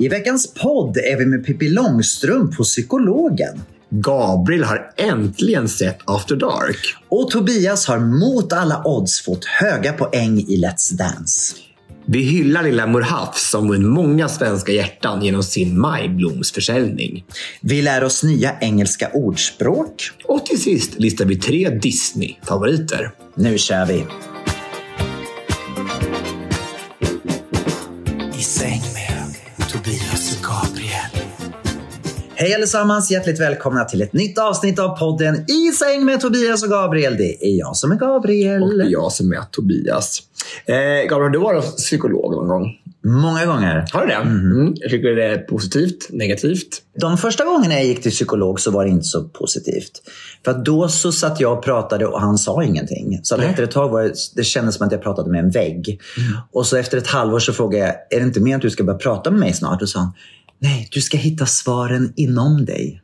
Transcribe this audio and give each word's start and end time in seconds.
I 0.00 0.08
veckans 0.08 0.54
podd 0.54 0.96
är 0.96 1.16
vi 1.18 1.26
med 1.26 1.46
Pippi 1.46 1.68
Långstrump 1.68 2.56
på 2.56 2.64
Psykologen. 2.64 3.62
Gabriel 3.90 4.64
har 4.64 4.92
äntligen 4.96 5.68
sett 5.68 5.98
After 6.04 6.36
Dark. 6.36 6.96
Och 7.08 7.30
Tobias 7.30 7.86
har 7.86 7.98
mot 7.98 8.52
alla 8.52 8.82
odds 8.84 9.20
fått 9.20 9.44
höga 9.44 9.92
poäng 9.92 10.38
i 10.38 10.56
Let's 10.64 10.92
Dance. 10.92 11.56
Vi 12.06 12.22
hyllar 12.22 12.62
lilla 12.62 12.86
Murhaf 12.86 13.38
som 13.38 13.68
vunnit 13.68 13.88
många 13.88 14.28
svenska 14.28 14.72
hjärtan 14.72 15.22
genom 15.22 15.42
sin 15.42 15.80
majblomsförsäljning. 15.80 17.24
Vi 17.60 17.82
lär 17.82 18.04
oss 18.04 18.22
nya 18.22 18.58
engelska 18.60 19.10
ordspråk. 19.12 20.10
Och 20.24 20.46
till 20.46 20.62
sist 20.62 20.98
listar 20.98 21.24
vi 21.24 21.36
tre 21.36 21.70
Disney-favoriter. 21.70 23.10
Nu 23.34 23.58
kör 23.58 23.86
vi! 23.86 24.04
Hej 32.42 32.54
allesammans! 32.54 33.10
Hjärtligt 33.10 33.40
välkomna 33.40 33.84
till 33.84 34.02
ett 34.02 34.12
nytt 34.12 34.38
avsnitt 34.38 34.78
av 34.78 34.98
podden 34.98 35.34
I 35.50 35.72
säng 35.72 36.04
med 36.04 36.20
Tobias 36.20 36.62
och 36.62 36.70
Gabriel. 36.70 37.16
Det 37.16 37.46
är 37.46 37.58
jag 37.58 37.76
som 37.76 37.92
är 37.92 37.96
Gabriel. 37.96 38.62
Och 38.62 38.78
det 38.78 38.84
är 38.84 38.88
jag 38.88 39.12
som 39.12 39.32
är 39.32 39.42
Tobias. 39.50 40.22
Eh, 40.66 41.08
Gabriel, 41.08 41.32
du 41.32 41.38
har 41.38 41.54
varit 41.54 41.76
psykolog 41.76 42.32
någon 42.32 42.48
gång. 42.48 42.76
Många 43.04 43.46
gånger. 43.46 43.84
Har 43.92 44.00
du 44.00 44.06
det? 44.06 44.14
Mm. 44.14 44.74
Jag 44.76 44.90
tycker 44.90 45.08
det 45.08 45.24
är 45.24 45.38
positivt, 45.38 46.06
negativt. 46.10 46.82
De 47.00 47.18
första 47.18 47.44
gångerna 47.44 47.74
jag 47.74 47.84
gick 47.84 48.02
till 48.02 48.10
psykolog 48.10 48.60
så 48.60 48.70
var 48.70 48.84
det 48.84 48.90
inte 48.90 49.06
så 49.06 49.24
positivt. 49.24 49.90
För 50.44 50.50
att 50.50 50.64
då 50.64 50.88
så 50.88 51.12
satt 51.12 51.40
jag 51.40 51.58
och 51.58 51.64
pratade 51.64 52.06
och 52.06 52.20
han 52.20 52.38
sa 52.38 52.64
ingenting. 52.64 53.20
Så 53.22 53.36
efter 53.36 53.62
ett 53.62 53.70
tag 53.70 53.88
var 53.88 54.02
det, 54.02 54.14
det 54.36 54.44
kändes 54.44 54.74
som 54.74 54.86
att 54.86 54.92
jag 54.92 55.02
pratade 55.02 55.30
med 55.30 55.44
en 55.44 55.50
vägg. 55.50 56.00
Och 56.52 56.66
så 56.66 56.76
efter 56.76 56.98
ett 56.98 57.06
halvår 57.06 57.38
så 57.38 57.52
frågade 57.52 57.84
jag, 57.84 57.94
är 58.16 58.20
det 58.20 58.26
inte 58.26 58.40
mer 58.40 58.56
att 58.56 58.62
du 58.62 58.70
ska 58.70 58.84
börja 58.84 58.98
prata 58.98 59.30
med 59.30 59.40
mig 59.40 59.52
snart? 59.52 59.82
Och 59.82 59.88
sa 59.88 59.98
han, 59.98 60.12
nej, 60.60 60.88
du 60.92 61.00
ska 61.00 61.16
hitta 61.16 61.46
svaren 61.46 62.12
inom 62.16 62.64
dig. 62.64 63.02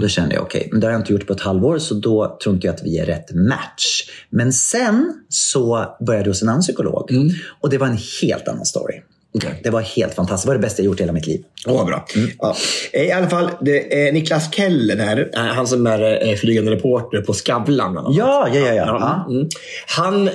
Då 0.00 0.08
kände 0.08 0.34
jag, 0.34 0.44
okej, 0.44 0.68
men 0.70 0.80
det 0.80 0.86
har 0.86 0.92
jag 0.92 1.00
inte 1.00 1.12
gjort 1.12 1.26
på 1.26 1.32
ett 1.32 1.40
halvår 1.40 1.78
så 1.78 1.94
då 1.94 2.38
tror 2.42 2.54
inte 2.54 2.66
jag 2.66 2.74
att 2.74 2.82
vi 2.84 2.98
är 2.98 3.06
rätt 3.06 3.34
match. 3.34 4.10
Men 4.30 4.52
sen 4.52 5.12
så 5.28 5.96
började 6.06 6.24
jag 6.24 6.30
hos 6.30 6.42
en 6.42 6.48
annan 6.48 6.60
psykolog 6.62 7.10
och 7.60 7.70
det 7.70 7.78
var 7.78 7.86
en 7.86 7.98
helt 8.22 8.48
annan 8.48 8.64
story. 8.64 9.02
Okej. 9.34 9.60
Det 9.64 9.70
var 9.70 9.80
helt 9.80 10.14
fantastiskt. 10.14 10.46
Det 10.46 10.48
var 10.48 10.54
det 10.54 10.60
bästa 10.60 10.82
jag 10.82 10.86
gjort 10.86 11.00
i 11.00 11.02
hela 11.02 11.12
mitt 11.12 11.26
liv. 11.26 11.42
Åh, 11.66 11.76
vad 11.76 11.86
bra. 11.86 12.06
Ja. 12.38 12.56
Eh, 12.92 13.02
I 13.02 13.12
alla 13.12 13.28
fall, 13.28 13.50
det 13.60 14.06
är 14.06 14.12
Niklas 14.12 14.54
Keller 14.54 14.96
där, 14.96 15.30
eh, 15.34 15.40
han 15.40 15.66
som 15.66 15.86
är 15.86 16.28
eh, 16.28 16.34
flygande 16.34 16.70
reporter 16.70 17.20
på 17.20 17.32
Skavlan. 17.32 17.94
ja, 17.94 18.48
ja. 18.54 18.60
ja. 18.60 18.74
ja. 18.74 19.26
Mm. 19.30 19.48
Han 19.86 20.28
eh, 20.28 20.34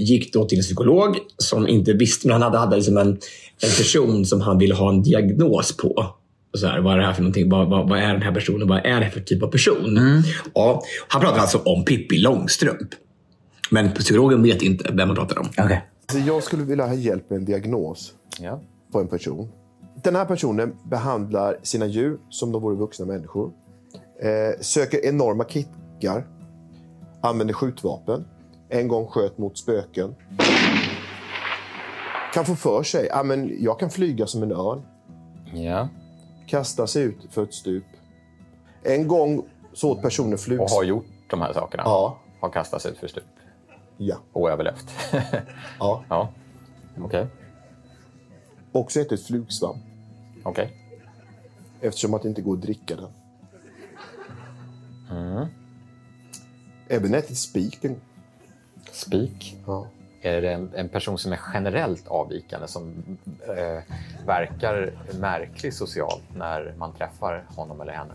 gick 0.00 0.32
då 0.32 0.44
till 0.44 0.58
en 0.58 0.62
psykolog 0.62 1.16
som 1.38 1.68
inte 1.68 1.92
visste, 1.92 2.26
men 2.26 2.32
han 2.32 2.42
hade, 2.42 2.58
hade 2.58 2.76
liksom 2.76 2.96
en, 2.96 3.18
en 3.62 3.70
person 3.70 4.24
som 4.24 4.40
han 4.40 4.58
ville 4.58 4.74
ha 4.74 4.88
en 4.88 5.02
diagnos 5.02 5.76
på. 5.76 5.88
Och 6.52 6.58
Så 6.58 6.66
här, 6.66 6.80
vad 6.80 6.94
är 6.94 6.98
det 6.98 7.06
här 7.06 7.12
för 7.12 7.22
någonting? 7.22 7.48
Vad, 7.48 7.68
vad, 7.70 7.88
vad 7.88 7.98
är 7.98 8.12
den 8.12 8.22
här 8.22 8.32
personen? 8.34 8.68
Vad 8.68 8.86
är 8.86 9.00
det 9.00 9.10
för 9.10 9.20
typ 9.20 9.42
av 9.42 9.46
person? 9.46 9.98
Ja, 10.54 10.82
han 11.08 11.20
pratar 11.20 11.38
alltså 11.38 11.58
om 11.58 11.84
Pippi 11.84 12.18
Långstrump. 12.18 12.88
Men 13.70 13.92
psykologen 13.92 14.42
vet 14.42 14.62
inte 14.62 14.92
vem 14.92 15.08
han 15.08 15.16
pratar 15.16 15.38
om. 15.38 15.48
Så 16.12 16.18
jag 16.18 16.42
skulle 16.42 16.62
vilja 16.62 16.86
ha 16.86 16.94
hjälp 16.94 17.30
med 17.30 17.36
en 17.36 17.44
diagnos 17.44 18.12
på 18.92 19.00
en 19.00 19.08
person. 19.08 19.48
Den 20.04 20.16
här 20.16 20.24
personen 20.24 20.74
behandlar 20.90 21.56
sina 21.62 21.86
djur 21.86 22.18
som 22.30 22.52
de 22.52 22.62
vore 22.62 22.76
vuxna 22.76 23.06
människor. 23.06 23.52
Eh, 24.22 24.60
söker 24.60 25.04
enorma 25.04 25.44
kickar. 25.44 26.26
Använder 27.22 27.54
skjutvapen. 27.54 28.24
En 28.68 28.88
gång 28.88 29.06
sköt 29.06 29.38
mot 29.38 29.58
spöken. 29.58 30.14
Kan 32.32 32.44
få 32.44 32.56
för 32.56 32.82
sig 32.82 33.10
att 33.10 33.26
jag 33.58 33.78
kan 33.78 33.90
flyga 33.90 34.26
som 34.26 34.42
en 34.42 34.52
örn. 34.52 34.82
Ja. 35.54 35.88
Kasta 36.46 36.86
sig 36.86 37.02
ut 37.02 37.26
för 37.30 37.42
ett 37.42 37.54
stup. 37.54 37.84
En 38.82 39.08
gång 39.08 39.44
så 39.72 39.90
åt 39.90 40.02
personen 40.02 40.32
Och 40.32 40.40
flugs... 40.40 40.72
har 40.72 40.82
gjort 40.82 41.06
de 41.30 41.40
här 41.40 41.52
sakerna. 41.52 41.82
Ja. 41.86 42.18
Har 42.40 42.50
kastats 42.50 42.86
ut 42.86 42.98
för 42.98 43.08
stup. 43.08 43.24
Ja. 43.96 44.16
Och 44.32 44.50
överlevt. 44.50 44.90
ja. 45.78 46.04
ja. 46.08 46.28
Okej. 47.00 47.26
Också 48.72 49.00
ätit 49.00 49.26
flugsvamp. 49.26 49.82
Okej. 50.44 50.76
Eftersom 51.80 52.14
att 52.14 52.22
det 52.22 52.28
inte 52.28 52.42
går 52.42 52.54
att 52.54 52.62
dricka 52.62 52.96
den. 52.96 53.10
Mm. 55.10 55.46
Även 56.88 57.14
ätit 57.14 57.38
spiken. 57.38 58.00
Spik. 58.92 59.56
Ja. 59.66 59.86
Är 60.22 60.42
det 60.42 60.52
en, 60.52 60.70
en 60.74 60.88
person 60.88 61.18
som 61.18 61.32
är 61.32 61.40
generellt 61.54 62.08
avvikande 62.08 62.68
som 62.68 62.94
eh, 63.48 63.82
verkar 64.26 64.92
märklig 65.20 65.74
socialt 65.74 66.22
när 66.36 66.74
man 66.78 66.92
träffar 66.92 67.44
honom 67.56 67.80
eller 67.80 67.92
henne? 67.92 68.14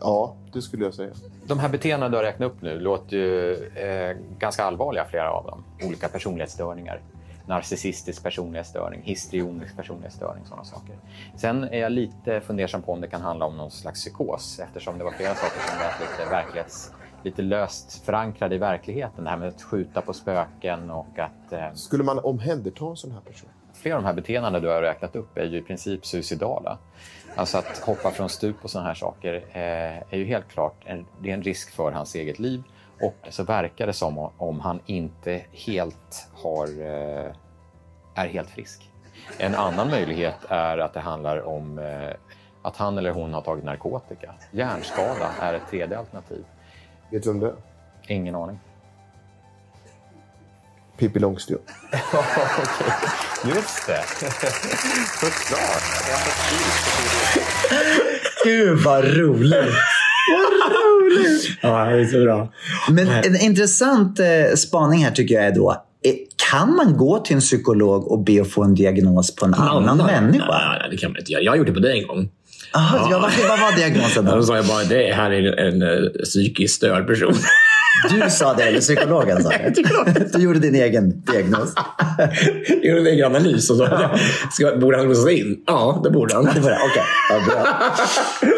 ja, 0.00 0.34
det 0.52 0.62
skulle 0.62 0.84
jag 0.84 0.94
säga. 0.94 1.10
De 1.46 1.58
här 1.58 1.68
beteendena 1.68 2.08
du 2.08 2.16
har 2.16 2.24
räknat 2.24 2.52
upp 2.52 2.62
nu 2.62 2.80
låter 2.80 3.16
ju 3.16 3.52
eh, 3.74 4.16
ganska 4.38 4.64
allvarliga, 4.64 5.04
flera 5.04 5.30
av 5.30 5.46
dem. 5.46 5.64
Olika 5.82 6.08
personlighetsstörningar. 6.08 7.00
Narcissistisk 7.46 8.22
personlighetsstörning, 8.22 9.02
histrionisk 9.02 9.76
personlighetsstörning, 9.76 10.44
sådana 10.44 10.64
saker. 10.64 10.94
Sen 11.36 11.64
är 11.64 11.78
jag 11.78 11.92
lite 11.92 12.40
fundersam 12.40 12.82
på 12.82 12.92
om 12.92 13.00
det 13.00 13.08
kan 13.08 13.20
handla 13.20 13.46
om 13.46 13.56
någon 13.56 13.70
slags 13.70 14.00
psykos 14.00 14.60
eftersom 14.60 14.98
det 14.98 15.04
var 15.04 15.10
flera 15.10 15.34
saker 15.34 15.60
som 15.60 15.78
lät 15.78 16.00
lite 16.00 16.30
verklighets 16.30 16.92
lite 17.26 17.42
löst 17.42 18.04
förankrade 18.04 18.54
i 18.54 18.58
verkligheten. 18.58 19.24
Det 19.24 19.30
här 19.30 19.36
med 19.36 19.48
att 19.48 19.62
skjuta 19.62 20.00
på 20.00 20.12
spöken 20.12 20.90
och 20.90 21.18
att 21.18 21.52
eh, 21.52 21.72
Skulle 21.72 22.04
man 22.04 22.18
omhänderta 22.18 22.86
en 22.86 22.96
sån 22.96 23.10
här 23.10 23.20
person? 23.20 23.50
flera 23.76 23.96
av 23.96 24.02
de 24.02 24.06
här 24.06 24.14
beteendena 24.14 24.60
du 24.60 24.68
har 24.68 24.82
räknat 24.82 25.16
upp 25.16 25.38
är 25.38 25.44
ju 25.44 25.58
i 25.58 25.62
princip 25.62 26.06
suicidala. 26.06 26.78
Alltså 27.36 27.58
att 27.58 27.78
hoppa 27.78 28.10
från 28.10 28.28
stup 28.28 28.56
och 28.62 28.70
sådana 28.70 28.88
här 28.88 28.94
saker 28.94 29.34
eh, 29.52 30.12
är 30.12 30.16
ju 30.16 30.24
helt 30.24 30.48
klart 30.48 30.82
en, 30.84 31.06
det 31.22 31.30
är 31.30 31.34
en 31.34 31.42
risk 31.42 31.70
för 31.70 31.92
hans 31.92 32.14
eget 32.14 32.38
liv. 32.38 32.62
Och 33.00 33.28
så 33.28 33.44
verkar 33.44 33.86
det 33.86 33.92
som 33.92 34.18
om 34.36 34.60
han 34.60 34.80
inte 34.86 35.42
helt 35.52 36.28
har, 36.42 36.66
eh, 36.66 37.32
är 38.14 38.28
helt 38.28 38.50
frisk. 38.50 38.90
En 39.38 39.54
annan 39.54 39.90
möjlighet 39.90 40.38
är 40.48 40.78
att 40.78 40.94
det 40.94 41.00
handlar 41.00 41.46
om 41.46 41.78
eh, 41.78 42.10
att 42.62 42.76
han 42.76 42.98
eller 42.98 43.10
hon 43.10 43.34
har 43.34 43.40
tagit 43.40 43.64
narkotika. 43.64 44.34
Hjärnskada 44.50 45.30
är 45.40 45.54
ett 45.54 45.68
tredje 45.70 45.98
alternativ. 45.98 46.44
Vet 47.10 47.22
du 47.22 47.28
vem 47.32 47.40
det 47.40 47.46
är? 47.46 47.54
Ingen 48.08 48.34
aning. 48.34 48.58
Pippi 50.98 51.18
Långstrump. 51.18 51.62
Just 53.44 53.86
det! 53.86 54.02
Såklart! 55.20 55.82
Gud 58.44 58.78
vad 58.78 59.04
roligt! 59.04 59.74
Ja, 61.62 61.84
det 61.84 62.00
är 62.00 62.04
så 62.04 62.24
bra. 62.24 62.52
Men 62.90 63.08
en 63.08 63.40
intressant 63.40 64.20
eh, 64.20 64.54
spaning 64.56 65.04
här 65.04 65.10
tycker 65.10 65.34
jag 65.34 65.44
är 65.44 65.54
då, 65.54 65.72
eh, 66.04 66.12
kan 66.50 66.76
man 66.76 66.96
gå 66.96 67.18
till 67.18 67.34
en 67.34 67.40
psykolog 67.40 68.12
och 68.12 68.24
be 68.24 68.42
att 68.42 68.48
få 68.50 68.64
en 68.64 68.74
diagnos 68.74 69.36
på 69.36 69.44
en 69.44 69.54
annan 69.54 69.96
människa? 69.96 70.46
Nej, 70.48 70.78
nej, 70.80 70.88
det 70.90 70.96
kan 70.96 71.10
man 71.10 71.18
inte 71.18 71.32
göra. 71.32 71.42
Jag 71.42 71.56
gjort 71.56 71.66
det 71.66 71.72
på 71.72 71.80
dig 71.80 72.00
en 72.00 72.06
gång. 72.06 72.28
Aha, 72.72 73.08
ja. 73.10 73.18
vad, 73.18 73.32
vad 73.48 73.60
var 73.60 73.76
diagnosen 73.76 74.24
Då 74.24 74.34
då? 74.36 74.42
sa 74.42 74.56
jag 74.56 74.66
bara 74.66 74.84
det 74.84 75.14
här 75.14 75.30
är 75.30 75.58
en, 75.58 75.82
en, 75.82 76.04
eh, 76.04 76.10
psykiskt 76.24 76.74
störd 76.74 77.06
person. 77.06 77.34
Du 78.10 78.30
sa 78.30 78.54
det, 78.54 78.62
eller 78.62 78.80
psykologen 78.80 79.42
sa 79.42 79.48
det. 79.48 79.74
Du 80.32 80.42
gjorde 80.42 80.58
din 80.58 80.74
egen 80.74 81.20
diagnos. 81.20 81.72
Jag 82.68 82.84
gjorde 82.84 83.00
en 83.00 83.06
egen 83.06 83.24
analys. 83.24 83.70
Och 83.70 83.76
så, 83.76 83.88
ska, 84.52 84.76
borde 84.76 84.96
han 84.96 85.08
låsas 85.08 85.30
in? 85.30 85.62
Ja, 85.66 86.00
det 86.04 86.10
borde 86.10 86.34
han. 86.34 86.44
Det 86.44 86.60
var 86.60 86.70
det. 86.70 86.78
Okej, 86.90 87.02
ja, 87.30 87.40
bra. 87.46 87.66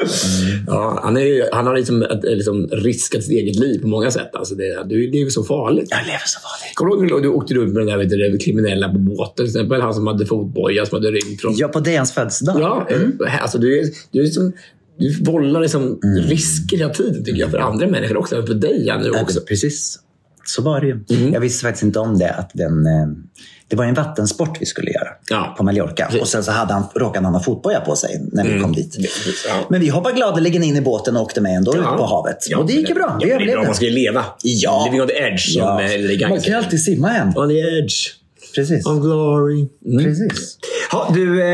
Ja, 0.66 1.00
han, 1.02 1.16
är 1.16 1.20
ju, 1.20 1.44
han 1.52 1.66
har 1.66 1.76
liksom, 1.76 2.06
liksom 2.22 2.66
riskat 2.72 3.22
sitt 3.24 3.32
eget 3.32 3.56
liv 3.56 3.80
på 3.82 3.88
många 3.88 4.10
sätt. 4.10 4.30
Alltså 4.34 4.54
det, 4.54 4.64
är 4.64 5.14
ju 5.14 5.30
så 5.30 5.44
farligt. 5.44 5.88
Jag 5.90 6.06
lever 6.06 6.22
så 6.26 6.38
vanligt. 6.48 6.74
Kommer 6.74 7.06
du 7.06 7.08
ihåg 7.08 7.22
du 7.22 7.28
åkte 7.28 7.54
runt 7.54 7.72
med 7.72 7.80
den 7.80 7.86
där 7.86 7.98
vet 7.98 8.10
du, 8.10 8.38
kriminella 8.38 8.88
på 8.88 8.98
båten? 8.98 9.34
Till 9.36 9.44
exempel 9.44 9.80
han 9.80 9.94
som 9.94 10.06
hade 10.06 10.26
fotboja 10.26 10.86
som 10.86 10.96
hade 10.96 11.10
rymt 11.10 11.40
från... 11.40 11.54
Ja, 11.56 11.68
på 11.68 11.80
Dejans 11.80 12.12
födelsedag. 12.12 12.56
Ja, 12.60 12.86
eh, 12.90 13.42
alltså 13.42 13.58
du, 13.58 13.78
är- 13.80 13.86
du, 14.10 14.18
är 14.20 14.24
liksom, 14.24 14.52
du 14.98 15.22
vållar 15.24 15.60
liksom 15.60 16.00
risker 16.28 16.76
hela 16.76 16.90
tiden 16.94 17.24
tycker 17.24 17.40
jag. 17.40 17.50
För 17.50 17.58
andra 17.58 17.86
människor 17.86 18.16
också. 18.16 18.46
För 18.46 18.54
dig 18.54 18.82
ja, 18.86 18.98
nu 18.98 19.10
Ja, 19.14 19.22
också. 19.22 19.40
Precis. 19.40 19.98
Så 20.46 20.62
var 20.62 20.80
det 20.80 20.86
ju. 20.86 21.30
Jag 21.32 21.40
visste 21.40 21.62
faktiskt 21.62 21.82
inte 21.82 21.98
om 21.98 22.18
det. 22.18 22.30
Att 22.30 22.50
den, 22.54 22.86
eh, 22.86 23.06
det 23.68 23.76
var 23.76 23.84
en 23.84 23.94
vattensport 23.94 24.56
vi 24.60 24.66
skulle 24.66 24.90
göra 24.90 25.08
Ja. 25.30 25.54
på 25.58 25.64
Mallorca. 25.64 26.04
Precis. 26.06 26.20
Och 26.22 26.28
sen 26.28 26.44
så 26.44 26.50
hade 26.52 26.72
han, 26.72 26.84
råkade 26.94 27.26
han 27.26 27.34
ha 27.34 27.42
fotboja 27.42 27.80
på 27.80 27.96
sig 27.96 28.28
när 28.32 28.44
vi 28.48 28.60
kom 28.60 28.72
dit. 28.72 28.96
Ja. 29.48 29.66
Men 29.70 29.80
vi 29.80 29.88
hoppade 29.88 30.14
gladeligen 30.14 30.62
in 30.62 30.76
i 30.76 30.80
båten 30.80 31.16
och 31.16 31.22
åkte 31.22 31.40
med 31.40 31.56
ändå 31.56 31.74
ut 31.76 31.82
på 31.82 32.06
havet. 32.06 32.38
och 32.56 32.66
det 32.66 32.72
gick 32.72 32.88
ju 32.88 32.94
bra. 32.94 33.06
Ja, 33.06 33.18
Vi 33.20 33.26
bra. 33.26 33.34
överlevde. 33.34 33.66
Man 33.66 33.74
ska 33.74 33.84
ju 33.84 33.90
leva. 33.90 34.24
Ja. 34.42 34.84
Living 34.86 35.00
on 35.02 35.08
the 35.08 35.14
edge. 35.14 35.40
Som 35.52 35.62
Ja. 35.62 35.82
eh, 35.82 36.28
Man 36.28 36.40
kan 36.40 36.52
ju 36.52 36.58
alltid 36.58 36.82
simma 36.82 37.08
hem. 37.08 37.28
On 37.36 37.48
the 37.48 37.58
edge 37.58 37.94
Precis. 38.54 38.86
of 38.86 39.00
glory. 39.02 39.68
Mm. 39.86 40.04
Precis. 40.04 40.58
Ha, 40.92 41.10
du, 41.14 41.42
eh, 41.42 41.48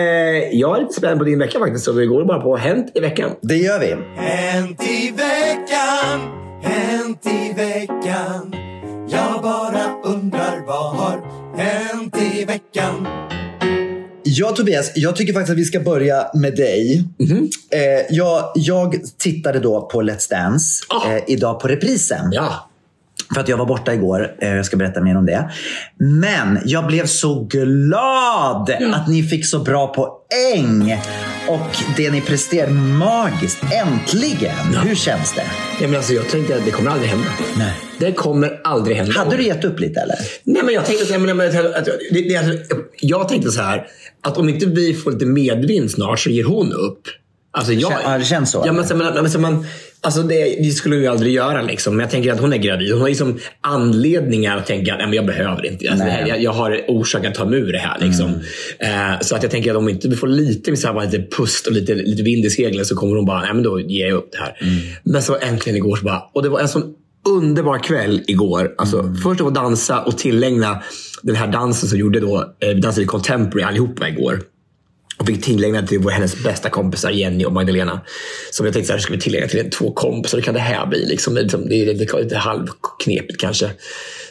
jag 0.52 0.76
är 0.76 0.80
lite 0.80 0.94
spänd 0.94 1.18
på 1.18 1.24
din 1.24 1.38
vecka 1.38 1.58
faktiskt. 1.58 1.84
Så 1.84 1.92
vi 1.92 2.06
går 2.06 2.24
bara 2.24 2.40
på 2.40 2.56
Hänt 2.56 2.92
i 2.94 3.00
veckan. 3.00 3.30
Det 3.40 3.56
gör 3.56 3.80
vi. 3.80 3.96
Hänt 4.22 4.82
i 4.82 5.10
veckan, 5.10 6.20
hänt 6.62 7.26
i 7.26 7.52
veckan. 7.56 8.54
Jag 9.08 9.42
bara 9.42 9.94
undrar 10.04 10.66
vad 10.66 10.96
har 10.96 11.20
hänt 11.56 12.16
i 12.34 12.44
veckan? 12.44 13.06
Ja, 14.22 14.50
Tobias, 14.50 14.92
jag 14.94 15.16
tycker 15.16 15.32
faktiskt 15.32 15.50
att 15.52 15.58
vi 15.58 15.64
ska 15.64 15.80
börja 15.80 16.26
med 16.34 16.56
dig. 16.56 17.04
Eh, 17.70 18.06
jag, 18.16 18.52
jag 18.54 18.96
tittade 19.18 19.58
då 19.60 19.88
på 19.88 20.02
Let's 20.02 20.30
Dance 20.30 20.84
Ah. 20.88 21.10
eh, 21.12 21.22
idag 21.26 21.60
på 21.60 21.68
reprisen. 21.68 22.28
Ja. 22.32 22.70
För 23.34 23.40
att 23.40 23.48
jag 23.48 23.56
var 23.56 23.66
borta 23.66 23.94
igår. 23.94 24.34
Eh, 24.38 24.54
Jag 24.56 24.66
ska 24.66 24.76
berätta 24.76 25.00
mer 25.00 25.16
om 25.16 25.26
det. 25.26 25.50
Men 25.98 26.58
jag 26.64 26.86
blev 26.86 27.06
så 27.06 27.44
glad 27.44 28.70
att 28.94 29.08
ni 29.08 29.22
fick 29.22 29.46
så 29.46 29.58
bra 29.58 29.86
poäng. 29.94 31.00
Och 31.48 31.76
det 31.96 32.10
ni 32.10 32.20
presterade 32.20 32.72
magiskt. 32.72 33.58
Äntligen! 33.86 34.74
Hur 34.82 34.94
känns 34.94 35.34
det? 35.34 35.44
Ja, 35.80 35.86
men 35.88 35.96
alltså, 35.96 36.12
jag 36.12 36.28
tänkte 36.28 36.56
att 36.56 36.64
det 36.64 36.70
kommer 36.70 36.90
aldrig 36.90 37.10
hända. 37.10 37.26
Nej. 37.58 37.72
Det 37.98 38.12
kommer 38.12 38.60
aldrig 38.64 38.96
hända. 38.96 39.12
Hade 39.12 39.36
du 39.36 39.42
gett 39.42 39.64
upp 39.64 39.80
lite 39.80 40.00
eller? 40.00 40.16
Nej, 40.44 40.62
men 40.64 40.74
jag 40.74 40.84
tänkte 40.86 41.06
så 41.06 41.12
här, 41.12 41.20
men, 41.20 41.36
men, 41.36 41.48
att, 41.48 41.84
det, 42.10 42.28
det, 42.28 42.36
alltså, 42.36 42.52
jag 43.00 43.28
tänkte 43.28 43.50
så 43.50 43.62
här, 43.62 43.86
att 44.22 44.38
om 44.38 44.48
inte 44.48 44.66
vi 44.66 44.94
får 44.94 45.12
lite 45.12 45.26
medvind 45.26 45.90
snart 45.90 46.18
så 46.18 46.30
ger 46.30 46.44
hon 46.44 46.72
upp. 46.72 47.00
Alltså, 47.56 47.72
jag, 47.72 47.92
ja, 48.04 48.18
det 48.18 48.24
känns 48.24 48.50
så, 48.50 48.62
Ja, 48.66 48.72
men, 48.72 48.86
så, 48.86 48.96
men, 48.96 49.30
så 49.30 49.38
man, 49.38 49.66
alltså 50.04 50.22
det, 50.22 50.56
det 50.62 50.70
skulle 50.70 50.96
vi 50.96 51.06
aldrig 51.06 51.32
göra. 51.32 51.62
Liksom. 51.62 51.96
Men 51.96 52.04
jag 52.04 52.10
tänker 52.10 52.32
att 52.32 52.40
hon 52.40 52.52
är 52.52 52.56
gravid. 52.56 52.92
Hon 52.92 53.00
har 53.00 53.08
liksom 53.08 53.38
anledningar 53.60 54.56
att 54.56 54.66
tänka 54.66 54.94
att 54.94 55.14
jag 55.14 55.26
behöver 55.26 55.66
inte. 55.66 55.90
Alltså, 55.90 56.04
Nej. 56.04 56.24
jag, 56.28 56.42
jag 56.42 56.52
har 56.52 56.84
orsak 56.88 57.24
att 57.24 57.34
ta 57.34 57.44
mig 57.44 57.58
ur 57.58 57.72
det 57.72 57.78
här. 57.78 57.98
Liksom. 58.00 58.30
Eh, 58.78 59.20
så 59.20 59.36
att 59.36 59.42
jag 59.42 59.52
tänker 59.52 59.70
att 59.70 59.76
om 59.76 59.88
inte 59.88 60.08
vi 60.08 60.16
får 60.16 60.28
lite, 60.28 60.76
så 60.76 60.86
här, 60.86 60.94
bara 60.94 61.04
lite 61.04 61.36
pust 61.36 61.66
och 61.66 61.72
lite, 61.72 61.94
lite 61.94 62.22
vind 62.22 62.44
i 62.44 62.50
seglen 62.50 62.84
så 62.84 62.96
kommer 62.96 63.16
hon 63.16 63.26
bara, 63.26 63.40
nej 63.40 63.54
men 63.54 63.62
då 63.62 63.80
ger 63.80 64.06
jag 64.06 64.16
upp 64.16 64.32
det 64.32 64.38
här. 64.38 64.56
Men 65.02 65.22
så 65.22 65.36
äntligen 65.38 65.76
igår 65.76 65.96
så 65.96 66.04
bara, 66.04 66.22
och 66.34 66.42
det 66.42 66.48
var 66.48 66.60
en 66.60 66.68
sån 66.68 66.94
underbar 67.28 67.78
kväll 67.78 68.22
igår. 68.26 68.74
Alltså, 68.78 69.14
Först 69.22 69.40
att 69.40 69.54
dansa 69.54 70.00
och 70.00 70.18
tillägna 70.18 70.82
den 71.22 71.36
här 71.36 71.46
dansen 71.46 71.88
som 71.88 71.98
gjorde 71.98 72.20
då, 72.20 72.54
eh, 72.60 72.68
vi 72.68 72.80
dansade 72.80 73.06
contemporary 73.06 73.64
allihopa 73.64 74.08
igår. 74.08 74.40
Och 75.16 75.26
fick 75.26 75.44
tillägna 75.44 75.86
till 75.86 76.08
hennes 76.08 76.42
bästa 76.42 76.70
kompisar 76.70 77.10
Jenny 77.10 77.44
och 77.44 77.52
Magdalena. 77.52 78.00
Som 78.50 78.66
jag 78.66 78.72
tänkte 78.72 78.86
så 78.86 78.92
här, 78.92 79.00
ska 79.00 79.12
vi 79.12 79.20
tillägna 79.20 79.48
till 79.48 79.70
två 79.70 79.92
kompisar? 79.92 80.38
Hur 80.38 80.42
kan 80.42 80.54
det 80.54 80.60
här 80.60 80.86
bli? 80.86 81.06
Liksom, 81.06 81.34
liksom, 81.34 81.68
det 81.68 81.74
är 81.74 81.94
lite, 81.94 82.22
lite 82.22 82.36
halvknepigt 82.36 83.40
kanske. 83.40 83.70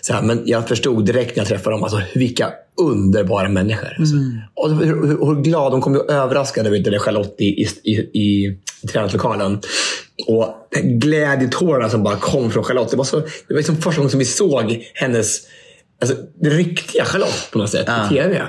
Så 0.02 0.14
här, 0.14 0.22
men 0.22 0.42
jag 0.46 0.68
förstod 0.68 1.06
direkt 1.06 1.36
när 1.36 1.42
jag 1.44 1.48
träffade 1.48 1.76
dem, 1.76 1.84
alltså, 1.84 2.02
vilka 2.16 2.54
underbara 2.82 3.50
människor. 3.50 3.96
Alltså. 4.00 4.16
Och 4.56 4.70
hur, 4.76 5.08
hur, 5.08 5.26
hur 5.26 5.42
glad 5.42 5.72
de 5.72 5.82
kom 5.82 5.96
ju 5.96 6.02
överraskade 6.02 6.70
vet 6.70 6.84
du, 6.84 7.00
Charlotte 7.00 7.36
i, 7.38 7.46
i, 7.46 7.68
i, 7.84 7.98
i 8.24 8.58
träningslokalen. 8.92 9.60
Och 10.28 10.48
glädjetårarna 10.84 11.90
som 11.90 12.04
bara 12.04 12.16
kom 12.16 12.52
från 12.52 12.64
Charlotte. 12.64 12.92
Det 12.92 12.98
var, 12.98 13.04
så, 13.04 13.20
det 13.20 13.26
var 13.50 13.58
liksom 13.58 13.76
första 13.76 13.98
gången 13.98 14.10
som 14.10 14.20
vi 14.20 14.26
såg 14.26 14.86
hennes 14.94 15.40
alltså, 16.02 16.18
det 16.42 16.50
riktiga 16.50 17.06
Charlotte 17.06 17.50
på 17.52 17.58
något 17.58 17.70
sätt 17.70 17.86
Ja. 17.88 18.06
i 18.06 18.10
TV. 18.10 18.42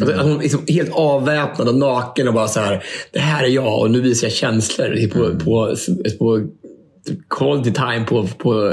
Alltså, 0.00 0.22
hon 0.22 0.38
liksom 0.38 0.64
helt 0.68 0.90
avväpnad 0.92 1.68
och 1.68 1.74
naken 1.74 2.28
och 2.28 2.34
bara 2.34 2.48
så 2.48 2.60
här. 2.60 2.84
Det 3.12 3.18
här 3.18 3.44
är 3.44 3.48
jag 3.48 3.80
och 3.80 3.90
nu 3.90 4.00
visar 4.00 4.26
jag 4.26 4.34
känslor 4.34 5.08
på, 5.08 5.44
på, 5.44 5.76
på 6.18 6.46
quality 7.30 7.72
time 7.72 8.04
på, 8.08 8.26
på, 8.26 8.72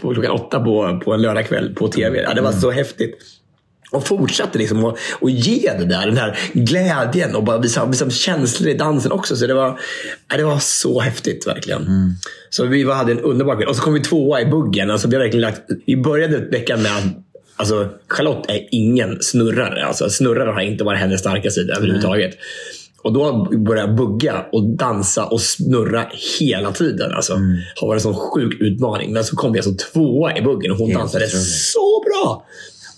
på 0.00 0.14
klockan 0.14 0.30
åtta 0.30 0.60
på, 0.60 1.00
på 1.04 1.12
en 1.12 1.22
lördagkväll 1.22 1.74
på 1.74 1.88
TV. 1.88 2.22
Ja, 2.22 2.34
det 2.34 2.42
var 2.42 2.52
så 2.52 2.70
häftigt. 2.70 3.18
Och 3.92 4.06
fortsatte 4.06 4.58
liksom 4.58 4.84
att, 4.84 4.96
att 5.20 5.30
ge 5.30 5.72
det 5.78 5.84
där, 5.84 6.06
den 6.06 6.16
här 6.16 6.38
glädjen 6.52 7.34
och 7.36 7.44
bara 7.44 7.58
visa, 7.58 7.86
visa 7.86 8.10
känslor 8.10 8.70
i 8.70 8.74
dansen 8.74 9.12
också. 9.12 9.36
Så 9.36 9.46
det 9.46 9.54
var, 9.54 9.80
det 10.36 10.44
var 10.44 10.58
så 10.58 11.00
häftigt 11.00 11.46
verkligen. 11.46 11.86
Så 12.50 12.66
vi 12.66 12.84
var, 12.84 12.94
hade 12.94 13.12
en 13.12 13.20
underbar 13.20 13.56
kväll. 13.56 13.68
Och 13.68 13.76
så 13.76 13.82
kom 13.82 13.94
vi 13.94 14.00
tvåa 14.00 14.40
i 14.40 14.46
buggen. 14.46 14.90
Alltså, 14.90 15.08
vi, 15.08 15.16
verkligen 15.16 15.40
lagt, 15.40 15.62
vi 15.86 15.96
började 15.96 16.38
veckan 16.38 16.82
med 16.82 16.96
att 16.96 17.04
alltså, 17.56 17.88
Charlotte 18.08 18.50
är 18.50 18.68
ingen 18.70 19.18
snurrare. 19.20 19.84
Alltså, 19.86 20.10
snurrare 20.10 20.50
har 20.50 20.60
inte 20.60 20.84
varit 20.84 21.00
hennes 21.00 21.20
starka 21.20 21.50
sida 21.50 21.74
överhuvudtaget. 21.76 22.34
Och 23.02 23.12
då 23.12 23.48
började 23.58 23.88
jag 23.88 23.96
bugga 23.96 24.46
och 24.52 24.64
dansa 24.64 25.24
och 25.24 25.40
snurra 25.40 26.06
hela 26.40 26.72
tiden. 26.72 27.12
Alltså, 27.12 27.32
har 27.80 27.86
varit 27.86 27.98
en 27.98 28.12
sån 28.12 28.14
sjuk 28.14 28.60
utmaning. 28.60 29.12
Men 29.12 29.24
så 29.24 29.36
kom 29.36 29.52
vi 29.52 29.58
alltså 29.58 29.92
tvåa 29.92 30.36
i 30.36 30.42
buggen 30.42 30.70
och 30.72 30.78
hon 30.78 30.88
Helt 30.88 31.00
dansade 31.00 31.24
otroligt. 31.24 31.46
så 31.46 32.02
bra. 32.06 32.44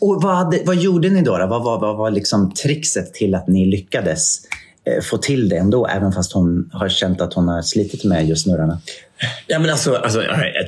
Och 0.00 0.22
vad, 0.22 0.56
vad 0.66 0.76
gjorde 0.76 1.08
ni 1.10 1.22
då? 1.22 1.38
då? 1.38 1.46
Vad 1.46 1.64
var, 1.64 1.80
vad 1.80 1.96
var 1.96 2.10
liksom 2.10 2.52
trixet 2.54 3.14
till 3.14 3.34
att 3.34 3.48
ni 3.48 3.66
lyckades 3.66 4.38
eh, 4.84 5.02
få 5.02 5.16
till 5.18 5.48
det 5.48 5.56
ändå? 5.56 5.86
Även 5.86 6.12
fast 6.12 6.32
hon 6.32 6.70
har 6.72 6.88
känt 6.88 7.20
att 7.20 7.34
hon 7.34 7.48
har 7.48 7.62
slitit 7.62 8.04
med 8.04 8.28
just 8.28 8.42
snurrarna. 8.42 8.80
Ja, 9.46 9.58
men 9.58 9.70
alltså, 9.70 9.94
alltså, 9.94 10.22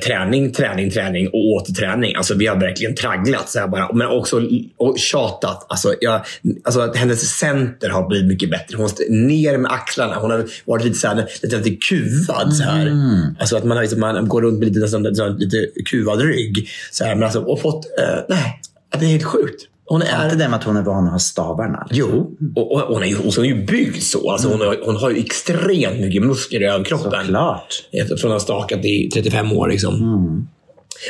träning, 0.05 0.53
träning, 0.53 0.91
träning 0.91 1.27
och 1.27 1.45
åter 1.45 1.73
träning. 1.73 2.15
Alltså, 2.15 2.33
vi 2.33 2.47
har 2.47 2.55
verkligen 2.55 2.95
tragglat. 2.95 3.49
Så 3.49 3.59
här 3.59 3.67
bara. 3.67 3.93
Men 3.93 4.07
också 4.07 4.41
och 4.77 4.99
tjatat. 4.99 5.65
Alltså, 5.69 5.95
jag, 6.01 6.25
alltså, 6.63 6.81
att 6.81 6.95
hennes 6.95 7.37
center 7.37 7.89
har 7.89 8.07
blivit 8.07 8.27
mycket 8.27 8.49
bättre. 8.49 8.77
Hon 8.77 8.89
ner 9.09 9.57
med 9.57 9.71
axlarna. 9.71 10.15
Hon 10.15 10.31
har 10.31 10.45
varit 10.65 10.85
lite, 10.85 10.97
så 10.97 11.07
här, 11.07 11.27
lite, 11.41 11.57
lite 11.57 11.85
kuvad. 11.89 12.53
Så 12.53 12.63
här. 12.63 12.91
Alltså, 13.39 13.57
att 13.57 13.63
man, 13.63 13.81
liksom, 13.81 13.99
man 13.99 14.27
går 14.27 14.41
runt 14.41 14.59
med 14.59 14.67
lite, 14.67 14.79
nästan, 14.79 15.03
lite 15.37 15.67
kuvad 15.85 16.21
rygg. 16.21 16.69
Så 16.91 17.03
här, 17.03 17.15
men 17.15 17.23
alltså, 17.23 17.39
och 17.39 17.61
fått... 17.61 17.85
Eh, 17.99 18.19
nej, 18.29 18.61
det 18.99 19.05
är 19.05 19.09
helt 19.09 19.23
sjukt. 19.23 19.67
Hon 19.89 20.01
Är 20.01 20.23
inte 20.23 20.35
det 20.35 20.49
med 20.49 20.59
att 20.59 20.63
hon 20.63 20.77
är 20.77 20.81
van 20.81 21.05
att 21.05 21.11
ha 21.11 21.19
stavarna? 21.19 21.87
Jo, 21.91 22.37
och, 22.55 22.71
och 22.71 22.79
hon, 22.79 23.03
är 23.03 23.07
ju, 23.07 23.15
hon 23.15 23.45
är 23.45 23.47
ju 23.47 23.65
byggd 23.65 24.01
så. 24.01 24.31
Alltså, 24.31 24.47
hon, 24.47 24.61
har, 24.61 24.79
hon 24.85 24.95
har 24.95 25.09
ju 25.09 25.17
extremt 25.17 25.99
mycket 25.99 26.23
muskler 26.23 26.61
i 26.61 26.65
överkroppen. 26.65 27.25
Såklart. 27.25 27.83
Från 28.21 28.31
att 28.31 28.35
ha 28.35 28.39
stakat 28.39 28.85
i 28.85 29.09
35 29.13 29.51
år. 29.51 29.67
Liksom. 29.67 30.47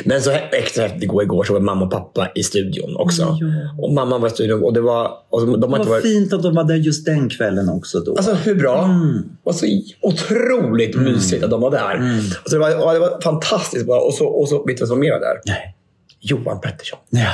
Men 0.04 0.22
så 0.22 0.30
extra 0.30 0.82
häftigt 0.82 1.02
igår, 1.02 1.22
igår 1.22 1.44
så 1.44 1.52
var 1.52 1.60
mamma 1.60 1.84
och 1.84 1.90
pappa 1.90 2.28
i 2.34 2.42
studion 2.42 2.96
också. 2.96 3.38
Och 3.78 3.92
mamma 3.92 4.18
var 4.18 4.28
i 4.28 4.30
studion 4.30 4.64
och 4.64 4.72
det 4.72 4.80
var... 4.80 5.10
Och 5.30 5.46
de, 5.46 5.60
de 5.60 5.70
Vad 5.70 5.86
varit, 5.86 6.02
fint 6.02 6.32
att 6.32 6.42
de 6.42 6.54
var 6.54 6.64
där 6.64 6.74
just 6.74 7.06
den 7.06 7.28
kvällen 7.28 7.68
också. 7.68 8.00
Då. 8.00 8.16
Alltså 8.16 8.34
hur 8.34 8.54
bra? 8.54 8.82
Det 8.82 9.38
var 9.42 9.52
så 9.52 9.66
otroligt 10.02 10.96
mysigt 10.96 11.44
att 11.44 11.50
de 11.50 11.60
var 11.60 11.70
där. 11.70 11.80
Alltså, 11.80 12.50
det, 12.50 12.58
var, 12.58 12.70
ja, 12.70 12.92
det 12.92 12.98
var 12.98 13.20
fantastiskt 13.20 13.86
bara. 13.86 14.00
Och 14.00 14.14
så, 14.14 14.26
och 14.26 14.48
så 14.48 14.64
vet 14.64 14.76
du 14.76 14.80
vad 14.80 14.88
som 14.88 15.00
mer 15.00 15.10
var 15.10 15.20
där? 15.20 15.40
Nej. 15.46 15.74
Johan 16.20 16.60
Pettersson. 16.60 16.98
Jaha. 17.10 17.32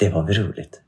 Det 0.00 0.08
var 0.08 0.26
väl 0.26 0.36
roligt? 0.36 0.80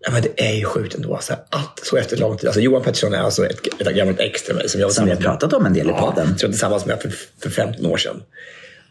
Ja, 0.00 0.10
men 0.12 0.22
det 0.22 0.48
är 0.50 0.54
ju 0.54 0.64
sjukt 0.64 0.94
ändå. 0.94 1.14
Alltså, 1.14 1.32
att 1.32 1.80
så 1.82 1.96
efter 1.96 2.16
lång 2.16 2.36
tid. 2.36 2.46
Alltså, 2.46 2.60
Johan 2.60 2.82
Pettersson 2.82 3.14
är 3.14 3.18
alltså 3.18 3.46
ett, 3.46 3.80
ett 3.80 3.96
gammalt 3.96 4.20
ex 4.20 4.42
till 4.42 4.54
mig. 4.54 4.68
Som 4.68 4.80
jag 4.80 4.92
Som 4.92 5.04
vi 5.04 5.10
har 5.10 5.20
pratat 5.20 5.52
om 5.52 5.66
en 5.66 5.72
del 5.72 5.86
i 5.86 5.90
Ja, 5.90 6.00
podden. 6.00 6.28
jag 6.28 6.38
tror 6.38 6.50
tillsammans 6.50 6.86
med 6.86 7.00
för, 7.02 7.12
för 7.42 7.50
15 7.50 7.86
år 7.86 7.96
sedan. 7.96 8.22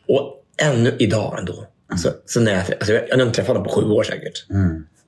Och 0.07 0.43
ännu 0.57 0.95
idag 0.99 1.35
ändå. 1.39 1.67
Så, 1.97 2.09
så 2.25 2.39
när 2.39 2.51
jag, 2.51 2.59
alltså 2.61 2.93
jag, 2.93 3.03
jag 3.09 3.15
har 3.17 3.21
inte 3.23 3.35
träffat 3.35 3.47
honom 3.47 3.63
på 3.63 3.69
sju 3.69 3.85
år 3.89 4.03
säkert. 4.03 4.45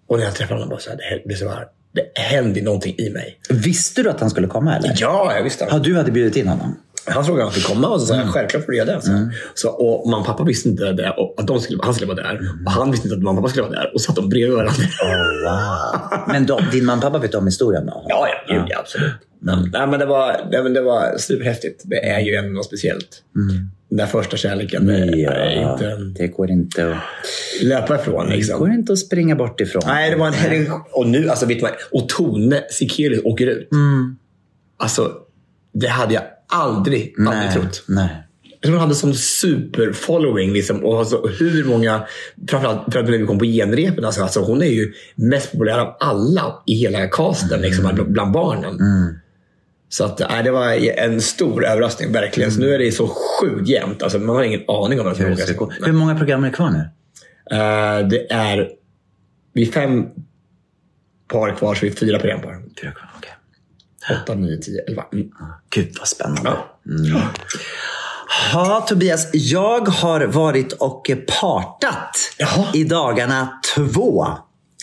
Och 0.08 0.18
när 0.18 0.26
jag 0.26 0.36
träffade 0.36 0.56
honom 0.56 0.70
bara 0.70 0.80
så 0.80 0.90
här, 0.90 1.22
det, 1.26 1.34
är 1.34 1.38
så 1.38 1.50
här, 1.50 1.68
det 1.92 2.20
hände 2.22 2.62
någonting 2.62 2.96
i 2.98 3.10
mig. 3.10 3.40
Visste 3.50 4.04
du 4.04 4.10
att 4.10 4.20
han 4.20 4.30
skulle 4.30 4.48
komma 4.48 4.76
eller? 4.76 4.94
Ja, 4.98 5.34
jag 5.36 5.44
visste. 5.44 5.68
Ja, 5.72 5.80
du 5.80 5.96
hade 5.96 6.12
bjudit 6.12 6.36
in 6.36 6.48
honom? 6.48 6.80
Han 7.08 7.26
frågade 7.26 7.44
om 7.44 7.48
han 7.48 7.54
fick 7.54 7.66
komma 7.68 7.88
och 7.88 8.02
så 8.02 8.08
sa 8.08 8.16
jag, 8.16 8.28
självklart 8.30 8.66
får 8.66 8.72
du 8.72 8.78
göra 8.78 8.96
det. 8.96 9.02
Så, 9.02 9.30
så, 9.54 9.70
och 9.70 10.10
mamma 10.10 10.20
och 10.22 10.26
pappa 10.28 10.44
visste 10.44 10.70
inte 10.70 10.92
det, 10.92 11.10
och 11.10 11.36
att 11.38 11.48
de 11.48 11.60
skulle, 11.60 11.80
han 11.84 11.94
skulle 11.94 12.14
vara 12.14 12.24
där. 12.24 12.40
Och 12.66 12.72
han 12.72 12.92
visste 12.92 13.08
inte 13.08 13.16
att 13.18 13.24
mamma 13.24 13.38
och 13.40 13.44
pappa 13.44 13.50
skulle 13.50 13.68
vara 13.68 13.76
där. 13.80 13.92
Och 13.94 14.02
satt 14.02 14.16
de 14.16 14.30
bredvid 14.30 14.52
varandra. 14.56 14.74
Oh, 15.04 15.44
wow. 15.44 16.28
Men 16.28 16.46
de, 16.46 16.62
din 16.72 16.86
mamma 16.86 16.98
och 16.98 17.02
pappa 17.14 17.18
vet 17.20 17.36
om 17.36 17.46
historien 17.46 17.86
då? 17.86 18.06
Ja, 18.10 18.28
ja, 18.48 18.54
gud, 18.56 18.64
ja 18.70 18.80
absolut. 18.80 19.14
Men, 19.40 19.70
nej, 19.74 19.88
men 19.88 20.00
det 20.00 20.06
var, 20.06 20.48
nej, 20.52 20.64
men 20.64 20.74
det 20.74 20.82
var 20.82 21.18
superhäftigt. 21.18 21.82
Det 21.86 22.10
är 22.10 22.20
ju 22.20 22.36
ändå 22.36 22.50
något 22.52 22.66
speciellt. 22.66 23.24
Den 23.90 23.98
där 23.98 24.06
första 24.06 24.38
kärleken. 24.38 24.90
är- 24.90 25.32
är 25.32 25.72
inte 25.72 25.96
det 25.96 26.28
går 26.28 26.50
inte 26.52 26.92
att, 26.92 26.98
löpa 27.64 27.96
ifrån. 27.96 28.30
det 28.30 28.36
Liksom. 28.36 28.60
går 28.60 28.72
inte 28.72 28.94
att 28.94 29.00
springa 29.00 29.36
bort 29.36 29.62
ifrån. 29.62 29.82
Nej, 29.86 30.12
det 30.12 30.16
var 30.18 30.28
en 30.28 30.34
helg. 30.34 30.70
Och 30.92 31.08
nu, 31.08 31.30
alltså 31.30 31.46
vet 31.46 31.62
man, 31.62 31.72
och 31.92 32.10
Tone 32.10 32.62
Sekelius 32.72 33.22
åker 33.26 33.48
ut. 33.48 33.70
Alltså, 34.80 35.12
det 35.74 35.88
hade 35.88 36.14
jag 36.14 36.24
aldrig, 36.48 37.16
aldrig 37.18 37.38
nej, 37.44 37.54
trott. 37.54 37.84
nej. 37.88 38.24
Jag 38.62 38.70
hon 38.70 38.80
hade 38.80 38.96
som 38.96 39.14
super-following. 39.14 40.54
Liksom, 40.54 40.86
och 40.86 41.00
alltså, 41.00 41.28
hur 41.40 41.66
många, 41.66 42.08
framförallt 42.50 42.94
för 42.94 43.00
att 43.00 43.06
när 43.10 43.18
vi 43.18 43.26
kom 43.26 43.40
på 43.40 43.46
genrepen, 43.46 44.06
alltså, 44.06 44.22
alltså, 44.24 44.40
hon 44.42 44.62
är 44.62 44.66
ju 44.68 44.94
mest 45.16 45.52
populär 45.52 45.80
av 45.80 45.96
alla 46.00 46.64
i 46.66 46.74
hela 46.76 47.08
casten, 47.08 47.62
liksom, 47.62 47.84
bland- 47.96 48.12
bland 48.12 48.32
barnen. 48.32 48.80
Så 49.90 50.04
att, 50.06 50.20
nej, 50.30 50.44
det 50.44 50.52
var 50.52 50.72
en 51.00 51.22
stor 51.22 51.66
överraskning, 51.66 52.12
verkligen. 52.12 52.52
Så 52.52 52.60
nu 52.60 52.74
är 52.74 52.80
det 52.80 52.92
så 52.92 53.08
sjukt 53.08 53.70
jämnt. 53.70 54.04
Alltså, 54.04 54.20
man 54.20 54.36
har 54.36 54.44
ingen 54.44 54.62
aning 54.68 55.00
om 55.00 55.06
vad 55.06 55.16
som 55.16 55.26
Hur, 55.26 55.32
det 55.36 55.38
ska 55.42 55.54
gå. 55.66 55.72
Hur 55.86 55.94
många 55.94 56.16
program 56.16 56.44
är 56.44 56.50
kvar 56.50 56.70
nu? 56.70 56.80
Eh, 57.58 58.08
Det 58.08 58.32
är 58.32 58.70
vid 59.54 59.74
fem 59.74 60.06
par 61.28 61.56
kvar, 61.56 61.76
så 61.76 61.82
vi 61.86 61.92
är 61.92 61.96
fyra 61.96 62.20
program 62.20 62.42
kvar. 62.42 62.64
Fyra 62.82 62.92
kvar, 62.92 63.10
okej. 64.10 64.18
Åtta, 64.24 64.34
nio, 64.36 64.58
tio, 64.58 64.82
elva. 64.88 65.06
Mm. 65.14 65.28
Gud 65.70 65.96
vad 66.00 66.08
spännande. 66.08 66.52
Ja. 66.84 67.22
Ja, 68.54 68.86
Tobias. 68.90 69.28
Jag 69.34 69.88
har 69.88 70.22
varit 70.22 70.74
och 70.74 71.12
partat 71.42 72.18
Jaha. 72.38 72.66
i 72.74 72.84
dagarna 72.84 73.62
två. 73.76 74.28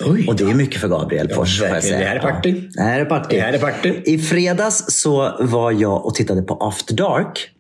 Oj. 0.04 0.26
Och 0.28 0.36
det 0.36 0.44
är 0.44 0.54
mycket 0.54 0.80
för 0.80 0.88
Gabriel 0.88 1.28
Fors. 1.34 1.58
säga. 1.58 1.80
Det 1.80 2.04
här 2.04 2.16
är 2.16 2.20
party. 2.20 2.62
Ja. 2.74 2.82
Det 2.82 2.88
här 2.90 3.00
är 3.00 3.04
party. 3.04 3.36
Det 3.36 3.42
här 3.42 3.52
är 3.52 3.58
party. 3.58 4.02
I 4.04 4.18
fredags 4.18 4.84
så 4.88 5.36
var 5.40 5.72
jag 5.72 6.06
och 6.06 6.14
tittade 6.14 6.42
på 6.42 6.54
After 6.54 6.94
Dark. 6.94 7.50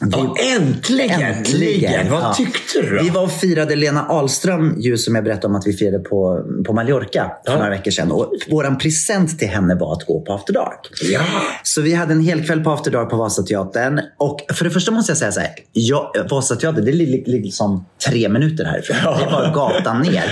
Ja, 0.00 0.34
äntligen! 0.56 1.20
Äntligen, 1.20 2.10
Vad 2.10 2.22
ja. 2.22 2.34
tyckte 2.34 2.80
du 2.82 2.96
då? 2.96 3.02
Vi 3.02 3.10
var 3.10 3.22
och 3.22 3.32
firade 3.32 3.76
Lena 3.76 4.06
Ahlström, 4.06 4.74
ju 4.80 4.98
som 4.98 5.14
jag 5.14 5.24
berättade 5.24 5.46
om 5.46 5.54
att 5.54 5.66
vi 5.66 5.72
firade 5.72 5.98
på, 5.98 6.44
på 6.66 6.72
Mallorca 6.72 7.32
för 7.46 7.52
Ja. 7.52 7.58
några 7.58 7.70
veckor 7.70 7.90
sedan. 7.90 8.12
Och 8.12 8.32
vår 8.50 8.78
present 8.80 9.38
till 9.38 9.48
henne 9.48 9.74
var 9.74 9.92
att 9.92 10.06
gå 10.06 10.20
på 10.20 10.32
After 10.32 10.52
Dark. 10.52 10.88
Ja. 11.12 11.20
Så 11.62 11.80
vi 11.80 11.94
hade 11.94 12.12
en 12.12 12.20
hel 12.20 12.46
kväll 12.46 12.64
på 12.64 12.70
After 12.70 12.90
Dark 12.90 13.10
på 13.10 13.16
Vasateatern. 13.16 14.00
Och 14.18 14.40
för 14.54 14.64
det 14.64 14.70
första 14.70 14.90
måste 14.92 15.10
jag 15.10 15.18
säga 15.18 15.32
så 15.32 15.40
här. 15.40 15.50
Ja, 15.72 16.12
Vasateatern, 16.30 16.84
det 16.84 16.92
ligger 16.92 17.32
liksom 17.32 17.86
tre 18.08 18.28
minuter 18.28 18.64
härifrån. 18.64 18.96
Det 19.18 19.24
är 19.24 19.30
bara 19.30 19.52
gatan 19.52 20.02
ner. 20.02 20.24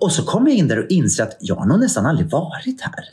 Och 0.00 0.12
så 0.12 0.22
kom 0.22 0.46
jag 0.46 0.56
in 0.56 0.68
där 0.68 0.78
och 0.78 0.86
inser 0.88 1.22
att 1.22 1.36
jag 1.40 1.54
har 1.54 1.66
nog 1.66 1.80
nästan 1.80 2.06
aldrig 2.06 2.30
varit 2.30 2.80
här. 2.80 3.04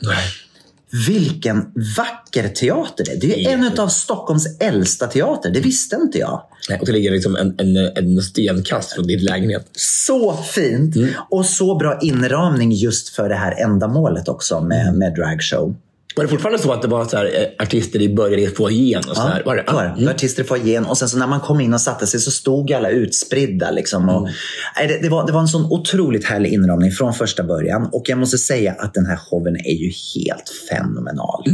Vilken 1.08 1.72
vacker 1.96 2.48
teater 2.48 3.04
det 3.04 3.12
är. 3.12 3.20
Det 3.20 3.44
är 3.44 3.52
en 3.52 3.78
av 3.78 3.88
Stockholms 3.88 4.60
äldsta 4.60 5.06
teater. 5.06 5.50
Det 5.50 5.60
visste 5.60 5.96
inte 5.96 6.18
jag. 6.18 6.42
Och 6.80 6.86
det 6.86 6.92
ligger 6.92 7.10
liksom 7.10 7.36
en, 7.36 7.54
en, 7.58 7.76
en 7.76 8.22
stenkast 8.22 8.92
från 8.92 9.06
din 9.06 9.24
lägenhet. 9.24 9.68
Så 9.72 10.36
fint! 10.36 10.96
Och 11.30 11.46
så 11.46 11.74
bra 11.74 11.98
inramning 12.02 12.72
just 12.72 13.08
för 13.08 13.28
det 13.28 13.34
här 13.34 13.62
ändamålet 13.62 14.28
också 14.28 14.60
med, 14.60 14.94
med 14.94 15.14
dragshow. 15.14 15.74
Var 16.16 16.24
det 16.24 16.30
fortfarande 16.30 16.62
så 16.62 16.72
att 16.72 16.82
det 16.82 16.88
var 16.88 17.04
så 17.04 17.16
här, 17.16 17.24
eh, 17.24 17.64
artister 17.64 18.02
i 18.02 18.14
början 18.14 18.40
i 18.40 18.46
foajén? 18.46 19.02
Och 19.10 19.16
så? 19.16 19.22
Var 19.22 19.56
det? 19.56 19.62
det 19.66 19.72
var 19.72 20.04
var 20.04 20.10
artister 20.10 20.42
i 20.42 20.46
foajén 20.46 20.84
och 20.84 20.98
sen 20.98 21.08
så 21.08 21.18
när 21.18 21.26
man 21.26 21.40
kom 21.40 21.60
in 21.60 21.74
och 21.74 21.80
satte 21.80 22.06
sig 22.06 22.20
så 22.20 22.30
stod 22.30 22.72
alla 22.72 22.90
utspridda. 22.90 23.70
Liksom, 23.70 24.08
och, 24.08 24.28
nej, 24.76 24.88
det, 24.88 24.98
det, 25.02 25.08
var, 25.08 25.26
det 25.26 25.32
var 25.32 25.40
en 25.40 25.48
sån 25.48 25.64
otroligt 25.64 26.24
härlig 26.24 26.52
inramning 26.52 26.90
från 26.90 27.14
första 27.14 27.42
början. 27.42 27.88
Och 27.92 28.08
jag 28.08 28.18
måste 28.18 28.38
säga 28.38 28.72
att 28.78 28.94
den 28.94 29.06
här 29.06 29.16
showen 29.16 29.56
är 29.56 29.72
ju 29.72 29.92
helt 30.14 30.52
fenomenal. 30.70 31.44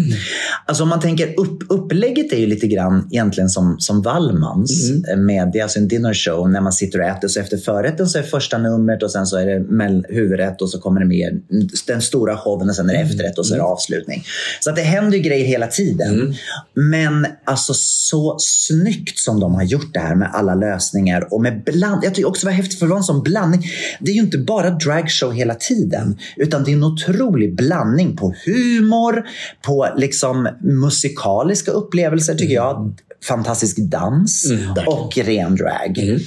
Alltså 0.67 0.83
om 0.83 0.89
man 0.89 1.01
tänker 1.01 1.41
upp, 1.41 1.63
upplägget 1.69 2.33
är 2.33 2.39
ju 2.39 2.47
lite 2.47 2.67
grann 2.67 3.09
egentligen 3.11 3.49
som, 3.49 3.77
som 3.79 4.03
Wallmans. 4.03 4.91
Med, 5.17 5.51
det 5.53 5.59
är 5.59 5.63
alltså 5.63 5.79
en 5.79 5.89
dinner 5.89 6.15
show 6.15 6.51
när 6.51 6.61
man 6.61 6.73
sitter 6.73 6.99
och 6.99 7.05
äter. 7.05 7.29
Så 7.29 7.41
efter 7.41 7.57
förrätten 7.57 8.07
så 8.07 8.19
är 8.19 8.23
första 8.23 8.59
numret 8.59 9.03
och 9.03 9.11
sen 9.11 9.27
så 9.27 9.37
är 9.37 9.47
det 9.47 10.03
huvudrätt 10.09 10.63
och 10.63 10.71
så 10.71 10.79
kommer 10.79 11.01
det 11.01 11.07
mer 11.07 11.41
den 11.87 12.03
stora 12.03 12.37
showen 12.37 12.69
och 12.69 12.77
sen 12.77 12.91
är 12.91 12.95
det 12.95 13.01
efterrätt 13.01 13.39
och 13.39 13.47
så 13.47 13.55
är 13.55 13.59
det 13.59 13.65
avslutning. 13.65 14.25
Så 14.61 14.71
att 14.71 14.77
det 14.77 14.83
händer 14.83 15.17
ju 15.17 15.23
grejer 15.23 15.47
hela 15.47 15.67
tiden. 15.67 16.35
Men 16.75 17.27
alltså 17.45 17.73
så 17.77 18.37
snyggt 18.39 19.19
som 19.19 19.41
de 19.41 19.55
har 19.55 19.63
gjort 19.63 19.95
det 19.95 20.01
här 20.01 20.15
med 20.15 20.31
alla 20.33 20.55
lösningar 20.55 21.35
och 21.35 21.41
med 21.41 21.63
bland... 21.65 22.05
Jag 22.05 22.15
tycker 22.15 22.29
också 22.29 22.47
det 22.47 22.51
var 22.51 22.57
häftigt 22.57 22.79
för 22.79 22.87
det 22.87 22.91
var 22.91 22.97
en 22.97 23.05
sån 23.05 23.23
blandning. 23.23 23.63
Det 24.01 24.11
är 24.11 24.15
ju 24.15 24.21
inte 24.21 24.39
bara 24.39 24.71
dragshow 24.71 25.33
hela 25.33 25.55
tiden 25.55 26.19
utan 26.37 26.65
det 26.65 26.71
är 26.71 26.73
en 26.73 26.85
otrolig 26.85 27.57
blandning 27.57 28.17
på 28.17 28.35
humor, 28.47 29.25
på 29.63 29.89
liksom 29.97 30.49
musikaliska 30.61 31.71
upplevelser 31.71 32.35
tycker 32.35 32.55
jag. 32.55 32.95
Fantastisk 33.29 33.77
dans 33.79 34.51
verkligen. 34.51 34.89
och 34.89 35.19
ren 35.19 35.57
drag. 35.57 36.21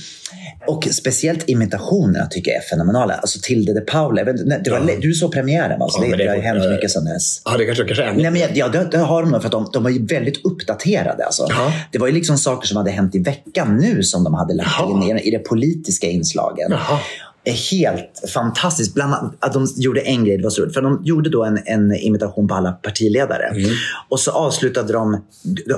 Och 0.68 0.88
speciellt 0.92 1.50
imitationerna 1.50 2.26
tycker 2.26 2.52
jag 2.52 2.58
är 2.64 2.68
fenomenala. 2.68 3.14
Alltså 3.14 3.40
Tilde 3.44 3.74
de 3.74 3.82
Paula. 3.82 4.24
vet 4.24 4.64
det 4.66 4.72
var, 4.72 5.02
Du 5.02 5.14
såg 5.14 5.32
premiären 5.34 5.80
va? 5.80 5.88
Så 5.90 6.04
Ja, 6.06 6.18
det, 6.18 6.24
det 6.24 6.30
har 6.30 6.36
ju 6.36 6.42
hänt 6.42 6.64
fort- 6.64 6.72
mycket 6.72 6.92
sedan 6.92 7.06
dess. 7.06 7.42
Ja, 7.46 7.58
det 7.58 7.66
kanske, 7.66 7.84
kanske 7.84 8.04
är. 8.04 8.14
Nej, 8.14 8.32
men, 8.32 8.36
jag- 8.42 8.58
ja, 8.58 8.68
det, 8.68 8.88
det 8.92 8.98
har 8.98 9.22
de 9.22 9.32
nog 9.32 9.42
för 9.42 9.48
att 9.48 9.52
de, 9.52 9.70
de 9.74 9.84
var 9.84 9.90
ju 9.90 10.06
väldigt 10.06 10.46
uppdaterade. 10.46 11.26
Alltså. 11.26 11.46
Ja. 11.50 11.74
Det 11.92 11.98
var 11.98 12.08
ju 12.08 12.14
liksom 12.14 12.38
saker 12.38 12.68
som 12.68 12.78
hade 12.78 12.92
hänt 12.92 13.16
i 13.16 13.20
veckan 13.20 13.78
nu 13.78 14.04
som 14.04 14.24
de 14.24 14.34
hade 14.34 14.54
lagt 14.54 14.70
Jaha. 14.80 15.10
in 15.10 15.18
i, 15.18 15.28
i 15.28 15.32
de 15.32 15.40
politiska 15.40 16.08
inslagen. 16.08 16.72
Jaha. 16.72 17.00
Är 17.48 17.54
Helt 17.78 18.24
fantastiskt. 18.34 18.94
Bland 18.94 19.14
annat 19.14 19.34
att 19.40 19.54
de 19.54 19.68
gjorde 19.78 20.02
en 20.02 20.26
grej, 20.26 20.38
det 20.38 20.44
var 20.44 20.50
så 20.50 20.62
roligt. 20.62 20.74
För 20.74 20.82
de 20.82 21.02
gjorde 21.04 21.30
då 21.30 21.44
en, 21.44 21.60
en 21.66 21.96
imitation 21.96 22.48
på 22.48 22.56
alla 22.56 22.72
partiledare. 22.72 23.44
Mm. 23.48 23.70
Och 24.10 24.20
så 24.20 24.32
avslutade 24.32 24.94
de... 24.94 25.24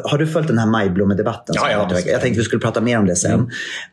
Har 0.03 0.17
du 0.17 0.27
följt 0.27 0.47
den 0.47 0.57
här 0.57 0.65
Majblommedebatten? 0.65 1.55
Ja, 1.59 1.71
ja? 1.71 1.89
Jag 2.05 2.21
tänkte 2.21 2.39
vi 2.39 2.43
skulle 2.45 2.59
prata 2.59 2.81
mer 2.81 2.97
om 2.99 3.05
det 3.05 3.15
sen. 3.15 3.31
Mm. 3.33 3.49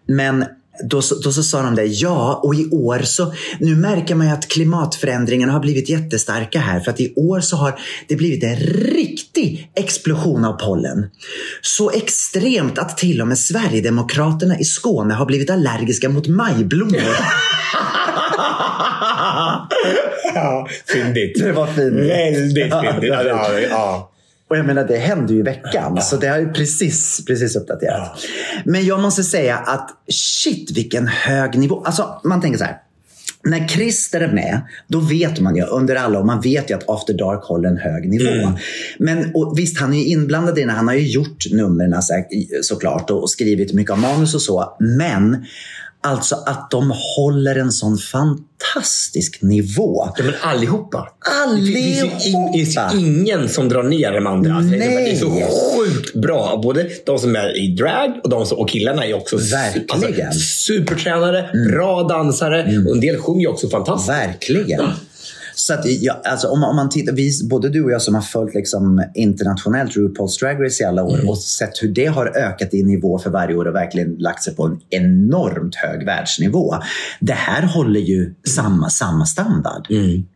Men 0.06 0.44
då, 0.90 1.02
så- 1.02 1.14
då 1.14 1.32
så 1.32 1.42
sa 1.42 1.62
de 1.62 1.74
det, 1.74 1.84
ja 1.84 2.40
och 2.44 2.54
i 2.54 2.68
år 2.70 2.98
så, 3.04 3.32
nu 3.58 3.76
märker 3.76 4.14
man 4.14 4.26
ju 4.26 4.32
att 4.32 4.48
klimatförändringarna 4.48 5.52
har 5.52 5.60
blivit 5.60 5.88
jättestarka 5.88 6.58
här 6.60 6.80
för 6.80 6.90
att 6.90 7.00
i 7.00 7.12
år 7.16 7.40
så 7.40 7.56
har 7.56 7.78
det 8.08 8.16
blivit 8.16 8.44
en 8.44 8.56
riktig 8.96 9.70
explosion 9.76 10.44
av 10.44 10.52
pollen. 10.52 11.06
Så 11.62 11.90
extremt 11.90 12.78
att 12.78 12.98
till 12.98 13.20
och 13.20 13.28
med 13.28 13.38
Sverigedemokraterna 13.38 14.58
i 14.58 14.64
Skåne 14.64 15.14
har 15.14 15.26
blivit 15.26 15.50
allergiska 15.50 16.08
mot 16.08 16.26
majblommor. 16.28 17.00
Ja, 20.34 20.68
fyndigt. 20.92 21.38
Det 21.40 21.52
var 21.52 21.66
fint. 21.66 21.94
Väldigt 21.94 22.72
fyndigt. 22.74 23.10
Ja, 23.12 23.22
ja, 23.24 23.60
ja. 23.60 24.10
Och 24.50 24.56
jag 24.56 24.66
menar, 24.66 24.84
det 24.84 24.96
hände 24.96 25.32
ju 25.32 25.38
i 25.38 25.42
veckan. 25.42 26.02
Så 26.02 26.16
det 26.16 26.26
har 26.26 26.38
ju 26.38 26.52
precis, 26.52 27.24
precis 27.26 27.56
uppdaterat. 27.56 28.18
Men 28.64 28.86
jag 28.86 29.00
måste 29.00 29.24
säga 29.24 29.56
att 29.56 29.90
shit 30.08 30.70
vilken 30.70 31.06
hög 31.06 31.58
nivå. 31.58 31.82
Alltså 31.84 32.20
man 32.24 32.40
tänker 32.40 32.58
så 32.58 32.64
här. 32.64 32.78
När 33.46 33.68
Christer 33.68 34.20
är 34.20 34.32
med, 34.32 34.60
då 34.88 35.00
vet 35.00 35.40
man 35.40 35.56
ju 35.56 35.62
under 35.62 35.96
alla 35.96 36.20
år, 36.20 36.24
man 36.24 36.40
vet 36.40 36.70
ju 36.70 36.74
att 36.74 36.88
After 36.88 37.14
Dark 37.14 37.44
håller 37.44 37.68
en 37.68 37.76
hög 37.76 38.08
nivå. 38.08 38.52
Men 38.98 39.34
och 39.34 39.58
visst, 39.58 39.80
han 39.80 39.92
är 39.94 39.98
ju 39.98 40.04
inblandad 40.04 40.58
i 40.58 40.64
det, 40.64 40.72
han 40.72 40.88
har 40.88 40.94
ju 40.94 41.08
gjort 41.08 41.52
numren 41.52 42.02
så, 42.02 42.24
såklart 42.62 43.10
och, 43.10 43.22
och 43.22 43.30
skrivit 43.30 43.72
mycket 43.72 43.92
av 43.92 43.98
manus 43.98 44.34
och 44.34 44.42
så. 44.42 44.76
Men 44.80 45.44
alltså 46.04 46.34
att 46.46 46.70
de 46.70 46.92
håller 47.16 47.56
en 47.56 47.72
sån 47.72 47.98
fantastisk 47.98 49.38
nivå. 49.42 50.12
Ja, 50.16 50.24
men 50.24 50.34
allihopa. 50.42 51.08
In- 51.56 51.64
det 51.64 51.72
finns 51.72 52.76
Allihopa! 52.76 52.94
ju 52.94 53.00
ingen 53.00 53.48
som 53.48 53.68
drar 53.68 53.82
ner 53.82 54.12
de 54.12 54.26
andra. 54.26 54.54
Alltså, 54.54 54.70
det 54.70 54.84
är- 54.84 54.88
Nej. 54.88 55.04
Det 55.04 55.10
är 55.10 55.16
så 55.16 55.30
sjukt 55.30 56.14
bra. 56.14 56.60
Både 56.62 56.86
de 57.06 57.18
som 57.18 57.36
är 57.36 57.64
i 57.64 57.68
drag 57.74 58.20
och, 58.22 58.30
de 58.30 58.46
som, 58.46 58.58
och 58.58 58.68
killarna 58.68 59.06
är 59.06 59.14
också 59.14 59.36
su- 59.36 59.50
Verkligen. 59.52 60.26
Alltså, 60.26 60.40
supertränare, 60.40 61.50
bra 61.72 62.02
dansare 62.02 62.62
och 62.88 62.94
en 62.94 63.00
del 63.00 63.16
sjunger 63.18 63.48
också 63.50 63.68
fantastiskt. 63.68 64.08
Verkligen. 64.10 64.80
Så 65.54 65.74
att, 65.74 65.80
ja, 65.86 66.20
alltså, 66.24 66.48
om, 66.48 66.60
man- 66.60 66.70
om 66.70 66.76
man 66.76 66.88
tittar, 66.90 67.12
vi, 67.12 67.30
både 67.50 67.68
du 67.68 67.84
och 67.84 67.90
jag 67.90 68.02
som 68.02 68.14
har 68.14 68.22
följt 68.22 68.54
liksom, 68.54 69.04
internationellt 69.14 69.92
RuPaul's 69.96 70.40
Drag 70.40 70.64
Race 70.64 70.82
i 70.82 70.86
alla 70.86 71.02
år 71.04 71.28
och 71.28 71.38
sett 71.38 71.82
hur 71.82 71.88
det 71.88 72.06
har 72.06 72.26
ökat 72.26 72.74
i 72.74 72.82
nivå 72.82 73.18
för 73.18 73.30
varje 73.30 73.56
år 73.56 73.64
och 73.68 73.74
verkligen 73.74 74.14
lagt 74.18 74.42
sig 74.42 74.54
på 74.54 74.64
en 74.66 74.80
enormt 74.90 75.74
hög 75.74 76.06
världsnivå. 76.06 76.74
Det 77.20 77.32
här 77.32 77.62
håller 77.66 78.00
ju 78.00 78.34
samma, 78.56 78.90
samma 78.90 79.26
standard. 79.26 79.86
Men, 79.90 80.26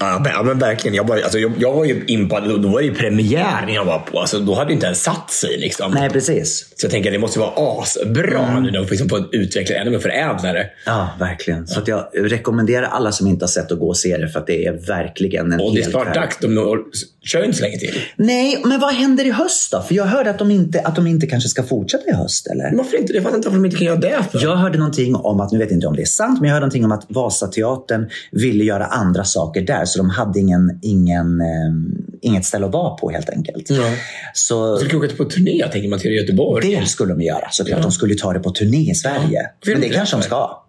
ja, 0.00 0.42
men 0.44 0.58
verkligen. 0.58 0.94
Jag 0.94 1.08
var, 1.08 1.16
alltså, 1.16 1.38
jag, 1.38 1.52
jag 1.58 1.72
var 1.72 1.84
ju 1.84 2.04
impad. 2.06 2.48
Då, 2.48 2.56
då 2.56 2.68
var 2.68 2.80
det 2.80 2.86
ju 2.86 2.94
premiär 2.94 3.68
jag 3.68 3.84
var 3.84 3.98
på. 3.98 4.20
Alltså, 4.20 4.38
då 4.38 4.54
hade 4.54 4.70
det 4.70 4.74
inte 4.74 4.86
ens 4.86 5.02
satt 5.02 5.30
sig. 5.30 5.58
Liksom. 5.58 5.92
Nej, 5.94 6.10
precis. 6.10 6.72
Så 6.76 6.84
jag 6.84 6.90
tänker 6.90 7.10
att 7.10 7.14
det 7.14 7.18
måste 7.18 7.38
vara 7.38 7.52
asbra 7.56 8.60
nu 8.60 8.70
när 8.70 8.90
liksom 8.90 9.08
får 9.08 9.34
utveckla 9.34 9.76
ännu 9.76 9.90
mer 9.90 9.98
förädlare. 9.98 10.66
Ja, 10.86 11.08
verkligen. 11.18 11.66
Så 11.66 11.80
att 11.80 11.88
jag 11.88 12.08
rekommenderar 12.14 12.86
alla 12.86 13.12
som 13.12 13.26
inte 13.26 13.42
har 13.42 13.48
sett 13.48 13.72
att 13.72 13.78
gå 13.78 13.88
och 13.88 13.96
se 13.96 14.16
det 14.16 14.28
för 14.28 14.40
att 14.40 14.46
det 14.46 14.66
är 14.66 14.72
verkligen 14.72 15.52
en 15.52 15.60
Och 15.60 15.74
det 15.74 15.80
är 15.80 15.90
snart 15.90 16.14
dags. 16.14 16.38
De 16.38 16.84
kör 17.22 17.38
ju 17.38 17.44
inte 17.44 17.58
så 17.58 17.64
länge 17.64 17.78
till. 17.78 18.00
Nej, 18.16 18.62
men 18.64 18.80
vad 18.80 18.94
händer 18.94 19.24
i 19.24 19.30
höst 19.30 19.72
då? 19.72 19.82
För 19.82 19.94
jag 19.94 20.04
hörde 20.04 20.30
att 20.30 20.38
de 20.38 20.50
inte, 20.50 20.80
att 20.80 20.96
de 20.96 21.06
inte 21.06 21.26
kanske 21.26 21.48
ska 21.48 21.62
fortsätta 21.62 22.10
i 22.10 22.12
höst, 22.12 22.46
eller? 22.46 22.64
Men 22.64 22.76
Varför 22.76 22.96
inte? 22.96 23.12
Jag 23.12 23.22
fattar 23.22 23.36
inte 23.36 23.48
varför 23.48 23.58
de 23.58 23.64
inte 23.64 23.76
kan 23.76 23.86
göra 23.86 23.96
det. 23.96 24.24
För. 24.32 24.42
Jag 24.42 24.56
hörde 24.56 24.78
någonting 24.78 25.14
om 25.14 25.40
att, 25.40 25.52
nu 25.52 25.58
vet 25.58 25.70
jag 25.70 25.76
inte 25.76 25.86
om 25.86 25.96
det 25.96 26.02
är 26.02 26.06
sant, 26.06 26.40
men 26.40 26.48
jag 26.48 26.54
hörde 26.54 26.66
någonting 26.66 26.84
om 26.84 26.92
att 26.92 27.06
Vasateatern 27.08 28.10
ville 28.32 28.64
göra 28.64 28.86
andra 28.86 29.24
saker 29.24 29.62
där. 29.62 29.83
Så 29.86 29.98
de 29.98 30.10
hade 30.10 30.40
ingen, 30.40 30.78
ingen, 30.82 31.40
eh, 31.40 31.74
inget 32.20 32.44
ställe 32.44 32.66
att 32.66 32.72
vara 32.72 32.94
på 32.96 33.10
helt 33.10 33.30
enkelt. 33.30 33.70
Ja. 33.70 33.90
Så 34.34 34.76
Så 34.76 34.96
åka 34.96 35.16
på 35.16 35.24
turné 35.24 35.68
tänker 35.72 35.88
man 35.88 35.98
till 35.98 36.12
Göteborg. 36.12 36.76
det 36.76 36.86
skulle 36.86 37.12
de 37.12 37.22
göra 37.22 37.48
såklart. 37.50 37.82
De 37.82 37.92
skulle 37.92 38.14
ta 38.14 38.32
det 38.32 38.40
på 38.40 38.50
turné 38.50 38.90
i 38.90 38.94
Sverige. 38.94 39.50
Vill 39.66 39.74
Men 39.74 39.80
det 39.80 39.88
kanske 39.88 40.16
de 40.16 40.22
ska. 40.22 40.64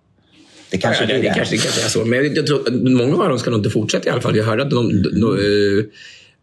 Det 0.70 0.78
kanske 0.78 1.04
ja, 1.04 1.08
det, 1.08 1.14
det, 1.14 1.22
det. 1.22 1.34
kanske, 1.36 1.56
det 1.56 1.62
kanske 1.62 1.86
är 1.86 1.90
så. 1.90 2.06
Men 2.06 2.20
jag, 2.20 2.38
jag 2.38 2.48
tror 2.48 2.72
många 3.08 3.24
av 3.24 3.30
dem 3.30 3.40
ska 3.40 3.50
nog 3.50 3.60
inte 3.60 3.70
fortsätta 3.70 4.10
i 4.10 4.12
alla 4.12 4.22
fall. 4.22 4.38
Jag 4.38 4.44
hörde 4.44 4.64
att 4.64 4.70
de, 4.70 5.02
de, 5.02 5.08
eh, 5.10 5.86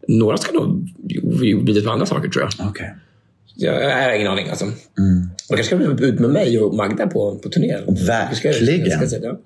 några 0.07 0.37
ska 0.37 0.51
nog 0.51 0.89
bli 1.63 1.81
på 1.81 1.91
andra 1.91 2.05
saker 2.05 2.29
tror 2.29 2.43
jag. 2.43 2.51
Jag, 3.55 3.83
jag 3.83 4.03
har 4.03 4.11
ingen 4.11 4.27
aning. 4.27 4.49
Alltså. 4.49 4.65
Mm. 4.65 5.29
De 5.49 5.55
kanske 5.55 5.75
ska 5.75 6.05
ut 6.05 6.19
med 6.19 6.29
mig 6.29 6.59
och 6.59 6.75
Magda 6.75 7.07
på, 7.07 7.35
på 7.35 7.49
turné. 7.49 7.77
Verkligen. 7.87 8.25
Jag 8.25 8.91
ska, 8.91 9.01
jag 9.01 9.09
ska, 9.09 9.17
ja. 9.17 9.39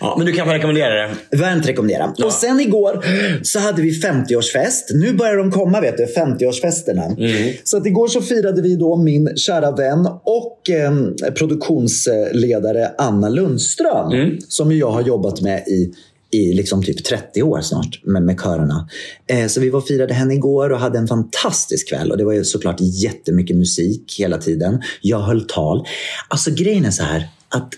Ja, 0.00 0.14
men 0.18 0.26
du 0.26 0.32
kan 0.32 0.48
rekommendera 0.48 0.94
det. 0.94 1.36
Varmt 1.36 1.68
rekommendera. 1.68 2.14
Och 2.24 2.32
sen 2.32 2.60
igår 2.60 3.04
så 3.42 3.58
hade 3.58 3.82
vi 3.82 3.90
50-årsfest. 3.90 4.94
Nu 4.94 5.12
börjar 5.12 5.36
de 5.36 5.50
komma, 5.50 5.80
vet 5.80 5.96
du, 5.96 6.04
50-årsfesterna. 6.04 7.16
Så 7.64 7.76
att 7.76 7.86
igår 7.86 8.08
så 8.08 8.20
firade 8.22 8.62
vi 8.62 8.76
då 8.76 8.96
min 8.96 9.36
kära 9.36 9.70
vän 9.70 10.08
och 10.24 10.70
eh, 10.70 10.92
produktionsledare 11.34 12.90
Anna 12.98 13.28
Lundström. 13.28 14.38
Som 14.48 14.72
ju 14.72 14.78
jag 14.78 14.90
har 14.90 15.02
jobbat 15.02 15.40
med 15.40 15.68
i 15.68 15.92
i 16.32 16.52
liksom 16.52 16.82
typ 16.82 17.04
30 17.04 17.42
år 17.42 17.60
snart 17.60 18.00
med, 18.04 18.22
med 18.22 18.40
körerna. 18.40 18.88
Eh, 19.26 19.46
så 19.46 19.60
vi 19.60 19.70
var 19.70 19.78
och 19.78 19.86
firade 19.86 20.14
henne 20.14 20.34
igår 20.34 20.70
och 20.70 20.78
hade 20.78 20.98
en 20.98 21.08
fantastisk 21.08 21.88
kväll. 21.88 22.10
Och 22.10 22.18
det 22.18 22.24
var 22.24 22.32
ju 22.32 22.44
såklart 22.44 22.76
jättemycket 22.80 23.56
musik 23.56 24.16
hela 24.18 24.38
tiden. 24.38 24.82
Jag 25.00 25.18
höll 25.18 25.46
tal. 25.48 25.86
Alltså 26.28 26.50
grejen 26.50 26.84
är 26.84 26.90
så 26.90 27.02
här 27.02 27.28
att 27.48 27.68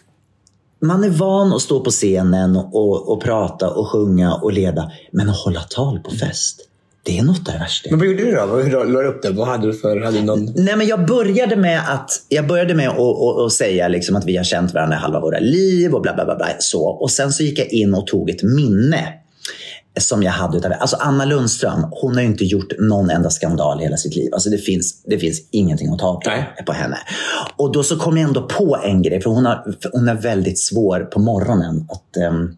man 0.87 1.05
är 1.05 1.11
van 1.11 1.53
att 1.53 1.61
stå 1.61 1.81
på 1.81 1.91
scenen 1.91 2.57
och, 2.57 3.12
och 3.12 3.23
prata 3.23 3.71
och 3.71 3.88
sjunga 3.88 4.35
och 4.35 4.53
leda. 4.53 4.91
Men 5.12 5.31
att 5.31 5.37
hålla 5.37 5.61
tal 5.61 5.99
på 5.99 6.11
fest, 6.11 6.61
det 7.03 7.19
är 7.19 7.23
något 7.23 7.49
av 7.49 7.55
det 7.55 7.59
värsta. 7.59 7.91
Men 7.91 7.99
vad 7.99 8.09
gjorde 8.09 8.25
du 8.25 8.33
då? 8.33 8.57
Hur 8.57 8.71
la 8.71 9.00
du 9.00 9.09
upp 9.09 9.23
det? 9.23 9.31
Vad 9.31 9.47
hade 9.47 9.67
du 9.67 9.75
för... 9.75 10.00
Hade 10.00 10.19
du 10.19 10.25
någon... 10.25 10.53
Nej, 10.57 10.76
men 10.76 10.87
jag 10.87 11.07
började 11.07 11.57
med 11.57 11.81
att, 11.88 12.11
jag 12.29 12.47
började 12.47 12.75
med 12.75 12.88
att, 12.88 12.99
att, 12.99 13.38
att 13.47 13.53
säga 13.53 13.88
liksom 13.88 14.17
att 14.17 14.25
vi 14.25 14.37
har 14.37 14.45
känt 14.45 14.75
varandra 14.75 14.97
halva 14.97 15.21
våra 15.21 15.38
liv 15.38 15.95
och 15.95 16.03
bla 16.03 16.14
bla 16.14 16.25
bla. 16.25 16.37
bla 16.37 16.47
så. 16.59 16.85
Och 16.85 17.11
sen 17.11 17.33
så 17.33 17.43
gick 17.43 17.59
jag 17.59 17.69
in 17.69 17.95
och 17.95 18.07
tog 18.07 18.31
ett 18.31 18.43
minne 18.43 19.24
som 20.01 20.23
jag 20.23 20.33
hade 20.33 20.59
utav 20.59 20.73
Alltså 20.81 20.97
Anna 20.97 21.25
Lundström, 21.25 21.87
hon 21.91 22.15
har 22.15 22.21
ju 22.21 22.27
inte 22.29 22.45
gjort 22.45 22.73
någon 22.79 23.11
enda 23.11 23.31
skandal 23.31 23.81
i 23.81 23.85
hela 23.85 23.97
sitt 23.97 24.17
liv. 24.17 24.35
Alltså 24.35 24.51
det 24.51 24.59
finns, 24.59 25.03
det 25.03 25.19
finns 25.19 25.41
ingenting 25.51 25.93
att 25.93 25.99
ta 25.99 26.21
på, 26.21 26.31
Nej. 26.31 26.55
på 26.67 26.73
henne. 26.73 26.99
Och 27.57 27.73
då 27.73 27.83
så 27.83 27.97
kom 27.97 28.17
jag 28.17 28.29
ändå 28.29 28.43
på 28.43 28.81
en 28.85 29.03
grej, 29.03 29.21
för 29.21 29.31
hon, 29.31 29.47
har, 29.47 29.77
för 29.83 29.91
hon 29.93 30.09
är 30.09 30.15
väldigt 30.15 30.59
svår 30.59 31.01
på 31.01 31.21
morgonen 31.21 31.87
att, 31.91 32.17
ehm, 32.17 32.51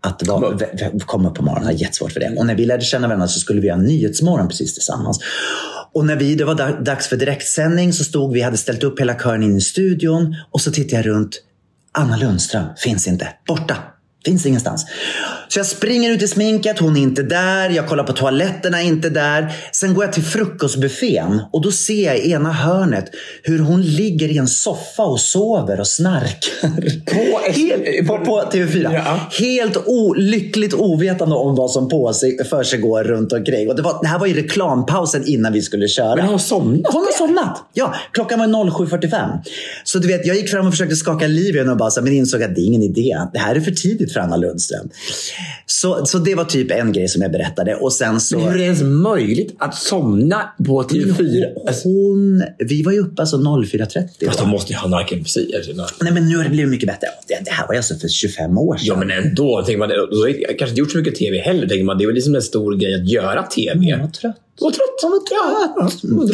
att 0.00 0.26
vara, 0.26 0.58
Komma 0.98 1.28
upp. 1.28 1.34
på 1.34 1.42
morgonen. 1.42 1.64
Har 1.64 1.72
jättesvårt 1.72 2.12
för 2.12 2.20
det. 2.20 2.34
Och 2.38 2.46
när 2.46 2.54
vi 2.54 2.66
lärde 2.66 2.84
känna 2.84 3.06
varandra 3.06 3.28
så 3.28 3.40
skulle 3.40 3.60
vi 3.60 3.66
göra 3.66 3.76
nyhetsmorgon 3.78 4.48
precis 4.48 4.74
tillsammans. 4.74 5.20
Och 5.92 6.04
när 6.06 6.16
vi, 6.16 6.34
det 6.34 6.44
var 6.44 6.54
da- 6.54 6.80
dags 6.80 7.08
för 7.08 7.16
direktsändning 7.16 7.92
så 7.92 8.04
stod 8.04 8.32
vi, 8.32 8.40
hade 8.40 8.56
ställt 8.56 8.84
upp 8.84 9.00
hela 9.00 9.14
kören 9.18 9.42
in 9.42 9.56
i 9.56 9.60
studion 9.60 10.36
och 10.50 10.60
så 10.60 10.70
tittade 10.72 10.96
jag 11.02 11.06
runt. 11.06 11.42
Anna 11.92 12.16
Lundström 12.16 12.64
finns 12.76 13.08
inte. 13.08 13.28
Borta. 13.46 13.76
Finns 14.24 14.46
ingenstans. 14.46 14.86
Så 15.54 15.60
jag 15.60 15.66
springer 15.66 16.10
ut 16.10 16.22
i 16.22 16.28
sminket, 16.28 16.78
hon 16.78 16.96
är 16.96 17.00
inte 17.00 17.22
där. 17.22 17.70
Jag 17.70 17.88
kollar 17.88 18.04
på 18.04 18.12
toaletterna, 18.12 18.82
inte 18.82 19.10
där. 19.10 19.52
Sen 19.72 19.94
går 19.94 20.04
jag 20.04 20.12
till 20.12 20.22
frukostbuffén 20.22 21.40
och 21.52 21.62
då 21.62 21.72
ser 21.72 22.04
jag 22.06 22.18
i 22.18 22.30
ena 22.30 22.52
hörnet 22.52 23.04
hur 23.42 23.58
hon 23.58 23.82
ligger 23.82 24.28
i 24.28 24.38
en 24.38 24.48
soffa 24.48 25.02
och 25.02 25.20
sover 25.20 25.80
och 25.80 25.86
snarkar. 25.86 26.70
På- 27.04 27.52
Helt, 27.52 28.06
på, 28.08 28.18
på 28.18 28.42
TV4. 28.52 28.94
Ja. 28.94 29.20
Helt 29.38 29.76
olyckligt 29.86 30.74
ovetande 30.74 31.34
om 31.34 31.54
vad 31.54 31.70
som 31.70 31.88
på 31.88 32.12
sig, 32.12 32.44
för 32.44 32.62
sig 32.62 32.78
går 32.78 33.04
runt 33.04 33.32
omkring. 33.32 33.68
Och 33.68 33.76
det, 33.76 33.82
var, 33.82 33.98
det 34.02 34.08
här 34.08 34.18
var 34.18 34.26
ju 34.26 34.34
reklampausen 34.34 35.26
innan 35.26 35.52
vi 35.52 35.62
skulle 35.62 35.88
köra. 35.88 36.14
Men 36.16 36.24
har 36.24 36.30
hon 36.30 36.40
somnat? 36.40 36.92
Hon 36.92 37.02
har 37.02 37.26
somnat! 37.26 37.64
Ja, 37.72 37.94
klockan 38.12 38.38
var 38.38 38.46
07.45. 38.46 39.28
Så 39.84 39.98
du 39.98 40.08
vet, 40.08 40.26
jag 40.26 40.36
gick 40.36 40.50
fram 40.50 40.66
och 40.66 40.72
försökte 40.72 40.96
skaka 40.96 41.26
liv 41.26 41.54
i 41.56 41.58
henne 41.58 41.70
och 41.70 41.76
bara, 41.78 41.90
så, 41.90 42.02
men 42.02 42.12
insåg 42.12 42.42
att 42.42 42.54
det 42.54 42.60
är 42.60 42.66
ingen 42.66 42.82
idé. 42.82 43.18
Det 43.32 43.38
här 43.38 43.54
är 43.54 43.60
för 43.60 43.70
tidigt 43.70 44.12
för 44.12 44.20
Anna 44.20 44.36
Lundström. 44.36 44.88
Så, 45.66 46.06
så 46.06 46.18
det 46.18 46.34
var 46.34 46.44
typ 46.44 46.70
en 46.70 46.92
grej 46.92 47.08
som 47.08 47.22
jag 47.22 47.32
berättade. 47.32 47.74
Och 47.74 47.92
sen 47.92 48.20
så... 48.20 48.38
Men 48.38 48.46
hur 48.46 48.54
är 48.54 48.58
det 48.58 48.64
ens 48.64 48.82
möjligt 48.82 49.56
att 49.58 49.74
somna 49.74 50.40
på 50.66 50.82
TV4? 50.82 51.44
Alltså, 51.66 51.88
Hon, 51.88 52.44
vi 52.58 52.82
var 52.82 52.92
ju 52.92 53.00
uppe 53.00 53.22
alltså 53.22 53.36
04.30. 53.36 54.26
fast 54.26 54.38
de 54.38 54.48
måste 54.48 54.72
ju 54.72 54.78
ha 54.78 54.88
narkolepsi. 54.88 55.50
Nej, 56.00 56.12
men 56.12 56.28
nu 56.28 56.36
har 56.36 56.44
det 56.44 56.50
blivit 56.50 56.70
mycket 56.70 56.86
bättre. 56.86 57.06
Det, 57.28 57.44
det 57.44 57.50
här 57.50 57.66
var 57.66 57.74
ju 57.74 57.78
alltså 57.78 57.94
för 57.94 58.08
25 58.08 58.58
år 58.58 58.76
sedan. 58.76 58.86
Ja, 58.86 58.96
men 58.96 59.10
ändå. 59.10 59.62
Tänker 59.62 59.78
man, 59.78 59.88
då 59.88 60.16
har 60.16 60.28
jag 60.28 60.58
kanske 60.58 60.68
inte 60.68 60.80
gjort 60.80 60.92
så 60.92 60.98
mycket 60.98 61.14
TV 61.14 61.38
heller. 61.38 61.68
Tänker 61.68 61.84
man, 61.84 61.98
det 61.98 62.04
är 62.04 62.06
väl 62.06 62.14
liksom 62.14 62.34
en 62.34 62.42
stor 62.42 62.76
grej 62.76 62.94
att 62.94 63.08
göra 63.08 63.42
TV. 63.42 63.86
Jag 63.86 63.98
var 63.98 64.08
trött. 64.08 64.36
Du 64.58 64.64
var 64.64 64.70
trött. 64.70 65.00
Jag 65.02 65.10
var 65.10 65.88
trött. 65.88 66.04
Mm. 66.04 66.28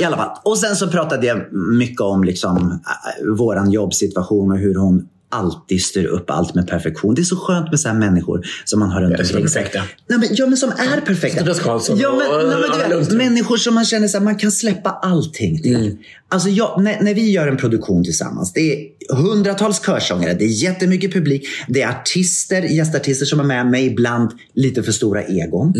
I 0.00 0.04
alla 0.04 0.16
fall. 0.16 0.38
Och 0.44 0.58
sen 0.58 0.76
så 0.76 0.88
pratade 0.88 1.26
jag 1.26 1.52
mycket 1.52 2.00
om 2.00 2.24
liksom, 2.24 2.56
äh, 2.56 3.26
våran 3.36 3.70
jobbsituation 3.70 4.52
och 4.52 4.58
hur 4.58 4.74
hon 4.74 5.08
alltid 5.28 5.82
styr 5.82 6.04
upp 6.06 6.30
allt 6.30 6.54
med 6.54 6.68
perfektion. 6.68 7.14
Det 7.14 7.22
är 7.22 7.24
så 7.24 7.36
skönt 7.36 7.70
med 7.70 7.80
så 7.80 7.94
människor 7.94 8.46
som 8.64 8.80
man 8.80 8.90
har 8.90 9.00
runt 9.02 9.14
Ja, 9.18 9.24
omkring 9.24 9.48
sig. 9.48 9.62
perfekta. 9.62 9.82
Nej, 10.08 10.18
men, 10.18 10.28
ja, 10.32 10.46
men 10.46 10.56
som 10.56 10.70
är 10.70 11.00
perfekta. 11.00 11.38
Tobias 11.38 11.60
Karlsson 11.60 11.98
ja, 11.98 12.10
men, 12.10 12.30
och- 12.30 12.48
nej, 12.48 12.68
men, 12.80 12.90
du 12.90 12.96
vet. 12.98 13.12
Människor 13.12 13.56
som 13.56 13.74
man 13.74 13.84
känner 13.84 14.16
att 14.16 14.22
man 14.22 14.36
kan 14.36 14.52
släppa 14.52 14.90
allting 14.90 15.62
till. 15.62 15.96
Alltså, 16.28 16.48
jag, 16.48 16.82
när, 16.82 17.00
när 17.00 17.14
vi 17.14 17.30
gör 17.30 17.48
en 17.48 17.56
produktion 17.56 18.04
tillsammans, 18.04 18.52
det 18.52 18.60
är 18.72 18.86
hundratals 19.14 19.86
körsångare, 19.86 20.34
det 20.34 20.44
är 20.44 20.62
jättemycket 20.64 21.12
publik, 21.12 21.48
det 21.68 21.82
är 21.82 21.88
artister, 21.88 22.62
gästartister 22.62 23.26
som 23.26 23.40
är 23.40 23.44
med 23.44 23.66
mig, 23.66 23.86
ibland 23.86 24.30
lite 24.54 24.82
för 24.82 24.92
stora 24.92 25.22
egon. 25.22 25.74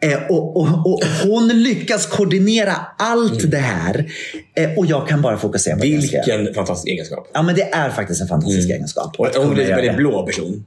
Eh, 0.00 0.22
och, 0.30 0.56
och, 0.56 0.92
och 0.92 1.00
hon 1.22 1.48
lyckas 1.48 2.06
koordinera 2.06 2.74
allt 2.98 3.50
det 3.50 3.56
här 3.58 4.12
eh, 4.56 4.78
och 4.78 4.86
jag 4.86 5.08
kan 5.08 5.22
bara 5.22 5.36
fokusera 5.38 5.76
på 5.76 5.82
det 5.82 5.88
jag 5.88 6.04
ska 6.04 6.16
göra. 6.16 6.36
Vilken 6.38 6.54
fantastisk 6.54 6.88
egenskap. 6.88 7.30
Ja, 7.34 7.42
men 7.42 7.54
det 7.54 7.62
är 7.74 7.90
faktiskt 7.90 8.20
en 8.20 8.28
fantastisk 8.28 8.70
egenskap. 8.70 9.14
Och 9.18 9.26
hon 9.26 9.58
är 9.58 9.62
en 9.62 9.68
väldigt 9.68 9.92
det. 9.92 9.96
blå 9.96 10.26
person. 10.26 10.64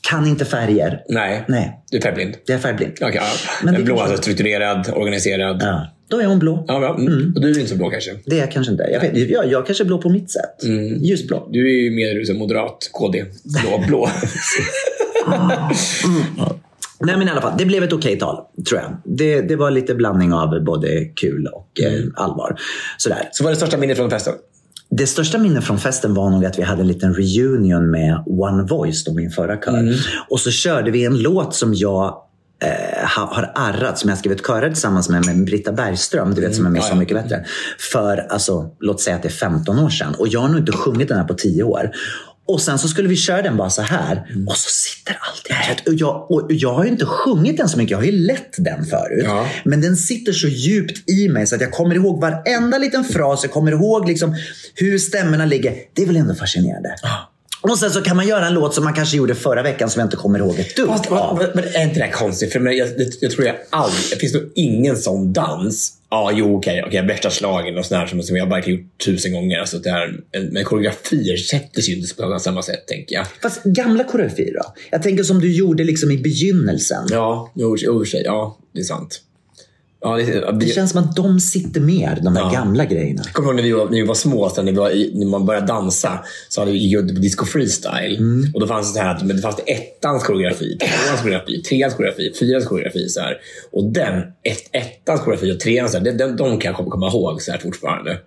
Kan 0.00 0.26
inte 0.26 0.44
färger. 0.44 1.02
Nej. 1.08 1.44
Nej. 1.48 1.80
Du 1.90 1.96
är 1.96 2.02
färgblind. 2.02 2.34
Det 2.46 2.52
är 2.52 2.58
färgblind. 2.58 2.92
Okej, 3.00 3.12
ja. 3.14 3.22
Men 3.62 3.74
en 3.74 3.80
det 3.80 3.84
blå, 3.84 3.96
kanske- 3.96 4.10
alltså 4.12 4.22
strukturerad, 4.22 4.92
organiserad. 4.94 5.62
Ja. 5.62 5.93
Ja, 6.14 6.18
då 6.18 6.22
är 6.22 6.26
hon 6.26 6.38
blå. 6.38 6.64
bra. 6.66 6.96
Mm. 6.98 7.32
Och 7.36 7.40
du 7.40 7.50
är 7.50 7.58
inte 7.58 7.70
så 7.70 7.76
blå 7.76 7.90
kanske? 7.90 8.10
Det 8.26 8.36
är 8.36 8.40
jag 8.40 8.52
kanske 8.52 8.72
inte. 8.72 8.84
Jag, 8.92 9.00
vet, 9.00 9.30
jag, 9.30 9.50
jag 9.50 9.66
kanske 9.66 9.84
är 9.84 9.86
blå 9.86 9.98
på 9.98 10.08
mitt 10.08 10.30
sätt. 10.30 10.62
Mm. 10.64 11.02
Ljusblå. 11.04 11.48
Du 11.52 11.68
är 11.78 11.82
ju 11.82 11.90
mer 11.90 12.24
som 12.24 12.36
moderat, 12.36 12.90
KD. 12.92 13.24
Blå, 13.62 13.84
blå. 13.88 14.08
Nej 17.00 17.16
men 17.18 17.28
i 17.28 17.30
alla 17.30 17.40
fall, 17.40 17.52
det 17.58 17.64
blev 17.64 17.82
ett 17.82 17.92
okej 17.92 18.18
tal, 18.18 18.36
tror 18.68 18.80
jag. 18.80 18.96
Det, 19.04 19.40
det 19.40 19.56
var 19.56 19.70
lite 19.70 19.94
blandning 19.94 20.32
av 20.32 20.64
både 20.64 21.04
kul 21.04 21.46
och 21.46 21.68
Mm. 21.86 21.94
eh, 21.94 22.04
allvar. 22.14 22.56
Sådär. 22.98 23.28
Så 23.32 23.44
vad 23.44 23.50
är 23.50 23.54
det 23.54 23.56
största 23.60 23.76
minnet 23.78 23.96
från 23.96 24.10
festen? 24.10 24.34
Det 24.90 25.06
största 25.06 25.38
minnet 25.38 25.64
från 25.64 25.78
festen 25.78 26.14
var 26.14 26.30
nog 26.30 26.44
att 26.44 26.58
vi 26.58 26.62
hade 26.62 26.80
en 26.80 26.88
liten 26.88 27.14
reunion 27.14 27.90
med 27.90 28.22
One 28.26 28.62
Voice, 28.62 29.04
då 29.04 29.14
min 29.14 29.30
förra 29.30 29.56
kör. 29.56 29.78
Mm. 29.78 29.94
Och 30.28 30.40
så 30.40 30.50
körde 30.50 30.90
vi 30.90 31.04
en 31.04 31.18
låt 31.18 31.54
som 31.54 31.74
jag 31.74 32.14
eh, 32.64 33.08
ha- 33.16 33.34
har 33.34 33.52
arrat, 33.54 33.98
som 33.98 34.10
jag 34.10 34.18
skrivit 34.18 34.46
körer 34.46 34.68
tillsammans 34.68 35.08
med, 35.08 35.26
med 35.26 35.44
Britta 35.44 35.72
Bergström, 35.72 36.34
du 36.34 36.40
vet 36.40 36.54
som 36.54 36.66
är 36.66 36.70
med 36.70 36.78
Ja, 36.78 36.82
Så 36.82 36.92
ja. 36.92 36.96
mycket 36.98 37.22
bättre. 37.22 37.44
För, 37.92 38.26
alltså, 38.30 38.70
låt 38.80 39.00
säga 39.00 39.16
att 39.16 39.22
det 39.22 39.28
är 39.28 39.32
15 39.32 39.78
år 39.78 39.90
sedan. 39.90 40.14
Och 40.14 40.28
jag 40.28 40.40
har 40.40 40.48
nog 40.48 40.58
inte 40.58 40.72
sjungit 40.72 41.08
den 41.08 41.18
här 41.18 41.24
på 41.24 41.34
10 41.34 41.62
år. 41.62 41.90
Och 42.46 42.60
sen 42.60 42.78
så 42.78 42.88
skulle 42.88 43.08
vi 43.08 43.16
köra 43.16 43.42
den 43.42 43.56
bara 43.56 43.70
så 43.70 43.82
här. 43.82 44.26
Mm. 44.30 44.48
Och 44.48 44.56
så 44.56 44.70
sitter 44.70 45.18
allt 45.20 45.46
i 45.50 45.52
huvudet. 45.52 45.88
Och 45.88 45.94
jag, 45.94 46.30
och 46.30 46.46
jag 46.52 46.74
har 46.74 46.84
ju 46.84 46.90
inte 46.90 47.06
sjungit 47.06 47.56
den 47.56 47.68
så 47.68 47.78
mycket. 47.78 47.90
Jag 47.90 47.98
har 47.98 48.04
ju 48.04 48.12
lett 48.12 48.54
den 48.58 48.84
förut. 48.84 49.24
Ja. 49.24 49.46
Men 49.64 49.80
den 49.80 49.96
sitter 49.96 50.32
så 50.32 50.46
djupt 50.48 51.10
i 51.10 51.28
mig 51.28 51.46
så 51.46 51.54
att 51.54 51.60
jag 51.60 51.72
kommer 51.72 51.94
ihåg 51.94 52.20
varenda 52.20 52.78
liten 52.78 53.04
fras. 53.04 53.40
Jag 53.42 53.52
kommer 53.52 53.72
ihåg 53.72 54.08
liksom 54.08 54.36
hur 54.74 54.98
stämmorna 54.98 55.44
ligger. 55.44 55.74
Det 55.94 56.02
är 56.02 56.06
väl 56.06 56.16
ändå 56.16 56.34
fascinerande. 56.34 56.94
Och 57.70 57.78
sen 57.78 57.90
så 57.90 58.00
kan 58.00 58.16
man 58.16 58.28
göra 58.28 58.46
en 58.46 58.54
låt 58.54 58.74
som 58.74 58.84
man 58.84 58.94
kanske 58.94 59.16
gjorde 59.16 59.34
förra 59.34 59.62
veckan 59.62 59.90
som 59.90 60.00
jag 60.00 60.06
inte 60.06 60.16
kommer 60.16 60.38
ihåg 60.38 60.58
ett 60.58 60.76
dugg 60.76 60.88
Fast, 60.88 61.12
av. 61.12 61.38
men, 61.38 61.50
men 61.54 61.64
är 61.64 61.82
inte 61.82 61.98
det 61.98 62.04
här 62.04 62.12
konstigt? 62.12 62.52
För 62.52 62.60
jag, 62.60 62.74
jag, 62.74 62.88
jag 63.20 63.30
tror 63.30 63.46
jag 63.46 63.56
aldrig... 63.70 64.02
Det 64.10 64.16
finns 64.16 64.34
nog 64.34 64.52
ingen 64.54 64.96
sån 64.96 65.32
dans. 65.32 65.92
Ja, 66.10 66.30
jo 66.34 66.56
okej. 66.58 66.84
Okay, 66.84 67.06
värsta 67.06 67.30
slagen 67.30 67.78
och 67.78 67.86
sådär 67.86 68.22
som, 68.22 68.36
jag 68.36 68.48
bara 68.48 68.60
gjort 68.60 68.98
tusen 69.04 69.32
gånger. 69.32 69.60
Alltså, 69.60 69.78
det 69.78 69.90
här, 69.90 70.20
men 70.50 70.64
koreografier 70.64 71.36
sätter 71.36 71.82
ju 71.82 71.96
inte 71.96 72.14
på 72.14 72.38
samma 72.38 72.62
sätt, 72.62 72.86
tänker 72.86 73.14
jag. 73.14 73.26
Fast 73.42 73.62
gamla 73.64 74.04
koreografier 74.04 74.54
då? 74.54 74.74
Jag 74.90 75.02
tänker 75.02 75.22
som 75.22 75.40
du 75.40 75.56
gjorde 75.56 75.84
liksom 75.84 76.10
i 76.10 76.18
begynnelsen. 76.18 77.06
Ja, 77.10 77.52
jo, 77.54 77.76
i 77.76 77.88
och 77.88 78.00
för 78.00 78.10
sig. 78.10 78.22
Ja, 78.24 78.58
det 78.72 78.80
är 78.80 78.84
sant. 78.84 79.20
Ja, 80.04 80.16
det, 80.16 80.52
Det 80.60 80.66
känns 80.66 80.90
som 80.90 81.00
att 81.00 81.16
de 81.16 81.40
sitter 81.40 81.80
mer, 81.80 82.18
de 82.22 82.36
här 82.36 82.42
Ja. 82.42 82.50
gamla 82.52 82.84
grejerna. 82.84 83.22
kommer 83.32 83.48
ihåg 83.48 83.56
när 83.56 83.62
vi 83.62 83.72
var, 83.72 83.84
när 83.84 83.92
vi 83.92 84.02
var 84.02 84.14
små, 84.14 84.50
så 84.50 84.62
när, 84.62 84.72
vi 84.72 84.78
var 84.78 85.18
när 85.18 85.26
man 85.26 85.46
började 85.46 85.66
dansa, 85.66 86.24
så 86.48 86.60
hade 86.60 86.72
vi 86.72 86.96
på 86.96 87.20
disco 87.20 87.44
freestyle. 87.44 88.16
Mm. 88.16 88.50
Och 88.54 88.60
då 88.60 88.66
fanns 88.66 88.94
det 88.94 89.00
här 89.00 89.14
att 89.14 89.26
men 89.26 89.36
det 89.36 89.42
fanns 89.42 89.60
ettans 89.66 90.24
koreografi, 90.24 90.78
tvåans 90.78 91.20
koreografi, 91.22 91.62
treans 91.62 91.94
koreografi, 91.94 92.32
fyrans 92.40 92.66
koreografi. 92.66 93.08
Så 93.08 93.20
här. 93.20 93.36
Och 93.72 93.84
den, 93.84 94.22
ett, 94.42 94.68
ettans 94.72 95.20
koreografi 95.20 95.52
och 95.52 95.60
treans, 95.60 95.92
den, 95.92 96.16
den, 96.16 96.36
de 96.36 96.58
kan 96.58 96.74
jag 96.78 96.90
komma 96.90 97.08
ihåg 97.08 97.42
så 97.42 97.52
här 97.52 97.58
fortfarande. 97.58 98.18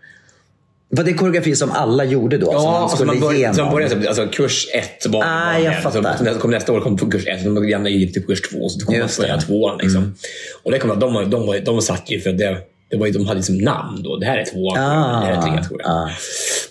Var 0.89 1.03
det 1.03 1.13
koreografi 1.13 1.55
som 1.55 1.71
alla 1.71 2.03
gjorde 2.03 2.37
då? 2.37 2.45
som 2.45 2.55
Ja, 2.55 2.63
man 2.71 2.81
alltså 2.81 2.97
skulle 2.97 3.11
man 3.11 3.19
började, 3.19 3.63
man 3.63 3.73
började 3.73 4.01
så- 4.01 4.07
alltså, 4.07 4.27
kurs 4.27 4.67
ett 4.73 5.05
var 5.07 5.23
Ah, 5.23 5.59
jag 5.59 5.83
fattar. 5.83 6.33
Så, 6.33 6.39
kom 6.39 6.51
nästa 6.51 6.73
år 6.73 6.79
kom 6.81 6.97
på 6.97 7.09
kurs 7.11 7.27
ett, 7.27 7.43
de 7.43 7.67
gamla 7.67 7.89
gick 7.89 8.13
till 8.13 8.25
kurs 8.25 8.41
två, 8.41 8.69
så 8.69 8.85
kom 8.85 8.99
man 8.99 9.09
börja 9.19 9.37
tvåan. 9.41 9.77
Liksom. 9.81 10.15
Och 10.63 10.71
det 10.71 10.79
kom, 10.79 10.99
de, 10.99 11.29
de, 11.29 11.47
var- 11.47 11.59
de 11.65 11.81
satt 11.81 12.03
ju 12.11 12.19
för 12.19 12.31
det, 12.31 12.57
det 12.89 12.97
var 12.97 13.05
ju, 13.07 13.11
de 13.13 13.25
hade 13.27 13.37
liksom 13.39 13.57
namn 13.57 14.03
då. 14.03 14.17
Det 14.17 14.25
här 14.25 14.37
är 14.37 14.45
tvåan, 14.45 14.77
Ah, 14.79 15.19
det 15.21 15.25
här 15.25 15.37
är 15.37 15.41
trean 15.41 15.67
tror 15.67 15.81
jag. 15.81 15.91
ah. 15.91 16.09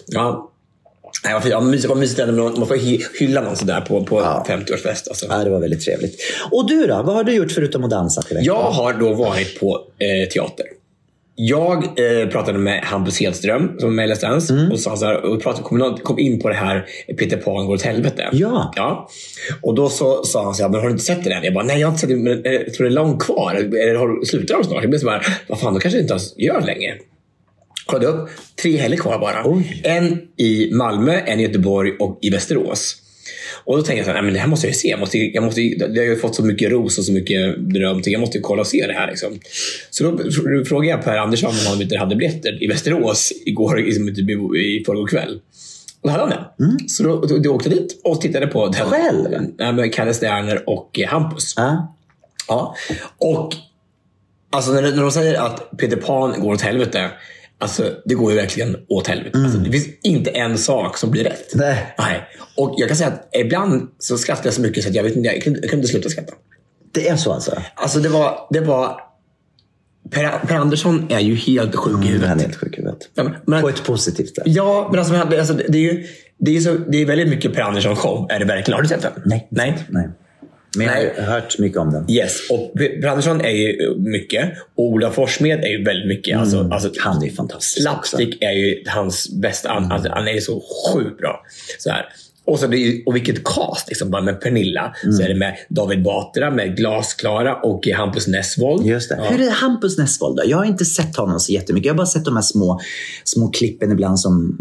Ja. 0.07 0.51
Nej, 1.25 1.35
vad. 1.35 1.47
Ja, 1.47 1.61
mysigt, 1.61 1.89
vad 1.89 1.99
mysigt 1.99 2.19
ändå, 2.21 2.43
man 2.51 2.69
får 2.69 2.77
hy- 2.77 3.03
hylla 3.19 3.41
någon 3.41 3.57
sådär 3.57 3.81
på, 3.81 4.05
på 4.05 4.21
50-årsfest. 4.49 5.09
Alltså. 5.09 5.27
Ja, 5.29 5.45
det 5.45 5.51
var 5.51 5.61
väldigt 5.61 5.85
trevligt. 5.85 6.21
Och 6.51 6.69
du 6.69 6.87
då? 6.87 7.03
Vad 7.03 7.15
har 7.15 7.25
du 7.25 7.33
gjort 7.35 7.53
förutom 7.53 7.85
att 7.85 7.91
dansa? 7.91 8.23
Jag 8.31 8.71
har 8.71 8.93
då 8.93 9.13
varit 9.15 9.61
på 9.61 9.81
eh, 9.99 10.29
teater. 10.29 10.67
Jag 11.39 11.85
eh, 11.85 12.29
pratade 12.29 12.59
med 12.59 12.85
Hampus 12.85 13.21
Hedström 13.21 13.71
som 13.79 13.99
är 13.99 14.21
Dance 14.21 14.53
Mm. 14.55 14.73
och, 14.73 14.81
sa 14.81 14.97
så 14.97 15.05
här, 15.05 15.25
och 15.25 15.43
pratade, 15.43 15.63
kom, 15.63 15.99
kom 16.03 16.19
in 16.19 16.41
på 16.41 16.49
det 16.49 16.55
här 16.55 16.87
Peter 17.19 17.37
Pan 17.37 17.67
går 17.67 17.75
åt 17.75 17.83
helvete. 17.83 18.29
Ja. 18.33 18.73
ja. 18.77 19.09
Och 19.63 19.75
då 19.75 19.89
så, 19.89 20.25
sa 20.25 20.45
han 20.45 20.55
så 20.55 20.63
här, 20.63 20.71
men 20.71 20.81
har 20.81 20.87
du 20.87 20.93
inte 20.93 21.05
sett 21.05 21.25
det 21.25 21.33
än? 21.33 21.45
Jag 21.45 21.55
bara, 21.55 21.65
nej 21.65 21.81
jag 21.81 21.89
har 21.89 21.93
inte 21.93 22.01
sett 22.01 22.11
det, 22.11 22.17
men 22.17 22.45
eh, 22.45 22.53
jag 22.53 22.75
tror 22.75 22.85
det 22.85 22.93
är 22.93 22.95
långt 22.95 23.23
kvar. 23.23 23.55
Eller 23.55 23.95
har 23.95 24.25
slutar 24.25 24.55
de 24.55 24.65
snart? 24.65 24.83
Jag 24.83 24.91
blev 24.91 24.99
så 24.99 25.11
här, 25.11 25.27
vad 25.49 25.61
fan, 25.61 25.75
då 25.75 25.81
kanske 25.81 26.01
inte 26.01 26.13
ens 26.13 26.39
gör 26.39 26.61
längre. 26.61 26.95
Kollade 27.87 28.07
upp, 28.07 28.29
tre 28.63 28.77
helger 28.77 28.99
kvar 28.99 29.19
bara. 29.19 29.43
Oj. 29.45 29.81
En 29.85 30.19
i 30.37 30.71
Malmö, 30.73 31.21
en 31.27 31.41
i 31.41 31.43
Göteborg 31.43 31.93
och 31.99 32.19
i 32.23 32.31
Västerås. 32.31 32.97
Och 33.65 33.77
då 33.77 33.83
tänkte 33.83 33.97
jag 33.99 34.07
så 34.07 34.13
här, 34.13 34.23
men 34.23 34.35
det 34.35 34.41
här 34.41 34.49
måste 34.49 34.67
jag 34.67 34.73
ju 34.73 34.79
se. 34.79 34.89
Jag 34.89 35.01
måste, 35.01 35.19
jag 35.19 35.45
måste, 35.45 35.61
det 35.61 36.01
har 36.01 36.07
ju 36.07 36.17
fått 36.17 36.35
så 36.35 36.45
mycket 36.45 36.71
ros 36.71 36.99
och 36.99 37.05
så 37.05 37.13
mycket 37.13 37.59
beröm. 37.59 38.03
Jag 38.05 38.21
måste 38.21 38.39
ju 38.39 38.43
kolla 38.43 38.61
och 38.61 38.67
se 38.67 38.87
det 38.87 38.93
här. 38.93 39.07
Liksom. 39.07 39.39
Så 39.91 40.05
då 40.05 40.11
fr- 40.11 40.65
frågade 40.65 40.91
jag 40.91 41.05
Per 41.05 41.17
Andersson 41.17 41.51
om 41.51 41.67
han 41.69 41.83
inte 41.83 41.99
hade 41.99 42.17
biljetter 42.17 42.63
i 42.63 42.67
Västerås 42.67 43.33
igår, 43.47 43.77
liksom, 43.77 44.09
i, 44.09 44.83
förrgår 44.87 45.07
kväll. 45.07 45.41
Och 46.01 46.09
då 46.09 46.19
hade 46.19 46.35
han 46.35 46.45
det. 46.59 46.89
Så 46.89 47.03
då, 47.03 47.21
då, 47.21 47.39
då 47.39 47.51
åkte 47.51 47.69
jag 47.69 47.79
dit 47.79 48.01
och 48.05 48.21
tittade 48.21 48.47
på 48.47 48.69
den. 48.69 48.87
Själv? 48.87 49.27
Ja, 49.59 49.73
med 49.73 49.95
Kalle 49.95 50.15
Sterner 50.15 50.69
och 50.69 51.01
eh, 51.01 51.09
Hampus. 51.09 51.55
Ja. 51.57 51.97
Ja. 52.49 52.77
Och 53.19 53.53
alltså 54.53 54.73
när, 54.73 54.83
när 54.83 55.03
de 55.03 55.11
säger 55.13 55.35
att 55.35 55.71
Peter 55.79 55.97
Pan 55.97 56.41
går 56.41 56.53
åt 56.53 56.61
helvete. 56.61 57.11
Alltså, 57.59 57.95
det 58.05 58.15
går 58.15 58.31
ju 58.33 58.37
verkligen 58.39 58.77
åt 58.89 59.07
helvete. 59.07 59.39
Alltså, 59.39 59.59
det 59.59 59.71
finns 59.71 59.87
inte 60.03 60.31
en 60.31 60.59
sak 60.59 60.99
som 60.99 61.11
blir 61.11 61.25
rätt. 61.25 61.55
Nej. 61.55 61.95
Nej. 61.99 62.23
Och 62.57 62.75
jag 62.79 62.89
kan 62.89 62.97
säga 62.97 63.09
att 63.11 63.29
ibland 63.37 63.89
så 63.99 64.19
skrattar 64.19 64.45
jag 64.45 64.55
så 64.55 64.61
mycket 64.61 64.83
så 64.83 64.89
att 64.89 64.95
jag, 64.95 65.03
vet 65.03 65.17
inte, 65.17 65.29
jag, 65.29 65.43
kunde, 65.43 65.59
jag 65.61 65.71
kunde 65.71 65.83
inte 65.83 65.93
sluta 65.93 66.09
skratta. 66.09 66.33
Det 66.93 67.09
är 67.09 67.17
så 67.17 67.33
alltså? 67.33 67.63
Alltså 67.75 67.99
det 68.01 68.09
var... 68.09 68.49
Det 68.51 68.61
var 68.61 69.01
per, 70.11 70.39
per 70.47 70.57
Andersson 70.57 71.07
är 71.11 71.21
ju 71.21 71.35
helt 71.35 71.77
sjuk 71.77 71.93
i 71.93 71.95
Mm, 71.95 72.03
han 72.03 72.13
huvudet. 72.13 72.37
är 72.37 72.41
helt 72.41 72.57
sjuk 72.57 72.75
i 72.75 72.77
huvudet. 72.77 72.99
Ja, 73.15 73.31
men- 73.47 73.63
På 73.63 73.69
ett 73.69 73.85
positivt 73.85 74.35
sätt. 74.35 74.45
Ja, 74.47 74.89
men 74.91 74.99
alltså, 74.99 75.15
alltså 75.15 75.55
det, 75.55 75.79
är 75.79 75.83
ju, 75.93 76.07
det, 76.39 76.57
är 76.57 76.61
så, 76.61 76.73
det 76.75 77.03
är 77.03 77.07
väldigt 77.07 77.29
mycket 77.29 77.55
Per 77.55 77.63
Andersson 77.63 77.97
show. 77.97 78.27
Är 78.31 78.39
det 78.39 78.45
verkligen? 78.45 78.75
Har 78.77 78.83
du 78.83 78.89
sett 78.89 79.03
den? 79.03 79.13
Nej. 79.25 79.47
Nej. 79.51 79.79
Nej. 79.89 80.09
Men 80.77 80.87
jag 80.87 80.95
Nej. 80.95 81.13
har 81.17 81.33
hört 81.33 81.59
mycket 81.59 81.79
om 81.79 81.93
den. 81.93 82.11
Yes, 82.11 82.51
och 82.51 82.73
Per 82.75 83.07
Andersson 83.07 83.41
är 83.41 83.51
ju 83.51 83.95
mycket. 83.97 84.53
Och 84.75 84.85
Ola 84.85 85.11
Forssmed 85.11 85.65
är 85.65 85.69
ju 85.69 85.85
väldigt 85.85 86.09
mycket. 86.09 86.39
Alltså, 86.39 86.69
alltså, 86.73 86.91
Han 86.99 87.25
är 87.25 87.31
fantastisk. 87.31 87.83
Slapstick 87.83 88.43
är 88.43 88.53
ju 88.53 88.83
hans 88.87 89.31
bästa. 89.31 89.69
Han, 89.69 89.93
alltså, 89.93 90.11
han 90.13 90.29
är 90.29 90.33
ju 90.33 90.41
så 90.41 90.63
sjukt 90.93 91.19
bra. 91.19 91.43
Så 91.79 91.91
här. 91.91 92.07
Och, 92.47 92.59
så 92.59 92.67
det 92.67 93.03
och 93.07 93.17
vilket 93.17 93.45
cast! 93.45 93.89
Liksom, 93.89 94.11
bara 94.11 94.23
med 94.23 94.41
Pernilla. 94.41 94.95
Så 95.17 95.23
är 95.23 95.29
det 95.29 95.35
med 95.35 95.57
David 95.69 96.03
Batra, 96.03 96.51
med 96.51 96.77
Glasklara 96.77 97.55
och 97.55 97.87
Hampus 97.87 98.27
Nessvold. 98.27 98.87
Just 98.87 99.09
det. 99.09 99.17
Ja. 99.17 99.25
Hur 99.25 99.47
är 99.47 99.51
Hampus 99.51 99.99
Nessvold 99.99 100.37
då? 100.37 100.43
Jag 100.47 100.57
har 100.57 100.65
inte 100.65 100.85
sett 100.85 101.17
honom 101.17 101.41
så 101.41 101.53
jättemycket. 101.53 101.87
Jag 101.87 101.95
har 101.95 101.99
bara 101.99 102.07
sett 102.07 102.25
de 102.25 102.37
här 102.37 102.43
små, 102.43 102.81
små 103.25 103.49
klippen 103.49 103.93
ibland 103.93 104.21
som, 104.21 104.59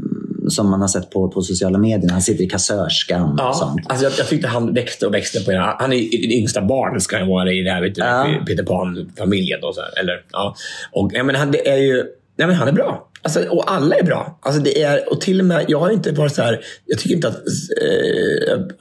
som 0.49 0.69
man 0.69 0.81
har 0.81 0.87
sett 0.87 1.09
på, 1.11 1.29
på 1.29 1.41
sociala 1.41 1.77
medier. 1.77 2.09
Han 2.11 2.21
sitter 2.21 2.43
i 2.43 2.49
kassörskan 2.49 3.21
och 3.31 3.35
Ja, 3.39 3.53
sånt. 3.53 3.81
alltså 3.87 4.05
jag, 4.05 4.13
jag 4.17 4.27
tyckte 4.27 4.47
han 4.47 4.73
växte 4.73 5.07
och 5.07 5.13
växte 5.13 5.39
på 5.39 5.51
det. 5.51 5.57
Han 5.79 5.93
är 5.93 5.97
det 5.97 6.33
yngsta 6.35 6.61
barnet 6.61 7.01
ska 7.03 7.17
han 7.17 7.27
vara 7.27 7.51
i 7.51 7.61
det 7.61 7.71
här 7.71 7.81
vet 7.81 7.95
du, 7.95 8.01
Ja. 8.01 8.27
Peter 8.47 8.63
Pan-familjen. 8.63 9.63
Och 9.63 9.75
så 9.75 9.81
här, 9.81 9.99
eller, 9.99 10.21
ja. 10.31 10.55
och, 10.91 11.11
ja, 11.13 11.23
men 11.23 11.35
han, 11.35 11.51
det 11.51 11.67
är 11.69 11.77
ju, 11.77 11.95
nej, 12.37 12.47
men 12.47 12.55
han 12.55 12.67
är 12.67 12.71
bra. 12.71 13.07
Alltså, 13.25 13.43
och 13.49 13.71
alla 13.71 13.95
är 13.95 14.03
bra. 14.03 14.39
Alltså, 14.41 14.61
det 14.61 14.81
är, 14.83 15.11
och 15.11 15.21
till 15.21 15.39
och 15.39 15.45
med, 15.45 15.65
jag 15.67 15.79
har 15.79 15.89
inte 15.91 16.11
varit 16.11 16.35
så 16.35 16.41
här, 16.41 16.59
jag 16.85 16.99
tycker 16.99 17.15
inte 17.15 17.27
att 17.27 17.35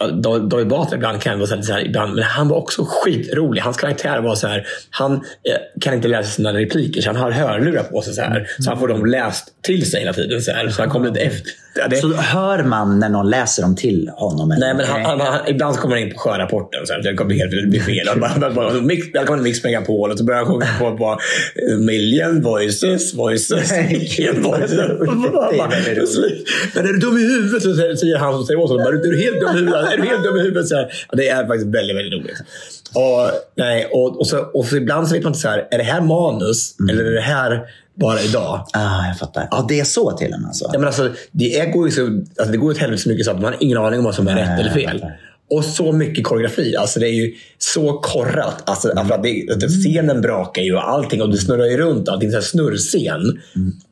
eh, 0.01 0.07
David 0.49 0.69
Batra 0.69 0.97
ibland 0.97 1.21
kan 1.23 1.39
vara 1.39 1.63
så 1.63 1.73
här, 1.73 1.85
ibland, 1.87 2.15
men 2.15 2.25
han 2.25 2.49
var 2.49 2.57
också 2.57 2.85
skitrolig. 2.89 3.61
Hans 3.63 3.77
karaktär 3.77 4.21
var 4.21 4.35
så 4.35 4.47
här, 4.47 4.67
han 4.91 5.13
eh, 5.15 5.21
kan 5.81 5.95
inte 5.95 6.09
läsa 6.09 6.31
sina 6.31 6.53
repliker 6.53 7.01
så 7.01 7.09
han 7.11 7.17
har 7.17 7.31
hörlurar 7.31 7.83
på 7.83 8.03
sig 8.03 8.15
så 8.15 8.21
här. 8.23 8.49
Så 8.59 8.71
han 8.71 8.79
får 8.79 8.89
dem 8.89 9.07
läst 9.07 9.49
till 9.63 9.91
sig 9.91 10.01
hela 10.01 10.13
tiden. 10.13 10.43
Så, 10.43 10.53
här, 10.53 10.69
så 10.69 10.83
han 10.83 10.91
kommer 10.91 11.09
lite 11.09 11.21
efter. 11.21 11.51
Ja, 11.77 11.89
det- 11.89 11.97
Så 11.97 12.13
hör 12.15 12.63
man 12.63 12.99
när 12.99 13.09
någon 13.09 13.31
läser 13.31 13.63
dem 13.63 13.77
till 13.77 14.11
honom? 14.15 14.51
eller? 14.51 14.67
Nej, 14.67 14.75
men 14.75 14.87
han, 14.87 15.05
han, 15.05 15.21
han, 15.21 15.41
ibland 15.49 15.77
kommer 15.77 15.97
han 15.97 16.05
in 16.07 16.13
på 16.13 16.19
sjörapporten. 16.19 16.87
Så 16.87 16.93
här, 16.93 17.03
det 17.03 17.15
kommer 17.15 17.35
helt 17.35 17.51
blir 17.71 17.81
fel. 17.81 18.07
Välkommen 19.15 19.39
till 19.39 19.43
Mix 19.43 19.65
Megapol. 19.65 20.11
Och 20.11 20.19
så 20.19 20.25
börjar 20.25 20.45
han 20.45 20.53
sjunga 20.53 20.67
på, 20.79 20.97
på 20.99 21.19
eh, 21.71 21.79
Million 21.79 22.43
voices, 22.43 23.15
voices, 23.15 23.71
Men 26.75 26.87
är 26.87 26.92
du 26.92 26.99
dum 26.99 27.18
i 27.18 27.23
huvudet? 27.23 27.62
Så 27.62 27.75
säger- 27.75 28.18
han 28.18 28.33
som 28.33 28.47
säger 28.47 28.61
åt 28.61 28.70
honom. 28.70 28.87
Är 28.87 28.92
du 28.92 29.23
helt 29.23 29.40
dum 29.40 29.51
i 29.57 29.59
huvudet? 29.59 29.92
Är 29.92 29.97
du 29.97 30.03
helt 30.03 30.25
dum 30.25 30.37
i 30.37 30.40
huvudet? 30.40 30.68
Så 30.68 30.88
det 31.12 31.29
är 31.29 31.47
faktiskt 31.47 31.66
väldigt, 31.75 31.97
väldigt 31.97 32.20
roligt. 32.20 32.38
Och, 32.94 33.31
nej, 33.57 33.88
och, 33.92 34.20
och, 34.20 34.27
så, 34.27 34.38
och 34.38 34.64
så 34.66 34.77
ibland 34.77 35.09
så 35.09 35.14
vet 35.14 35.23
man 35.23 35.31
inte 35.31 35.40
så 35.40 35.49
här, 35.49 35.68
är 35.70 35.79
det 35.79 35.85
här 35.85 36.01
manus 36.01 36.75
eller 36.90 37.05
är 37.05 37.11
det 37.12 37.20
här 37.20 37.61
bara 38.01 38.20
idag? 38.20 38.66
Ah, 38.73 39.07
jag 39.07 39.18
fattar. 39.18 39.49
Ja, 39.51 39.66
det 39.68 39.81
är 39.81 39.85
så 39.85 40.11
till 40.12 40.33
och 40.33 40.40
med 40.40 40.49
alltså. 40.49 40.70
Ja, 40.73 40.79
men 40.79 40.87
alltså, 40.87 41.11
det, 41.33 41.59
är, 41.59 41.73
går 41.73 41.87
ju 41.87 41.92
så, 41.92 42.03
alltså, 42.07 42.53
det 42.53 42.57
går 42.57 42.70
åt 42.70 42.79
helvete 42.79 43.03
så 43.03 43.09
mycket 43.09 43.25
så 43.25 43.31
att 43.31 43.40
man 43.40 43.53
har 43.53 43.57
ingen 43.61 43.79
aning 43.79 43.99
om 43.99 44.05
vad 44.05 44.14
som 44.14 44.29
är 44.29 44.37
rätt 44.37 44.61
eller 44.61 44.70
fel. 44.70 45.05
Och 45.55 45.64
så 45.64 45.93
mycket 45.93 46.25
koreografi. 46.25 46.77
Alltså, 46.77 47.01
det 47.01 47.09
är 47.09 47.12
ju 47.12 47.35
så 47.59 47.93
korrat. 47.93 48.62
Alltså, 48.71 48.88
för 48.88 49.14
att 49.14 49.23
det, 49.23 49.49
att 49.51 49.71
scenen 49.71 50.21
brakar 50.21 50.62
ju 50.62 50.75
och 50.75 50.88
allting 50.88 51.23
och 51.23 51.31
du 51.31 51.37
snurrar 51.37 51.64
ju 51.64 51.77
runt. 51.77 52.09
Allting 52.09 52.31
så 52.31 52.37
här 52.37 52.43
snurrscen. 52.43 53.40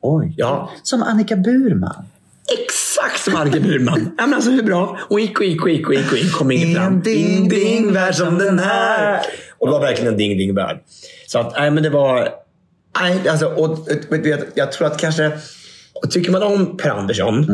Oj. 0.01 0.33
Ja. 0.37 0.71
Som 0.83 1.03
Annika 1.03 1.35
Burman. 1.35 2.05
Exakt 2.59 3.23
som 3.23 3.35
Annika 3.35 3.59
Burman. 3.59 4.11
ja, 4.17 4.25
men 4.25 4.33
alltså, 4.33 4.51
hur 4.51 4.63
bra? 4.63 4.99
Och 5.09 5.19
gick 5.19 5.39
och 5.39 5.45
gick 5.45 5.63
och 5.63 5.69
gick 5.69 5.87
och 5.87 5.93
gick 5.93 6.11
och 6.11 6.17
gick. 6.17 6.33
Kom 6.33 6.51
ingen 6.51 6.75
fram. 6.75 6.93
En 6.93 7.01
ding, 7.01 7.49
ding, 7.49 7.93
värld 7.93 8.15
som 8.15 8.37
den 8.37 8.59
här. 8.59 9.21
Och 9.59 9.67
det 9.67 9.71
var 9.71 9.81
verkligen 9.81 10.11
en 10.11 10.17
ding 10.17 10.37
ding 10.37 10.55
värld. 10.55 10.79
Så 11.27 11.39
att, 11.39 11.53
nej 11.57 11.71
men 11.71 11.83
det 11.83 11.89
var... 11.89 12.29
Nej, 13.01 13.29
alltså, 13.29 13.45
och, 13.45 13.87
jag, 14.09 14.39
jag 14.53 14.71
tror 14.71 14.87
att 14.87 14.97
kanske... 14.97 15.31
Tycker 16.09 16.31
man 16.31 16.43
om 16.43 16.77
Per 16.77 16.89
Andersson 16.89 17.45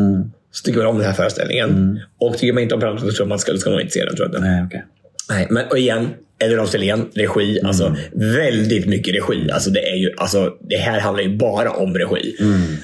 så 0.51 0.63
tycker 0.63 0.79
man 0.79 0.87
om 0.87 0.97
den 0.97 1.05
här 1.07 1.13
föreställningen. 1.13 1.99
Och 2.19 2.37
tycker 2.37 2.53
man 2.53 2.63
inte 2.63 2.75
om 2.75 2.83
Andersson 2.83 3.09
så 3.11 3.15
tror 3.15 3.27
man 3.27 3.39
ska, 3.39 3.57
ska 3.57 3.69
man 3.69 3.81
inte 3.81 3.93
se 3.93 4.05
den. 4.05 4.15
Tror 4.15 4.29
jag. 4.33 4.41
Nej, 4.41 4.63
okej. 4.65 4.85
Nej, 5.29 5.47
men 5.49 5.65
och 5.67 5.77
igen, 5.77 6.09
Elinor 6.43 6.65
Selén, 6.65 7.05
regi. 7.15 7.59
Alltså, 7.63 7.95
väldigt 8.13 8.87
mycket 8.87 9.13
regi. 9.15 9.51
Alltså, 9.51 9.69
det, 9.69 9.79
är 9.79 9.95
ju, 9.95 10.11
alltså, 10.17 10.53
det 10.69 10.77
här 10.77 10.99
handlar 10.99 11.23
ju 11.23 11.37
bara 11.37 11.71
om 11.71 11.93
regi. 11.95 12.35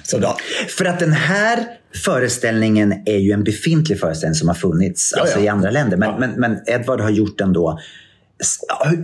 Så 0.03 0.17
då, 0.17 0.37
För 0.77 0.85
att 0.85 0.99
den 0.99 1.11
här 1.11 1.59
föreställningen 2.03 2.93
är 3.05 3.17
ju 3.17 3.31
en 3.31 3.43
befintlig 3.43 3.99
föreställning 3.99 4.35
som 4.35 4.47
har 4.47 4.55
funnits 4.55 5.13
Ja, 5.15 5.21
alltså 5.21 5.39
ja. 5.39 5.45
i 5.45 5.47
andra 5.47 5.71
länder. 5.71 5.97
Men, 5.97 6.09
Ja. 6.09 6.17
men, 6.19 6.31
men 6.31 6.57
Edward 6.67 7.01
har 7.01 7.09
gjort 7.09 7.37
den 7.37 7.53
då. 7.53 7.79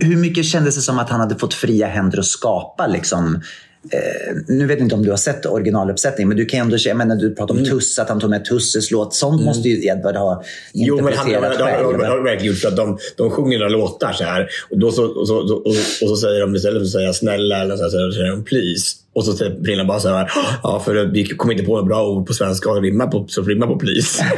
Hur 0.00 0.16
mycket 0.16 0.44
kändes 0.44 0.74
det 0.74 0.80
som 0.80 0.98
att 0.98 1.10
han 1.10 1.20
hade 1.20 1.34
fått 1.36 1.54
fria 1.54 1.86
händer 1.86 2.18
att 2.18 2.24
skapa 2.26 2.86
liksom, 2.86 3.42
Eh, 3.90 4.36
nu 4.48 4.66
vet 4.66 4.78
jag 4.78 4.86
inte 4.86 4.94
om 4.94 5.02
du 5.02 5.10
har 5.10 5.16
sett 5.16 5.46
originaluppsättningen, 5.46 6.28
men 6.28 6.36
du 6.36 6.46
kan 6.46 6.60
ändå, 6.60 6.76
jag 6.80 6.96
menar, 6.96 7.16
du 7.16 7.34
pratar 7.34 7.54
om 7.54 7.64
Tuss, 7.64 7.98
att 7.98 8.08
han 8.08 8.20
tog 8.20 8.30
med 8.30 8.44
Tusses 8.44 8.90
låt. 8.90 9.14
Sånt 9.14 9.44
måste 9.44 9.68
ju 9.68 9.86
Edward 9.86 10.16
ha 10.16 10.32
Mm. 10.32 10.86
Jo, 10.86 10.96
men 10.96 11.14
han 11.14 11.28
interpreterat 11.28 11.56
själv. 11.56 12.00
har 12.00 12.24
verkligen 12.24 12.54
gjort 12.54 12.64
att 12.64 12.76
de, 12.76 12.98
de 13.16 13.30
sjunger 13.30 13.58
några 13.58 13.70
låtar 13.70 14.12
så 14.12 14.24
här. 14.24 14.48
Och, 14.70 14.78
då 14.78 14.92
så, 14.92 15.04
och, 15.04 15.28
så, 15.28 15.36
och, 15.36 15.66
och, 15.66 15.74
och 16.02 16.08
så 16.08 16.16
säger 16.16 16.40
de 16.40 16.56
istället 16.56 16.80
för 16.80 16.84
att 16.84 16.90
säga 16.90 17.12
snälla 17.12 17.62
eller 17.62 17.76
så, 17.76 17.82
här, 17.82 17.90
så 17.90 18.12
säger 18.12 18.30
de 18.30 18.44
please. 18.44 19.01
Och 19.14 19.24
så 19.24 19.32
säger 19.32 19.64
Prillan 19.64 19.86
bara 19.86 20.00
så 20.00 20.08
här. 20.08 20.30
Ja, 20.62 20.82
för 20.84 21.04
vi 21.04 21.24
kom 21.24 21.52
inte 21.52 21.64
på 21.64 21.70
några 21.72 21.84
bra 21.84 22.06
ord 22.06 22.26
på 22.26 22.34
svenska 22.34 22.70
och 22.70 22.82
rimmar 22.82 23.06
på, 23.06 23.26
så 23.28 23.42
rimmar 23.42 23.66
på 23.66 23.78
please. 23.78 24.24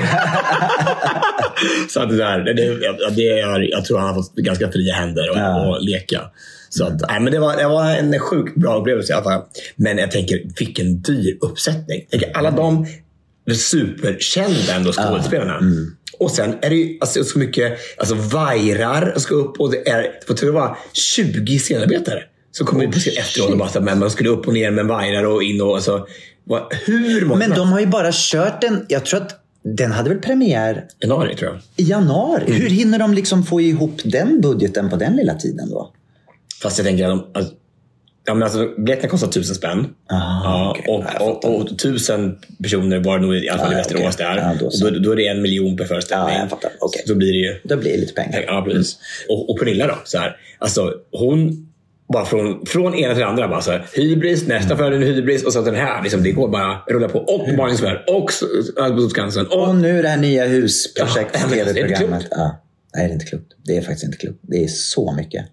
så 1.88 2.00
att 2.00 2.08
det 2.08 2.16
där, 2.16 2.38
det, 2.38 2.52
det, 3.16 3.40
är, 3.40 3.70
jag 3.70 3.84
tror 3.84 3.98
han 3.98 4.08
har 4.08 4.14
fått 4.14 4.34
ganska 4.34 4.72
fria 4.72 4.94
händer 4.94 5.22
att 5.30 5.36
Ja. 5.36 5.76
att 5.76 5.84
leka. 5.84 6.20
Så 6.68 6.84
att, 6.84 7.00
nej, 7.08 7.20
men 7.20 7.32
det, 7.32 7.38
var, 7.38 7.56
det 7.56 7.68
var 7.68 7.90
en 7.90 8.18
sjukt 8.18 8.56
bra 8.56 8.80
upplevelse 8.80 9.12
i 9.12 9.16
alla 9.16 9.24
fall. 9.24 9.42
Men 9.76 9.98
jag 9.98 10.10
tänker, 10.10 10.40
vilken 10.58 11.02
dyr 11.02 11.38
uppsättning. 11.40 12.06
Tänker, 12.10 12.36
alla 12.36 12.50
de 12.50 12.86
superkända 13.54 14.74
ändå 14.74 14.92
skådespelarna. 14.92 15.60
Och 16.18 16.30
sen 16.30 16.54
är 16.62 16.70
det 16.70 16.76
ju 16.76 16.98
alltså, 17.00 17.24
så 17.24 17.38
mycket 17.38 17.78
alltså, 17.96 18.14
vajrar 18.14 19.14
ska 19.16 19.34
upp 19.34 19.60
och 19.60 19.70
det 19.70 19.88
är 19.88 20.06
det 20.40 20.50
var 20.50 20.76
20 20.92 21.58
scenarbetare 21.58 22.22
som 22.56 22.66
kom 22.66 22.82
in 22.82 22.90
på 22.90 22.98
efteråt 23.18 23.50
och 23.50 23.58
bara 23.58 23.68
så, 23.68 23.80
men 23.80 23.98
man 23.98 24.10
skulle 24.10 24.28
upp 24.28 24.46
och 24.46 24.54
ner 24.54 24.70
med 24.70 24.86
vajrar 24.86 25.24
och 25.24 25.42
in 25.42 25.60
och 25.60 25.74
alltså, 25.74 26.06
vad, 26.44 26.62
hur 26.86 27.26
många? 27.26 27.38
Men 27.38 27.50
de 27.50 27.68
har 27.72 27.80
ju 27.80 27.86
bara 27.86 28.10
kört 28.12 28.60
den, 28.60 28.86
jag 28.88 29.04
tror 29.04 29.20
att 29.20 29.40
den 29.62 29.92
hade 29.92 30.08
väl 30.08 30.18
premiär 30.18 30.84
Januari 31.00 31.36
tror 31.36 31.50
jag. 31.52 31.86
i 31.86 31.90
januari. 31.90 32.52
Hur 32.52 32.68
hinner 32.70 32.98
de 32.98 33.14
liksom 33.14 33.44
få 33.44 33.60
ihop 33.60 34.00
den 34.04 34.40
budgeten 34.40 34.90
på 34.90 34.96
den 34.96 35.16
lilla 35.16 35.34
tiden 35.34 35.70
då? 35.70 35.92
Fast 36.62 36.78
jag 36.78 36.86
tänker 36.86 37.04
att 37.04 37.10
de, 37.10 37.38
alltså, 37.38 37.54
Ja, 38.26 38.34
men 38.34 38.42
alltså, 38.42 38.68
biljetterna 38.78 39.08
kostar 39.08 39.28
tusen 39.28 39.54
spänn. 39.54 39.86
ja, 40.08 40.70
okej. 40.70 40.94
och, 40.94 41.04
Ja, 41.18 41.24
och, 41.24 41.34
fattar. 41.42 41.48
och, 41.72 41.78
tusen 41.78 42.38
personer 42.62 42.98
var 42.98 43.18
nog 43.18 43.36
i 43.36 43.48
alla 43.48 43.62
fall 43.62 43.72
i 43.72 43.74
Ja, 43.74 43.78
Västerås 43.78 44.14
okej. 44.14 44.26
där. 44.26 44.36
Ja, 44.36 44.54
då 44.60 44.66
och 44.66 44.74
så. 44.74 44.90
då, 44.90 44.98
då 44.98 45.12
är 45.12 45.16
det 45.16 45.26
en 45.28 45.42
miljon 45.42 45.76
per 45.76 45.84
föreställning. 45.84 46.34
Ja, 46.36 46.46
fattar. 46.48 46.70
Okej. 46.80 47.02
Så 47.06 47.12
då 47.12 47.18
blir 47.18 47.32
det 47.32 47.38
ju... 47.38 47.60
Då 47.64 47.76
blir 47.76 47.92
det 47.92 47.98
lite 47.98 48.12
pengar. 48.12 48.44
Ja, 48.46 48.62
precis. 48.68 48.98
Och, 49.28 49.50
och 49.50 49.58
Pernilla 49.58 49.86
då? 49.86 49.94
Så 50.04 50.18
här, 50.18 50.36
alltså, 50.58 50.92
hon 51.12 51.63
bara 52.12 52.24
från, 52.24 52.66
från 52.66 52.94
ena 52.94 53.14
till 53.14 53.24
andra. 53.24 53.48
Bara 53.48 53.60
så 53.60 53.70
här, 53.70 53.86
hybris, 53.94 54.46
nästa 54.46 54.76
föreställning 54.76 55.14
hybris 55.14 55.44
och 55.44 55.52
så 55.52 55.60
den 55.60 55.74
här. 55.74 56.02
Liksom, 56.02 56.22
det 56.22 56.32
går 56.32 56.48
bara 56.48 56.82
rulla 56.86 57.08
på. 57.08 57.18
Och 57.18 57.56
Barnens 57.56 57.82
Värld 57.82 58.04
och 58.08 58.30
Skansen. 59.10 59.46
Och, 59.46 59.68
Och 59.68 59.76
nu 59.76 60.02
det 60.02 60.08
här 60.08 60.16
nya 60.16 60.46
husprojekt, 60.46 61.30
Ja, 61.42 61.48
tv-programmet. 61.48 62.26
Ja. 62.30 62.60
Nej, 62.94 63.06
det 63.06 63.10
är 63.10 63.14
inte 63.14 63.26
klokt. 63.26 63.46
Det 63.64 63.76
är 63.76 63.80
faktiskt 63.80 64.04
inte 64.04 64.18
klokt. 64.18 64.38
Det 64.42 64.64
är 64.64 64.68
så 64.68 65.12
mycket. 65.12 65.46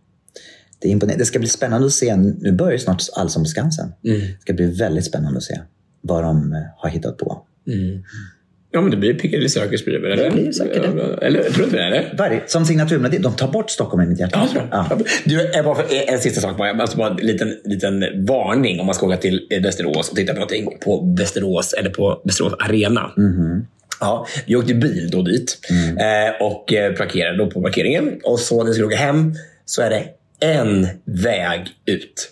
Det, 0.80 0.88
är 0.88 0.92
imponerande. 0.92 1.22
det 1.22 1.26
ska 1.26 1.40
bli 1.40 1.48
spännande 1.48 1.88
att 1.88 1.94
se. 1.94 2.16
Nu 2.16 2.52
börjar 2.52 2.72
ju 2.72 2.80
snart 2.80 3.04
Allsång 3.16 3.44
på 3.44 3.50
Skansen. 3.50 3.92
Mm. 4.06 4.20
Det 4.20 4.42
ska 4.42 4.54
bli 4.54 4.66
väldigt 4.66 5.06
spännande 5.06 5.38
att 5.38 5.44
se 5.44 5.60
vad 6.02 6.24
de 6.24 6.54
eh, 6.54 6.60
har 6.78 6.90
hittat 6.90 7.18
på. 7.18 7.46
Ja, 8.72 8.82
men 8.82 8.92
det 8.92 8.98
blir 8.98 9.14
Piccadilly 9.14 9.50
Circus 9.50 9.86
blir 9.86 9.94
det 9.94 10.00
väl? 10.00 10.12
Eller? 10.12 10.30
Det 10.30 10.36
blir 10.36 10.52
säkert 10.52 10.84
det. 10.96 11.26
Eller 11.26 11.44
tror 11.44 11.58
du 11.58 11.64
inte 11.64 11.78
det? 11.78 11.84
Eller? 11.84 12.14
Varje, 12.18 12.42
som 12.48 12.66
signaturmelodi. 12.66 13.18
De 13.18 13.34
tar 13.34 13.48
bort 13.48 13.70
Stockholm 13.70 14.04
i 14.04 14.08
mitt 14.08 14.20
hjärta. 14.20 14.48
Ja. 14.56 14.88
Ja. 14.90 14.98
Du, 15.26 15.64
bara 15.64 15.76
för, 15.76 15.86
en 16.12 16.20
sista 16.20 16.42
sak 16.42 16.58
bara. 16.58 16.72
Alltså 16.72 16.98
bara 16.98 17.10
en 17.10 17.16
liten, 17.16 17.58
liten 17.64 18.26
varning 18.26 18.80
om 18.80 18.86
man 18.86 18.96
ska 18.96 19.06
åka 19.06 19.18
till 19.18 19.48
eh, 19.50 19.62
Västerås 19.62 20.10
och 20.10 20.16
titta 20.16 20.34
på 20.34 20.40
någonting 20.40 20.78
på 20.84 21.16
Västerås 21.18 21.74
eller 21.74 21.90
på 21.90 22.22
Västerås 22.24 22.54
Arena. 22.60 23.12
Ja, 24.00 24.28
vi 24.46 24.56
åkte 24.56 24.74
bil 24.74 25.10
då 25.12 25.22
dit 25.22 25.60
eh, 26.00 26.46
och 26.46 26.74
eh, 26.74 26.94
parkerade 26.94 27.38
då 27.38 27.52
på 27.52 27.62
parkeringen. 27.62 28.20
Och 28.24 28.40
så 28.40 28.58
när 28.58 28.68
vi 28.68 28.74
skulle 28.74 28.88
åka 28.88 28.96
hem 28.96 29.34
så 29.66 29.82
är 29.82 29.90
det 29.90 30.04
en 30.48 30.88
väg 31.06 31.68
ut. 31.86 32.32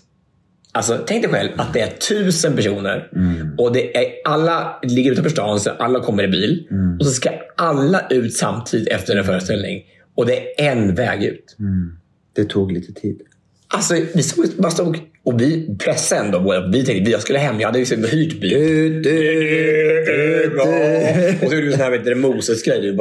Alltså, 0.71 0.99
tänk 1.07 1.23
dig 1.23 1.31
själv 1.31 1.49
att 1.57 1.73
det 1.73 1.81
är 1.81 1.91
tusen 1.97 2.55
personer 2.55 3.09
och 3.57 3.73
det 3.73 3.97
är 3.97 4.05
alla 4.25 4.79
ligger 4.83 5.11
utanför 5.11 5.29
stan 5.29 5.59
så 5.59 5.69
alla 5.69 5.99
kommer 5.99 6.23
i 6.23 6.27
bil. 6.27 6.67
Och 6.99 7.05
så 7.05 7.11
ska 7.11 7.29
alla 7.57 8.07
ut 8.09 8.33
samtidigt 8.33 8.87
efter 8.87 9.15
en 9.15 9.23
föreställning. 9.23 9.83
Och 10.15 10.25
det 10.25 10.61
är 10.61 10.71
en 10.71 10.95
väg 10.95 11.23
ut. 11.23 11.55
Det 12.35 12.45
tog 12.45 12.71
lite 12.71 12.93
tid. 12.93 13.21
Alltså, 13.67 13.93
vi 14.15 14.23
stod, 14.23 14.45
bara 14.57 14.71
stod 14.71 14.97
och 15.29 15.41
vi 15.41 15.77
pressade 15.77 16.21
ändå. 16.21 16.39
båda. 16.39 16.67
Vi 16.67 16.85
tänkte 16.85 17.11
vi 17.11 17.21
skulle 17.21 17.39
hem. 17.39 17.59
Jag 17.59 17.67
hade 17.67 17.79
liksom 17.79 18.03
hyrt 18.03 18.41
bil. 18.41 18.55
Och 21.41 21.49
så 21.49 21.55
gjorde 21.55 21.65
vi 21.65 21.71
sån 21.71 21.81
här 21.81 21.91
vet 21.91 22.05
du, 22.05 22.15
Moses-grej. 22.15 22.97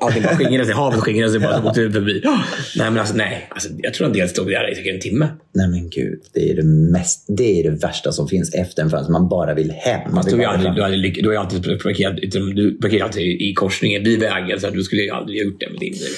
Allting 0.00 0.22
bara 0.22 0.36
skingrade 0.36 0.64
sig. 0.64 0.74
Havet 0.74 1.00
skingrade 1.00 1.32
sig. 1.32 1.40
Bara 1.40 1.62
så 1.62 1.68
åkte 1.68 1.80
vi 1.80 1.90
förbi. 1.92 2.22
Nej, 2.24 2.90
men 2.90 2.98
alltså 2.98 3.14
nej. 3.16 3.48
Alltså, 3.50 3.68
jag 3.78 3.94
tror 3.94 4.06
en 4.06 4.12
del 4.12 4.28
stod 4.28 4.46
där 4.46 4.72
i 4.72 4.74
säkert 4.74 4.94
en 4.94 5.00
timme. 5.00 5.28
Nej 5.54 5.68
men 5.68 5.90
gud, 5.90 6.20
det 6.34 6.50
är 6.50 6.54
det, 6.56 6.62
mest, 6.92 7.24
det 7.28 7.60
är 7.60 7.70
det 7.70 7.70
värsta 7.86 8.12
som 8.12 8.28
finns 8.28 8.54
efter 8.54 8.82
en 8.82 8.90
föreställning. 8.90 9.20
Man 9.20 9.28
bara 9.28 9.54
vill 9.54 9.70
hem. 9.70 10.00
Man 10.14 10.24
vill 10.24 10.34
ju 10.34 10.38
bara 10.38 10.84
aldrig, 10.84 11.14
du, 11.14 11.20
du 11.22 11.28
har 11.28 11.34
ju 11.34 11.40
alltid 11.40 11.82
parkerat, 11.82 12.16
du 12.56 12.78
parkerar 12.82 13.04
alltid 13.04 13.40
i 13.42 13.54
korsningen 13.54 14.04
vid 14.04 14.20
vägen. 14.20 14.60
Så 14.60 14.66
att 14.66 14.74
du 14.74 14.82
skulle 14.82 15.02
ju 15.02 15.10
aldrig 15.10 15.38
ha 15.40 15.44
gjort 15.44 15.60
det 15.60 15.70
med 15.70 15.80
din 15.80 15.92
bil. 15.92 16.14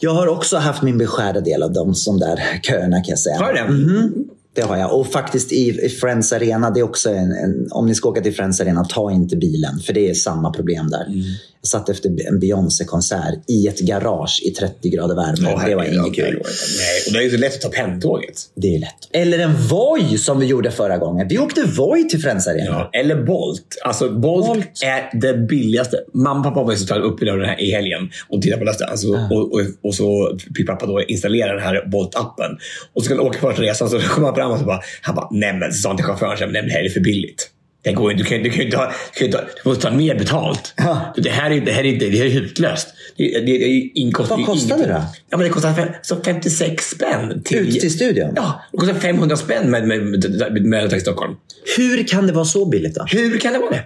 Jag 0.00 0.10
har 0.10 0.26
också 0.26 0.56
haft 0.56 0.82
min 0.82 0.98
beskärda 0.98 1.40
del 1.40 1.62
av 1.62 1.72
de 1.72 1.94
som 1.94 2.18
där 2.18 2.40
köerna 2.62 2.96
kan 2.96 3.08
jag 3.08 3.18
säga. 3.18 3.38
Har 3.38 3.52
du 3.52 3.58
det? 3.58 3.68
Mhm. 3.68 4.28
Det 4.58 4.64
har 4.64 4.76
jag. 4.76 5.00
Och 5.00 5.06
faktiskt 5.12 5.52
i, 5.52 5.68
i 5.82 5.88
Friends 5.88 6.32
Arena, 6.32 6.70
det 6.70 6.80
är 6.80 6.84
också 6.84 7.10
en, 7.10 7.32
en, 7.32 7.68
om 7.70 7.86
ni 7.86 7.94
ska 7.94 8.08
åka 8.08 8.20
till 8.20 8.34
Friends 8.34 8.60
Arena, 8.60 8.84
ta 8.84 9.12
inte 9.12 9.36
bilen. 9.36 9.78
För 9.78 9.92
det 9.92 10.10
är 10.10 10.14
samma 10.14 10.52
problem 10.52 10.90
där. 10.90 11.06
Mm. 11.06 11.22
Jag 11.62 11.68
satt 11.68 11.88
efter 11.88 12.28
en 12.28 12.40
Beyoncé-konsert 12.40 13.38
i 13.46 13.66
ett 13.66 13.80
garage 13.80 14.42
i 14.44 14.50
30 14.50 14.88
grader 14.90 15.14
värme. 15.14 15.68
det 15.68 15.74
var 15.74 15.84
inget 15.84 16.14
kul. 16.14 16.42
Nej, 16.78 17.02
och 17.06 17.12
det 17.12 17.18
är 17.18 17.22
ju 17.22 17.30
så 17.30 17.36
lätt 17.36 17.54
att 17.54 17.60
ta 17.60 17.68
penntåget. 17.68 18.34
Det 18.54 18.74
är 18.74 18.78
lätt. 18.78 18.94
Eller 19.12 19.38
en 19.38 19.66
Voi 19.68 20.18
som 20.18 20.40
vi 20.40 20.46
gjorde 20.46 20.70
förra 20.70 20.98
gången. 20.98 21.28
Vi 21.28 21.38
åkte 21.38 21.62
Voi 21.62 22.08
till 22.08 22.20
Friends 22.20 22.46
Arena. 22.46 22.88
Ja, 22.92 23.00
eller 23.00 23.22
Bolt. 23.22 23.78
Alltså 23.84 24.10
Bolt, 24.10 24.46
Bolt. 24.46 24.82
är 24.84 25.18
det 25.20 25.34
billigaste. 25.34 25.96
Mamma 26.14 26.38
och 26.38 26.44
pappa 26.44 26.62
var 26.62 26.72
ju 26.72 26.78
så 26.78 26.94
uppbilade 26.94 27.38
den 27.38 27.48
här 27.48 27.60
i 27.60 27.70
helgen 27.70 28.10
och 28.28 28.42
tittade 28.42 28.58
på 28.58 28.64
nästa. 28.64 28.84
Alltså, 28.84 29.08
och, 29.30 29.52
och, 29.52 29.60
och 29.82 29.94
så 29.94 30.38
fick 30.56 30.66
pappa 30.66 30.86
då 30.86 31.02
installera 31.02 31.52
den 31.52 31.62
här 31.62 31.84
Bolt-appen. 31.86 32.56
Och 32.92 33.02
så 33.02 33.04
skulle 33.04 33.20
han 33.20 33.28
åka 33.28 33.38
första 33.38 33.62
resan 33.62 33.90
så 33.90 34.00
kom 34.00 34.24
han 34.24 34.34
fram 34.34 34.47
och 34.52 34.58
så 34.58 34.64
bara, 34.64 34.80
han 35.02 35.14
bara, 35.14 35.28
nej 35.30 35.52
men, 35.54 35.72
sa 35.72 35.96
till 35.96 36.04
chauffören, 36.04 36.52
nej 36.52 36.62
men 36.62 36.66
det 36.68 36.74
här 36.74 36.84
är 36.84 36.88
för 36.88 37.00
billigt. 37.00 37.50
Det 37.82 37.92
går 37.92 38.12
inte, 38.12 38.24
du 38.24 38.28
kan, 38.28 38.42
ju 38.42 38.64
inte 38.64 38.76
ha, 38.76 38.92
du 39.18 39.28
kan 39.32 39.40
måste 39.64 39.82
ta 39.82 39.90
mer 39.90 40.14
betalt. 40.14 40.74
Ja. 40.76 41.14
Det 41.16 41.30
här 41.30 41.50
är, 41.50 41.60
det 41.60 41.72
här 41.72 41.80
är, 41.84 41.88
inte- 41.92 42.08
det 42.08 42.18
här 42.18 42.24
är 42.24 42.30
hutlöst. 42.30 42.88
Det, 43.16 43.24
det, 43.24 43.40
det 43.40 43.64
är 43.64 43.98
inkost, 43.98 44.30
Vad 44.30 44.46
kostade 44.46 44.82
det 44.82 44.88
då? 44.92 45.02
Ja, 45.30 45.36
men 45.36 45.40
det 45.40 45.48
kostar 45.48 45.74
fem- 45.74 45.88
så 46.02 46.16
56 46.24 46.84
spänn. 46.90 47.42
Ut 47.50 47.80
till 47.80 47.92
studion? 47.92 48.32
Ja, 48.36 48.62
det 48.72 48.78
kostar 48.78 48.94
500 48.94 49.36
spänn 49.36 49.70
med, 49.70 49.88
med, 49.88 50.02
med, 50.06 50.52
med, 50.52 50.64
med 50.90 51.00
Stockholm. 51.00 51.36
Hur 51.76 52.06
kan 52.08 52.26
det 52.26 52.32
vara 52.32 52.44
så 52.44 52.64
billigt 52.64 52.94
då? 52.94 53.04
Hur 53.08 53.38
kan 53.38 53.52
det 53.52 53.58
vara 53.58 53.70
det? 53.70 53.84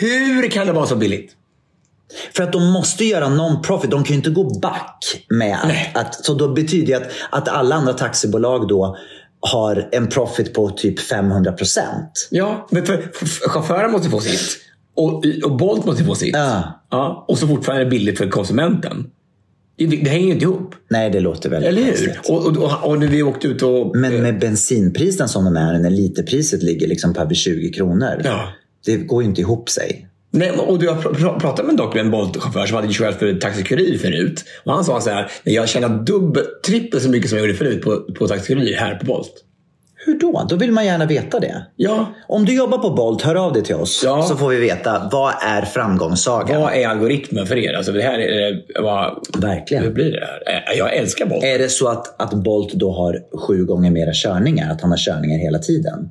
Hur 0.00 0.48
kan 0.50 0.66
det 0.66 0.72
vara 0.72 0.86
så 0.86 0.96
billigt? 0.96 1.32
För 2.36 2.42
att 2.42 2.52
de 2.52 2.72
måste 2.72 3.04
göra 3.04 3.28
non-profit. 3.28 3.90
De 3.90 4.04
kan 4.04 4.12
ju 4.12 4.16
inte 4.16 4.30
gå 4.30 4.58
back 4.60 5.04
med 5.28 5.58
att, 5.94 5.96
att 6.06 6.24
Så 6.24 6.34
då 6.34 6.48
betyder 6.48 6.86
det 6.86 6.94
att, 6.94 7.10
att 7.30 7.48
alla 7.48 7.74
andra 7.74 7.92
taxibolag 7.92 8.68
då 8.68 8.96
har 9.52 9.88
en 9.92 10.06
profit 10.06 10.54
på 10.54 10.70
typ 10.70 11.00
500 11.00 11.52
procent. 11.52 12.28
Ja, 12.30 12.68
men 12.70 12.86
för, 12.86 13.10
för, 13.14 13.26
för 13.26 13.48
chauffören 13.48 13.92
måste 13.92 14.10
få 14.10 14.20
sitt. 14.20 14.58
Och, 14.96 15.24
och 15.44 15.56
Bolt 15.56 15.84
måste 15.84 16.04
få 16.04 16.14
sitt. 16.14 16.36
Ja. 16.36 16.86
Ja, 16.90 17.24
och 17.28 17.38
så 17.38 17.48
fortfarande 17.48 17.82
är 17.82 17.84
det 17.84 17.90
billigt 17.90 18.18
för 18.18 18.28
konsumenten. 18.28 19.10
Det, 19.76 19.86
det, 19.86 20.10
hänger 20.10 20.26
ju 20.26 20.32
inte 20.32 20.44
ihop. 20.44 20.74
Nej, 20.88 21.10
det 21.10 21.20
låter 21.20 21.50
väldigt 21.50 21.68
Eller 21.68 21.82
hur? 21.82 22.20
Och, 22.28 22.46
och, 22.46 22.56
och, 22.56 22.90
och 22.90 22.98
när 22.98 23.06
vi 23.06 23.22
åkte 23.22 23.48
ut 23.48 23.62
och... 23.62 23.96
Men 23.96 24.22
med 24.22 24.38
bensinpriserna 24.38 25.28
som 25.28 25.44
de 25.44 25.56
är, 25.56 25.78
när 25.78 25.90
literpriset 25.90 26.62
ligger 26.62 26.88
liksom 26.88 27.14
på 27.14 27.20
över 27.20 27.34
20 27.34 27.72
kronor. 27.72 28.20
Ja. 28.24 28.48
Det 28.84 28.96
går 28.96 29.22
ju 29.22 29.28
inte 29.28 29.40
ihop 29.40 29.70
sig. 29.70 30.08
Nej, 30.36 30.50
och 30.50 30.78
du 30.78 30.88
har 30.88 30.96
pr- 30.96 31.14
pr- 31.14 31.40
pratat 31.40 31.66
med 31.66 31.76
dock 31.76 31.94
med 31.94 32.04
en 32.04 32.10
Bolt-chaufför 32.10 32.66
som 32.66 32.76
hade 32.76 32.88
kört 32.90 33.18
för 33.18 33.34
Taxi 33.34 33.62
Kurir 33.62 33.98
förut. 33.98 34.44
Och 34.64 34.72
han 34.72 34.84
sa 34.84 35.00
så 35.00 35.10
här, 35.10 35.30
"Nej, 35.44 35.54
jag 35.54 35.68
tjänar 35.68 35.88
dubbelt, 35.88 36.62
trippelt 36.66 37.02
så 37.02 37.08
mycket 37.10 37.28
som 37.30 37.38
jag 37.38 37.46
gjorde 37.46 37.58
förut 37.58 37.82
på, 37.82 38.00
på 38.18 38.28
Taxi 38.28 38.46
Kurir 38.54 38.76
här 38.76 38.94
på 38.94 39.06
Bolt. 39.06 39.32
Hur 40.06 40.18
då? 40.18 40.46
Då 40.48 40.56
vill 40.56 40.72
man 40.72 40.86
gärna 40.86 41.06
veta 41.06 41.40
det. 41.40 41.66
Ja, 41.76 42.06
Om 42.28 42.44
du 42.44 42.54
jobbar 42.56 42.78
på 42.78 42.90
Bolt, 42.90 43.22
hör 43.22 43.34
av 43.34 43.52
dig 43.52 43.62
till 43.64 43.74
oss. 43.74 44.02
Ja. 44.04 44.22
Så 44.22 44.36
får 44.36 44.48
vi 44.48 44.56
veta, 44.60 45.08
vad 45.12 45.34
är 45.42 45.62
framgångssagan? 45.62 46.60
vad 46.62 46.72
är 46.74 46.88
algoritmen 46.88 47.46
för 47.46 47.56
er? 47.56 47.72
Alltså 47.74 47.92
det 47.92 48.02
här 48.02 48.18
är... 48.18 48.62
Vad, 48.82 49.26
Verkligen. 49.38 49.84
hur 49.84 49.90
blir 49.90 50.12
det 50.12 50.26
här? 50.26 50.72
Eh, 50.72 50.78
Jag 50.78 50.94
älskar 50.94 51.26
Bolt. 51.26 51.44
Är 51.44 51.58
det 51.58 51.68
så 51.68 51.88
att, 51.88 52.20
att 52.22 52.34
Bolt 52.44 52.72
då 52.74 52.92
har 52.92 53.18
sju 53.38 53.64
gånger 53.64 53.90
mera 53.90 54.10
körningar? 54.14 54.72
Att 54.72 54.80
han 54.80 54.90
har 54.90 54.98
körningar 54.98 55.38
hela 55.38 55.58
tiden? 55.58 56.10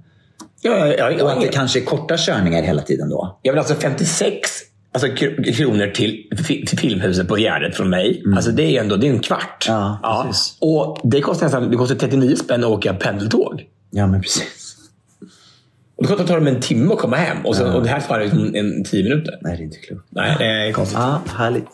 Ja, 0.63 0.88
ja, 0.88 0.95
ja, 0.97 1.06
Och 1.23 1.30
ja, 1.30 1.34
att 1.34 1.41
det 1.41 1.47
kanske 1.47 1.80
är 1.80 1.86
korta 1.86 2.17
körningar 2.17 2.62
hela 2.63 2.82
tiden 2.82 3.10
då? 3.10 3.39
Jag 3.41 3.54
vill 3.54 3.60
alltså 3.60 3.76
56 3.76 4.49
alltså, 4.91 5.08
kr- 5.08 5.54
kronor 5.54 5.88
till, 5.88 6.23
till 6.67 6.78
Filmhuset 6.80 7.28
på 7.28 7.38
Gärdet 7.38 7.76
från 7.76 7.89
mig. 7.89 8.23
Alltså, 8.36 8.52
det 8.52 8.63
är 8.78 8.82
ändå 8.82 8.95
det 8.97 9.08
är 9.08 9.12
en 9.12 9.19
kvart. 9.19 9.65
Ja, 9.67 10.23
precis. 10.28 10.58
Och 10.60 10.99
det 11.04 11.21
kostar, 11.21 11.45
nästan, 11.45 11.71
det 11.71 11.78
kostar 11.78 11.95
39 11.95 12.36
spänn 12.36 12.63
att 12.63 12.69
åka 12.69 12.93
pendeltåg. 12.93 13.63
Ja, 13.91 14.08
men 14.08 14.21
precis. 14.21 14.76
Och 15.95 16.04
det 16.04 16.08
kostar 16.08 16.26
tar 16.26 16.36
dem 16.36 16.47
en 16.47 16.62
timme 16.62 16.93
att 16.93 16.99
komma 16.99 17.15
hem. 17.15 17.38
Och, 17.45 17.56
så, 17.56 17.73
och 17.73 17.84
det 17.84 17.89
här 17.89 17.99
tar 17.99 18.19
liksom 18.19 18.56
en, 18.56 18.84
tio 18.84 19.04
minuter. 19.04 19.38
Nej, 19.41 19.58
det 19.58 19.63
är 19.63 19.65
inte 19.65 19.78
klokt. 19.78 20.06
Nej, 20.10 20.36
det 20.39 20.45
är 20.45 20.71
konstigt. 20.71 20.97
Ja, 21.02 21.21
härligt. 21.38 21.67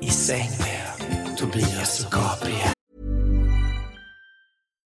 I 0.00 0.06
säng 0.10 0.50
med 0.58 1.36
Tobias 1.38 1.97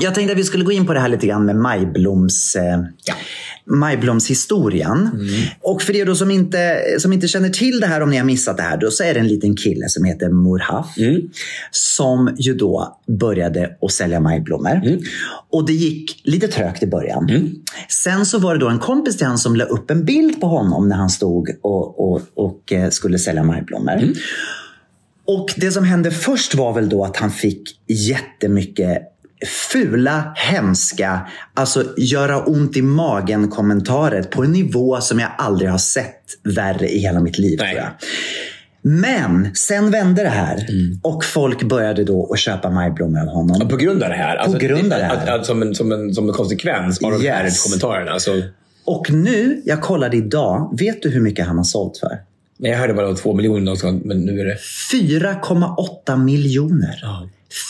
jag 0.00 0.14
tänkte 0.14 0.32
att 0.32 0.38
vi 0.38 0.44
skulle 0.44 0.64
gå 0.64 0.72
in 0.72 0.86
på 0.86 0.94
det 0.94 1.00
här 1.00 1.08
lite 1.08 1.26
grann 1.26 1.44
med 1.44 1.56
Majbloms, 1.56 2.56
eh, 2.56 2.80
Majblomshistorien. 3.66 5.10
Och 5.60 5.82
för 5.82 5.96
er 5.96 6.06
då 6.06 6.14
som 6.14 6.30
inte, 6.30 6.82
som 6.98 7.12
inte 7.12 7.28
känner 7.28 7.48
till 7.48 7.80
det 7.80 7.86
här, 7.86 8.00
om 8.00 8.10
ni 8.10 8.16
har 8.16 8.24
missat 8.24 8.56
det 8.56 8.62
här, 8.62 8.76
då 8.76 8.90
så 8.90 9.04
är 9.04 9.14
det 9.14 9.20
en 9.20 9.28
liten 9.28 9.56
kille 9.56 9.88
som 9.88 10.04
heter 10.04 10.28
Murhaf. 10.28 10.86
Som 11.70 12.34
ju 12.38 12.54
då 12.54 13.00
började 13.20 13.76
att 13.82 13.92
sälja 13.92 14.20
majblommor. 14.20 14.98
Och 15.50 15.66
det 15.66 15.72
gick 15.72 16.20
lite 16.24 16.48
trögt 16.48 16.82
i 16.82 16.86
början. 16.86 17.50
Sen 17.88 18.26
så 18.26 18.38
var 18.38 18.54
det 18.54 18.60
då 18.60 18.68
en 18.68 18.78
kompis 18.78 19.16
till 19.16 19.26
han 19.26 19.38
som 19.38 19.56
la 19.56 19.64
upp 19.64 19.90
en 19.90 20.04
bild 20.04 20.40
på 20.40 20.46
honom 20.46 20.88
när 20.88 20.96
han 20.96 21.10
stod 21.10 21.48
och, 21.62 22.12
och, 22.12 22.20
och 22.34 22.72
eh, 22.72 22.90
skulle 22.90 23.18
sälja 23.18 23.44
majblommor. 23.44 24.12
Och 25.26 25.54
det 25.56 25.70
som 25.70 25.84
hände 25.84 26.10
först 26.10 26.54
var 26.54 26.72
väl 26.72 26.88
då 26.88 27.04
att 27.04 27.16
han 27.16 27.30
fick 27.30 27.80
jättemycket 27.88 29.02
fula, 29.72 30.32
hemska, 30.36 31.20
alltså 31.54 31.84
göra 31.96 32.44
ont 32.44 32.76
i 32.76 32.82
magen 32.82 33.48
kommentarer 33.48 34.22
på 34.22 34.42
en 34.44 34.52
nivå 34.52 35.00
som 35.00 35.18
jag 35.18 35.30
aldrig 35.38 35.70
har 35.70 35.78
sett 35.78 36.22
värre 36.42 36.88
i 36.88 36.98
hela 36.98 37.20
mitt 37.20 37.38
liv. 37.38 37.60
Men 38.82 39.54
sen 39.54 39.90
vände 39.90 40.22
det 40.22 40.28
här 40.28 40.66
och 41.02 41.24
folk 41.24 41.62
började 41.62 42.04
då 42.04 42.32
att 42.32 42.38
köpa 42.38 42.70
majblommor 42.70 43.20
av 43.20 43.26
honom. 43.28 43.68
På 43.68 43.76
grund 43.76 44.02
av 44.02 44.08
det 44.08 44.14
här? 44.16 44.36
På 44.36 44.42
Alltså, 44.42 44.58
grund 44.58 44.92
av 44.92 44.98
det 44.98 45.04
här. 45.04 45.16
Att, 45.16 45.28
att, 45.40 45.46
som, 45.46 45.62
en, 45.62 45.74
som, 45.74 45.92
en, 45.92 46.14
som 46.14 46.28
en 46.28 46.34
konsekvens 46.34 47.02
av 47.04 47.10
de 47.10 47.28
här 47.28 47.44
Yes. 47.44 47.62
kommentarerna. 47.64 48.10
Alltså, 48.10 48.42
Och 48.84 49.10
nu, 49.10 49.62
jag 49.64 49.80
kollade 49.82 50.16
idag, 50.16 50.76
vet 50.78 51.02
du 51.02 51.10
hur 51.10 51.20
mycket 51.20 51.46
han 51.46 51.56
har 51.56 51.64
sålt 51.64 51.98
för? 51.98 52.18
jag 52.58 52.78
hörde 52.78 52.94
bara 52.94 53.14
två 53.14 53.34
miljoner 53.34 53.92
men 54.06 54.20
nu 54.20 54.40
är 54.40 54.44
det... 54.44 54.56
4,8 54.92 56.16
miljoner. 56.24 57.02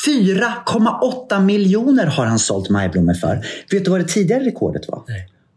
4,8 0.06 1.40
miljoner 1.40 2.06
har 2.06 2.26
han 2.26 2.38
sålt 2.38 2.68
majblommor 2.70 3.14
för. 3.14 3.46
Vet 3.70 3.84
du 3.84 3.90
vad 3.90 4.00
det 4.00 4.08
tidigare 4.08 4.44
rekordet 4.44 4.88
var? 4.88 5.02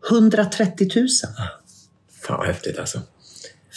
130 0.10 0.89
000. 0.95 1.08
Fan 2.21 2.38
vad 2.38 2.47
häftigt 2.47 2.79
alltså. 2.79 2.99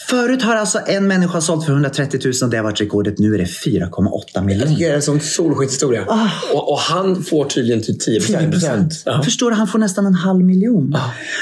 Förut 0.08 0.42
har 0.42 0.56
alltså 0.56 0.78
en 0.86 1.06
människa 1.08 1.40
sålt 1.40 1.64
för 1.66 1.72
130 1.72 2.20
000 2.24 2.32
och 2.42 2.50
det 2.50 2.56
har 2.56 2.64
varit 2.64 2.80
rekordet. 2.80 3.18
Nu 3.18 3.34
är 3.34 3.38
det 3.38 3.44
4,8 3.44 4.22
Jag 4.34 4.44
miljoner. 4.44 4.76
det 4.78 4.84
är 4.84 4.94
en 4.94 5.02
sån 5.02 5.20
solskenshistoria. 5.20 6.04
Ah. 6.08 6.28
Och, 6.54 6.72
och 6.72 6.78
han 6.78 7.22
får 7.24 7.44
tydligen 7.44 7.82
typ 7.82 8.00
10 8.00 8.50
procent. 8.50 9.02
Ja. 9.06 9.22
Förstår 9.22 9.50
du? 9.50 9.56
Han 9.56 9.68
får 9.68 9.78
nästan 9.78 10.06
en 10.06 10.14
halv 10.14 10.44
miljon. 10.44 10.96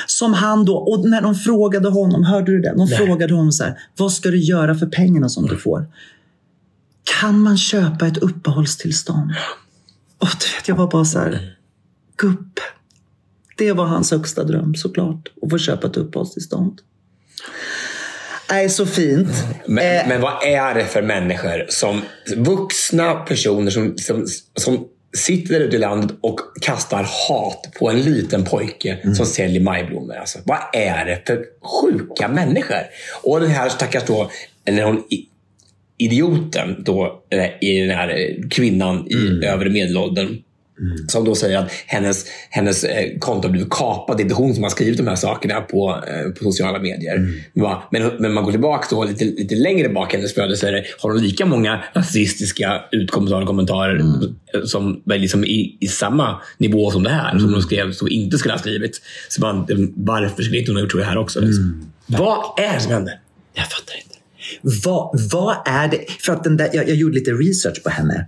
Som 0.06 0.34
han 0.34 0.64
då, 0.64 0.76
och 0.76 1.08
när 1.08 1.22
de 1.22 1.34
frågade 1.34 1.88
honom, 1.88 2.24
hörde 2.24 2.52
du 2.52 2.60
det? 2.60 2.74
De 2.76 2.88
Nej. 2.88 2.98
frågade 2.98 3.34
honom 3.34 3.52
så 3.52 3.64
här, 3.64 3.78
vad 3.96 4.12
ska 4.12 4.30
du 4.30 4.38
göra 4.38 4.74
för 4.74 4.86
pengarna 4.86 5.28
som 5.28 5.46
du 5.46 5.56
får? 5.56 5.86
Kan 7.20 7.38
man 7.38 7.58
köpa 7.58 8.06
ett 8.06 8.16
uppehållstillstånd? 8.18 9.30
Och 10.18 10.28
du 10.40 10.56
vet, 10.56 10.68
jag 10.68 10.76
var 10.76 10.90
bara 10.90 11.04
så 11.04 11.18
här, 11.18 11.56
gubb. 12.16 12.58
Det 13.56 13.72
var 13.72 13.84
hans 13.84 14.10
högsta 14.10 14.44
dröm 14.44 14.74
såklart, 14.74 15.28
att 15.42 15.50
få 15.50 15.58
köpa 15.58 15.86
ett 15.86 15.96
uppehållstillstånd. 15.96 16.80
Nej, 18.50 18.68
så 18.68 18.86
fint. 18.86 19.28
Men, 19.66 19.84
Eh, 20.00 20.08
men 20.08 20.20
vad 20.20 20.44
är 20.44 20.74
det 20.74 20.84
för 20.84 21.02
människor 21.02 21.66
som 21.68 22.02
vuxna 22.36 23.14
personer 23.14 23.70
som, 23.70 23.98
som, 23.98 24.26
som 24.56 24.84
sitter 25.16 25.54
där 25.54 25.60
ute 25.60 25.76
i 25.76 25.78
landet 25.78 26.16
och 26.20 26.40
kastar 26.62 27.06
hat 27.28 27.72
på 27.78 27.90
en 27.90 28.00
liten 28.00 28.44
pojke 28.44 28.98
Mm. 29.02 29.14
som 29.14 29.26
säljer 29.26 29.60
majblommor. 29.60 30.16
Alltså, 30.16 30.38
vad 30.44 30.58
är 30.72 31.04
det 31.04 31.22
för 31.26 31.44
sjuka 31.62 32.28
människor? 32.28 32.82
Och 33.22 33.40
den 33.40 33.50
här 33.50 33.68
stackars 33.68 34.04
då, 34.06 34.30
när 34.64 34.82
hon, 34.82 35.02
idioten 36.00 36.76
då, 36.84 37.22
eh, 37.30 37.68
i 37.68 37.80
den 37.80 37.90
här 37.96 38.08
eh, 38.08 38.48
kvinnan 38.50 39.06
i 39.10 39.14
Mm. 39.14 39.42
övre 39.42 39.70
medelåldern. 39.70 40.36
Som 41.08 41.24
då 41.24 41.34
säger 41.34 41.58
att 41.58 41.70
hennes, 41.86 42.24
hennes 42.50 42.84
eh, 42.84 43.18
konto 43.18 43.48
har 43.48 43.52
blivit 43.52 43.70
kapat. 43.70 44.16
Det 44.16 44.20
är 44.20 44.24
inte 44.24 44.34
hon 44.34 44.54
som 44.54 44.62
har 44.62 44.70
skrivit 44.70 44.96
de 44.98 45.06
här 45.06 45.16
sakerna 45.16 45.60
på, 45.60 45.96
på 46.38 46.44
sociala 46.44 46.78
medier. 46.78 47.18
Men, 47.54 47.64
va- 47.64 47.82
men, 47.90 48.10
men 48.18 48.32
man 48.32 48.44
går 48.44 48.50
tillbaka 48.50 48.86
då, 48.90 49.04
lite, 49.04 49.24
lite 49.24 49.54
längre 49.54 49.88
bak 49.88 50.14
i 50.14 50.16
hennes 50.16 50.34
flöde 50.34 50.56
så 50.56 50.66
det, 50.66 50.84
har 51.02 51.10
hon 51.10 51.22
lika 51.22 51.46
många 51.46 51.84
rasistiska 51.94 52.80
utkommentarer 52.92 53.40
och 53.40 53.46
kommentarer 53.46 53.98
eh, 54.54 54.62
som 54.64 55.02
liksom 55.06 55.44
i, 55.44 55.76
i 55.80 55.86
samma 55.88 56.40
nivå 56.58 56.90
som 56.90 57.02
det 57.02 57.10
här. 57.10 57.38
Som 57.38 57.52
hon 57.52 57.62
skrev 57.62 57.92
som 57.92 58.08
inte 58.10 58.38
skulle 58.38 58.54
ha 58.54 58.58
skrivit. 58.58 59.00
Så 59.28 59.40
man, 59.40 59.66
varför 59.96 60.42
skulle 60.42 60.58
inte 60.58 60.70
hon 60.70 60.76
ha 60.76 60.82
gjort 60.82 60.92
så 60.92 61.00
här 61.02 61.18
också? 61.18 61.40
Liksom? 61.40 61.90
Vad 62.06 62.38
är 62.64 62.74
det 62.74 62.80
som 62.80 62.92
händer? 62.92 63.14
Jag 63.54 63.64
fattar 63.70 63.94
inte. 63.96 64.09
Vad, 64.62 65.20
vad 65.32 65.56
är 65.66 65.88
det? 65.88 66.04
För 66.20 66.32
att 66.32 66.44
den 66.44 66.56
där, 66.56 66.70
jag, 66.72 66.88
jag 66.88 66.96
gjorde 66.96 67.14
lite 67.14 67.30
research 67.30 67.82
på 67.82 67.90
henne. 67.90 68.26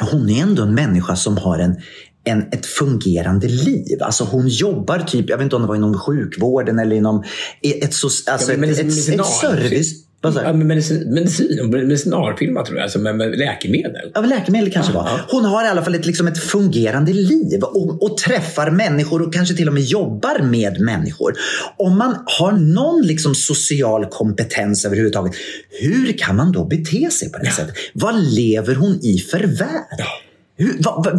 Hon 0.00 0.30
är 0.30 0.42
ändå 0.42 0.62
en 0.62 0.74
människa 0.74 1.16
som 1.16 1.36
har 1.36 1.58
en, 1.58 1.76
en, 2.24 2.42
ett 2.52 2.66
fungerande 2.66 3.48
liv. 3.48 3.98
Alltså 4.00 4.24
hon 4.24 4.48
jobbar 4.48 4.98
typ, 4.98 5.30
jag 5.30 5.36
vet 5.36 5.44
inte 5.44 5.56
om 5.56 5.62
det 5.62 5.68
var 5.68 5.76
inom 5.76 5.98
sjukvården 5.98 6.78
eller 6.78 6.96
inom 6.96 7.24
ett, 7.62 7.94
so, 7.94 8.08
alltså 8.26 8.52
Ja, 8.52 8.64
ett, 8.64 8.78
ett, 8.78 9.18
ett, 9.20 9.26
service. 9.26 10.03
Vad 10.24 10.42
jag? 10.42 10.48
Ja, 10.48 10.52
men 10.52 10.66
medicin, 10.66 11.14
medicin 11.14 11.70
medicinalfirma 11.70 12.64
tror 12.64 12.78
jag, 12.78 12.82
alltså 12.82 12.98
med, 12.98 13.16
med 13.16 13.38
läkemedel. 13.38 14.10
Ja, 14.14 14.20
läkemedel 14.20 14.72
kanske 14.72 14.92
var. 14.92 15.08
Hon 15.28 15.44
har 15.44 15.64
i 15.64 15.68
alla 15.68 15.82
fall 15.82 15.94
ett, 15.94 16.06
liksom 16.06 16.26
ett 16.26 16.38
fungerande 16.38 17.12
liv 17.12 17.62
och, 17.62 18.02
och 18.02 18.16
träffar 18.16 18.70
människor 18.70 19.22
och 19.22 19.34
kanske 19.34 19.54
till 19.54 19.68
och 19.68 19.74
med 19.74 19.82
jobbar 19.82 20.42
med 20.42 20.80
människor. 20.80 21.34
Om 21.76 21.98
man 21.98 22.16
har 22.26 22.52
någon 22.52 23.02
liksom 23.02 23.34
social 23.34 24.06
kompetens 24.06 24.84
överhuvudtaget, 24.84 25.32
hur 25.80 26.18
kan 26.18 26.36
man 26.36 26.52
då 26.52 26.64
bete 26.64 27.10
sig 27.10 27.32
på 27.32 27.38
det 27.38 27.50
sättet? 27.50 27.74
Vad 27.92 28.34
lever 28.34 28.74
hon 28.74 29.00
i 29.02 29.18
för 29.18 29.38
värld? 29.38 29.98
Va, 29.98 30.04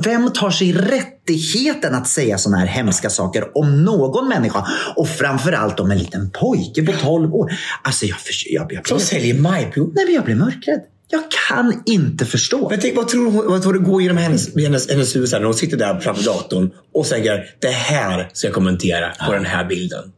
vem 0.04 0.32
tar 0.32 0.52
sig 0.52 0.74
rättigheten 0.74 1.95
att 1.95 2.08
säga 2.08 2.38
såna 2.38 2.58
här 2.58 2.65
hemska 2.65 3.10
saker 3.10 3.58
om 3.58 3.84
någon 3.84 4.30
människa? 4.30 4.67
Och 4.95 5.10
framförallt 5.10 5.80
om 5.80 5.91
en 5.91 5.98
liten 5.98 6.30
pojke 6.30 6.84
på 6.84 6.91
12 6.91 7.34
år. 7.34 7.52
Alltså 7.82 8.06
jag, 8.06 8.17
för, 8.17 8.34
jag, 8.45 8.74
jag, 8.74 8.88
Som 8.88 9.00
säljer 9.00 9.34
majblom. 9.34 9.91
Nej, 9.95 10.06
men 10.06 10.15
jag 10.15 10.26
blir 10.26 10.36
mörkrädd. 10.36 10.82
Jag 11.08 11.24
kan 11.48 11.82
inte 11.86 12.26
förstå. 12.26 12.69
Men 12.69 12.80
tänk, 12.80 12.95
vad 12.95 13.08
tror 13.08 13.26
du 13.26 13.50
vad 13.50 13.62
tror 13.62 13.74
du 13.74 13.80
går 13.80 14.02
genom 14.02 14.17
hennes, 14.17 14.56
hennes, 14.56 14.89
hennes 14.89 15.15
huvud 15.15 15.32
när 15.32 15.43
hon 15.43 15.54
sitter 15.54 15.78
där 15.78 16.00
framför 16.00 16.24
datorn 16.24 16.71
och 16.93 17.06
säger 17.06 17.45
det 17.60 17.67
här 17.67 18.30
ska 18.34 18.48
jag 18.48 18.54
kommentera 18.54 19.13
på 19.26 19.34
den 19.34 19.45
här 19.45 19.65
bilden. 19.65 20.12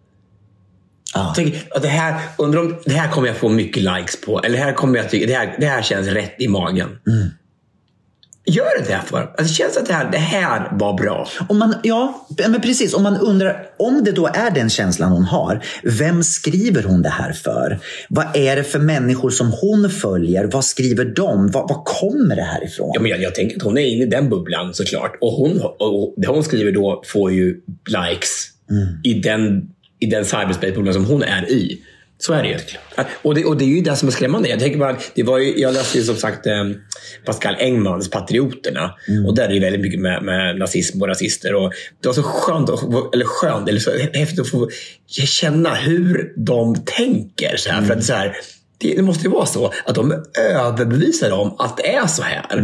Ja. 1.13 1.33
Tänk, 1.35 1.55
det, 1.81 1.87
här, 1.87 2.21
undrar 2.37 2.59
om, 2.61 2.77
det 2.85 2.93
här 2.93 3.11
kommer 3.11 3.27
jag 3.27 3.37
få 3.37 3.49
mycket 3.49 3.83
likes 3.83 4.21
på. 4.21 4.39
Eller 4.39 4.57
det 4.57 4.63
här, 4.63 4.73
kommer 4.73 4.97
jag 4.97 5.11
det, 5.11 5.33
här, 5.33 5.55
det 5.59 5.65
här 5.65 5.81
känns 5.81 6.07
rätt 6.07 6.35
i 6.39 6.47
magen. 6.47 6.89
Gör 8.49 8.81
det 8.81 8.89
därför. 8.89 9.17
Alltså, 9.17 9.43
det 9.43 9.53
känns 9.53 9.77
att 9.77 9.85
det 9.85 9.93
här, 9.93 10.11
det 10.11 10.17
här 10.17 10.69
var 10.71 10.93
bra. 10.93 11.27
Om 11.49 11.59
man, 11.59 11.75
ja, 11.83 12.27
men 12.47 12.61
precis. 12.61 12.93
Om 12.93 13.03
man 13.03 13.17
undrar, 13.17 13.69
om 13.77 14.03
det 14.03 14.11
då 14.11 14.27
är 14.27 14.51
den 14.51 14.69
känslan 14.69 15.11
hon 15.11 15.23
har, 15.23 15.63
vem 15.83 16.23
skriver 16.23 16.83
hon 16.83 17.01
det 17.01 17.09
här 17.09 17.33
för? 17.33 17.79
Vad 18.09 18.25
är 18.33 18.55
det 18.55 18.63
för 18.63 18.79
människor 18.79 19.29
som 19.29 19.51
hon 19.61 19.89
följer? 19.89 20.45
Vad 20.45 20.65
skriver 20.65 21.05
de? 21.05 21.47
Vad, 21.51 21.69
vad 21.69 21.85
kommer 21.85 22.35
det 22.35 22.41
här 22.41 22.63
ifrån? 22.63 22.91
Ja, 22.93 23.01
men 23.01 23.11
jag, 23.11 23.21
jag 23.21 23.35
tänker 23.35 23.55
att 23.55 23.63
hon 23.63 23.77
är 23.77 23.85
inne 23.85 24.03
i 24.03 24.07
den 24.07 24.29
bubblan 24.29 24.73
såklart. 24.73 25.17
Och, 25.21 25.31
hon, 25.31 25.61
och 25.61 26.13
det 26.17 26.27
hon 26.27 26.43
skriver 26.43 26.71
då 26.71 27.03
får 27.05 27.31
ju 27.31 27.61
likes 27.87 28.47
i 29.03 29.13
den, 29.13 29.69
i 29.99 30.05
den 30.05 30.25
cyberspace-bubblan 30.25 30.93
som 30.93 31.05
hon 31.05 31.23
är 31.23 31.51
i. 31.51 31.81
Så 32.19 32.33
är 32.33 32.43
det 32.43 32.49
ju. 32.49 32.57
Och 33.21 33.35
det, 33.35 33.45
och 33.45 33.57
det 33.57 33.65
är 33.65 33.67
ju 33.67 33.81
det 33.81 33.95
som 33.95 34.07
är 34.07 34.11
skrämmande. 34.11 34.49
Jag, 34.49 34.59
tänker 34.59 34.79
bara, 34.79 34.97
det 35.13 35.23
var 35.23 35.37
ju, 35.37 35.59
jag 35.59 35.73
läste 35.73 35.97
ju 35.97 36.03
som 36.03 36.15
sagt 36.15 36.47
eh, 36.47 36.63
Pascal 37.25 37.55
Engmans 37.59 38.09
Patrioterna. 38.09 38.93
Och 39.27 39.35
där 39.35 39.43
är 39.43 39.53
det 39.53 39.59
väldigt 39.59 39.81
mycket 39.81 39.99
med, 39.99 40.23
med 40.23 40.57
nazism 40.59 41.01
och 41.01 41.07
rasister. 41.07 41.55
Och 41.55 41.73
det 42.01 42.07
var 42.07 42.13
så 42.13 42.23
skönt, 42.23 42.69
eller 43.13 43.25
skönt, 43.25 43.69
eller 43.69 43.79
så 43.79 43.91
häftigt 44.13 44.39
att 44.39 44.49
få 44.49 44.69
känna 45.07 45.75
hur 45.75 46.33
de 46.35 46.75
tänker. 46.85 47.57
Så 47.57 47.69
här, 47.69 47.81
För 47.81 47.93
att 47.93 48.03
så 48.03 48.13
här, 48.13 48.35
det, 48.77 48.95
det 48.95 49.01
måste 49.01 49.23
ju 49.23 49.29
vara 49.29 49.45
så 49.45 49.73
att 49.85 49.95
de 49.95 50.11
är 50.11 50.23
överbevisade 50.39 51.33
om 51.33 51.55
att 51.59 51.77
det 51.77 51.95
är 51.95 52.07
så 52.07 52.21
här. 52.23 52.57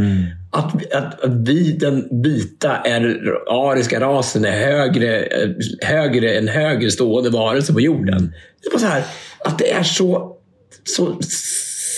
Att, 0.54 0.94
att, 0.94 1.24
att 1.24 1.48
vi, 1.48 1.72
den 1.72 2.08
vita, 2.24 2.78
är, 2.78 3.30
ariska 3.50 4.00
rasen 4.00 4.46
är 4.46 4.52
högre, 4.52 5.24
eh, 5.24 5.50
högre 5.82 6.38
än 6.38 6.48
högre 6.48 6.92
stående 6.92 7.30
varelse 7.30 7.74
på 7.74 7.82
jorden. 7.82 8.34
Det 8.62 8.68
är 8.68 8.72
bara 8.72 8.80
så 8.80 8.86
här, 8.86 9.04
att 9.40 9.60
det 9.60 9.72
är 9.72 9.84
så, 9.84 10.38
så 10.84 11.18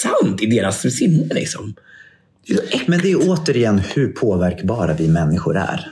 sant 0.01 0.41
i 0.41 0.45
deras 0.45 0.82
sinne. 0.82 1.34
Liksom. 1.34 1.74
Det. 2.47 2.88
Men 2.88 2.99
det 2.99 3.12
är 3.12 3.30
återigen 3.30 3.80
hur 3.80 4.08
påverkbara 4.08 4.93
vi 4.93 5.08
människor 5.08 5.58
är. 5.58 5.91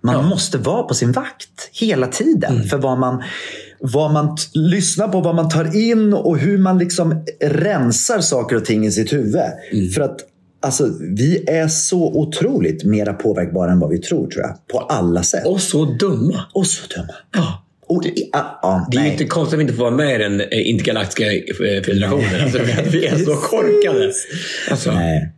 Man 0.00 0.24
måste 0.24 0.58
vara 0.58 0.82
på 0.82 0.94
sin 0.94 1.12
vakt 1.12 1.70
hela 1.72 2.06
tiden 2.06 2.62
för 2.64 2.78
vad 2.78 2.98
man, 2.98 3.22
vad 3.80 4.12
man 4.12 4.36
lyssnar 4.54 5.08
på, 5.08 5.20
vad 5.20 5.34
man 5.34 5.48
tar 5.48 5.76
in 5.76 6.14
och 6.14 6.38
hur 6.38 6.58
man 6.58 6.78
liksom 6.78 7.24
rensar 7.40 8.20
saker 8.20 8.56
och 8.56 8.64
ting 8.64 8.86
i 8.86 8.92
sitt 8.92 9.12
huvud. 9.12 9.42
För 9.94 10.00
att 10.00 10.20
alltså, 10.66 10.90
vi 11.00 11.44
är 11.46 11.68
så 11.68 12.14
otroligt 12.14 12.84
mera 12.84 13.12
påverkbara 13.12 13.72
än 13.72 13.80
vad 13.80 13.90
vi 13.90 13.98
tror, 13.98 14.28
tror 14.28 14.44
jag. 14.44 14.66
På 14.68 14.78
alla 14.78 15.22
sätt. 15.22 15.46
Och 15.46 15.60
så 15.60 15.84
dumma. 15.84 16.40
Och 16.54 16.66
så 16.66 16.86
dumma. 16.96 17.14
Ja. 17.32 17.62
Och, 17.88 18.02
ja, 18.32 18.58
ja, 18.62 18.88
Det 18.90 18.96
är 18.96 19.00
ju 19.00 19.04
nej. 19.04 19.12
inte 19.12 19.24
konstigt 19.24 19.54
att 19.54 19.58
vi 19.58 19.62
inte 19.62 19.74
får 19.74 19.84
vara 19.84 19.94
med 19.96 20.14
i 20.14 20.22
den 20.22 20.40
eh, 20.40 20.68
intergalaktiska 20.70 21.32
eh, 21.32 21.82
federationen. 21.82 22.42
Alltså, 22.42 22.58
vi 22.90 23.06
är 23.06 23.18
så 23.18 23.34
korkade. 23.50 24.12
Alltså, 24.70 24.92
Nej. 24.92 25.32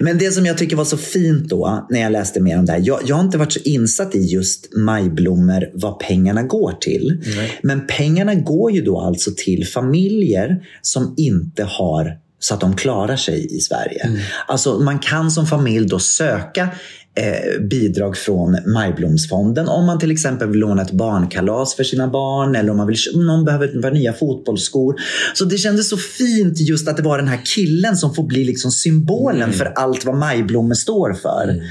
Men 0.00 0.18
det 0.18 0.30
som 0.30 0.46
jag 0.46 0.58
tycker 0.58 0.76
var 0.76 0.84
så 0.84 0.96
fint 0.96 1.48
då, 1.48 1.86
när 1.90 2.00
jag 2.00 2.12
läste 2.12 2.40
mer 2.40 2.58
om 2.58 2.66
det 2.66 2.72
här. 2.72 2.82
Jag, 2.84 3.00
jag 3.06 3.16
har 3.16 3.24
inte 3.24 3.38
varit 3.38 3.52
så 3.52 3.60
insatt 3.64 4.14
i 4.14 4.18
just 4.18 4.76
majblommor, 4.76 5.70
vad 5.74 5.98
pengarna 5.98 6.42
går 6.42 6.72
till. 6.72 7.22
Men 7.62 7.86
pengarna 7.86 8.34
går 8.34 8.72
ju 8.72 8.82
då 8.82 9.00
alltså 9.00 9.30
till 9.36 9.66
familjer 9.66 10.66
som 10.82 11.14
inte 11.16 11.64
har 11.64 12.16
så 12.40 12.54
att 12.54 12.60
de 12.60 12.76
klarar 12.76 13.16
sig 13.16 13.56
i 13.56 13.60
Sverige. 13.60 14.10
Alltså 14.46 14.78
man 14.78 14.98
kan 14.98 15.30
som 15.30 15.46
familj 15.46 15.88
då 15.88 15.98
söka 15.98 16.68
eh, 17.14 17.60
bidrag 17.60 18.16
från 18.16 18.56
Majblomsfonden 18.72 19.68
om 19.68 19.86
man 19.86 19.98
till 19.98 20.10
exempel 20.10 20.48
vill 20.48 20.60
låna 20.60 20.82
ett 20.82 20.92
barnkalas 20.92 21.74
för 21.74 21.84
sina 21.84 22.08
barn 22.08 22.54
eller 22.54 22.70
om 22.70 22.76
man 22.76 22.86
vill, 22.86 22.96
om 23.14 23.26
någon 23.26 23.44
behöver 23.44 23.82
par 23.82 23.90
nya 23.90 24.12
fotbollsskor. 24.12 24.94
Så 25.34 25.44
det 25.44 25.58
kändes 25.58 25.88
så 25.88 25.96
fint 25.96 26.60
just 26.60 26.88
att 26.88 26.96
det 26.96 27.02
var 27.02 27.18
den 27.18 27.28
här 27.28 27.40
killen 27.44 27.96
som 27.96 28.14
får 28.14 28.22
bli 28.22 28.44
liksom 28.44 28.70
symbolen 28.70 29.52
för 29.52 29.72
allt 29.76 30.04
vad 30.04 30.16
majblommor 30.16 30.74
står 30.74 31.12
för. 31.12 31.62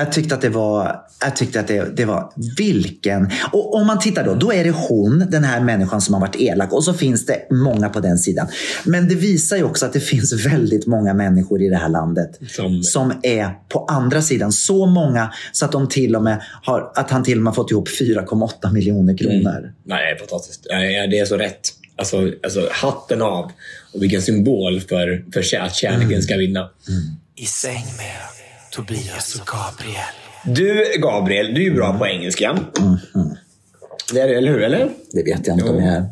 Jag 0.00 0.12
tyckte 0.12 0.34
att 0.34 0.40
det 0.40 0.48
var, 0.48 1.00
jag 1.24 1.36
tyckte 1.36 1.60
att 1.60 1.68
det, 1.68 1.96
det 1.96 2.04
var 2.04 2.32
vilken... 2.56 3.30
Och 3.52 3.74
om 3.74 3.86
man 3.86 3.98
tittar 3.98 4.24
då, 4.24 4.34
då 4.34 4.52
är 4.52 4.64
det 4.64 4.70
hon, 4.70 5.26
den 5.30 5.44
här 5.44 5.60
människan 5.60 6.00
som 6.00 6.14
har 6.14 6.20
varit 6.20 6.36
elak 6.36 6.72
och 6.72 6.84
så 6.84 6.92
finns 6.94 7.26
det 7.26 7.46
många 7.50 7.88
på 7.88 8.00
den 8.00 8.18
sidan. 8.18 8.48
Men 8.84 9.08
det 9.08 9.14
visar 9.14 9.56
ju 9.56 9.62
också 9.62 9.86
att 9.86 9.92
det 9.92 10.00
finns 10.00 10.46
väldigt 10.46 10.86
många 10.86 11.14
människor 11.14 11.62
i 11.62 11.68
det 11.68 11.76
här 11.76 11.88
landet 11.88 12.38
Som- 12.50 12.82
som 12.82 13.12
är 13.22 13.50
på 13.68 13.84
andra 13.84 14.22
sidan. 14.22 14.52
Så 14.52 14.86
många 14.86 15.32
så 15.52 15.64
att, 15.64 15.72
de 15.72 15.88
till 15.88 16.16
och 16.16 16.22
med 16.22 16.42
har, 16.62 16.92
att 16.94 17.10
han 17.10 17.22
till 17.24 17.38
och 17.38 17.42
med 17.44 17.50
har 17.50 17.54
fått 17.54 17.70
ihop 17.70 17.88
4,8 17.88 18.72
miljoner 18.72 19.16
kronor. 19.16 19.72
nej, 19.84 20.18
fantastiskt. 20.18 20.62
Det 21.10 21.18
är 21.18 21.24
så 21.24 21.36
rätt. 21.36 21.60
Alltså, 21.96 22.16
alltså 22.42 22.68
hatten 22.72 23.22
av. 23.22 23.50
Och 23.94 24.02
vilken 24.02 24.22
symbol 24.22 24.80
för, 24.80 25.24
för 25.32 25.40
att 25.60 25.74
kärleken 25.74 26.22
ska 26.22 26.36
vinna. 26.36 26.70
I 27.36 27.46
säng 27.46 27.84
med 27.96 28.39
Tobias 28.70 29.40
och 29.40 29.46
Gabriel. 29.46 30.14
Du, 30.44 30.84
Gabriel, 30.98 31.54
du 31.54 31.60
är 31.60 31.64
ju 31.64 31.74
bra 31.74 31.98
på 31.98 32.06
engelska. 32.06 32.58
Det 34.14 34.20
är 34.20 34.28
du, 34.28 34.34
eller 34.34 34.52
hur? 34.52 34.62
Eller? 34.62 34.88
Det 35.12 35.22
vet 35.22 35.46
jag 35.46 35.56
inte 35.56 35.68
om 35.70 35.84
jag 35.84 35.94
är. 35.94 36.04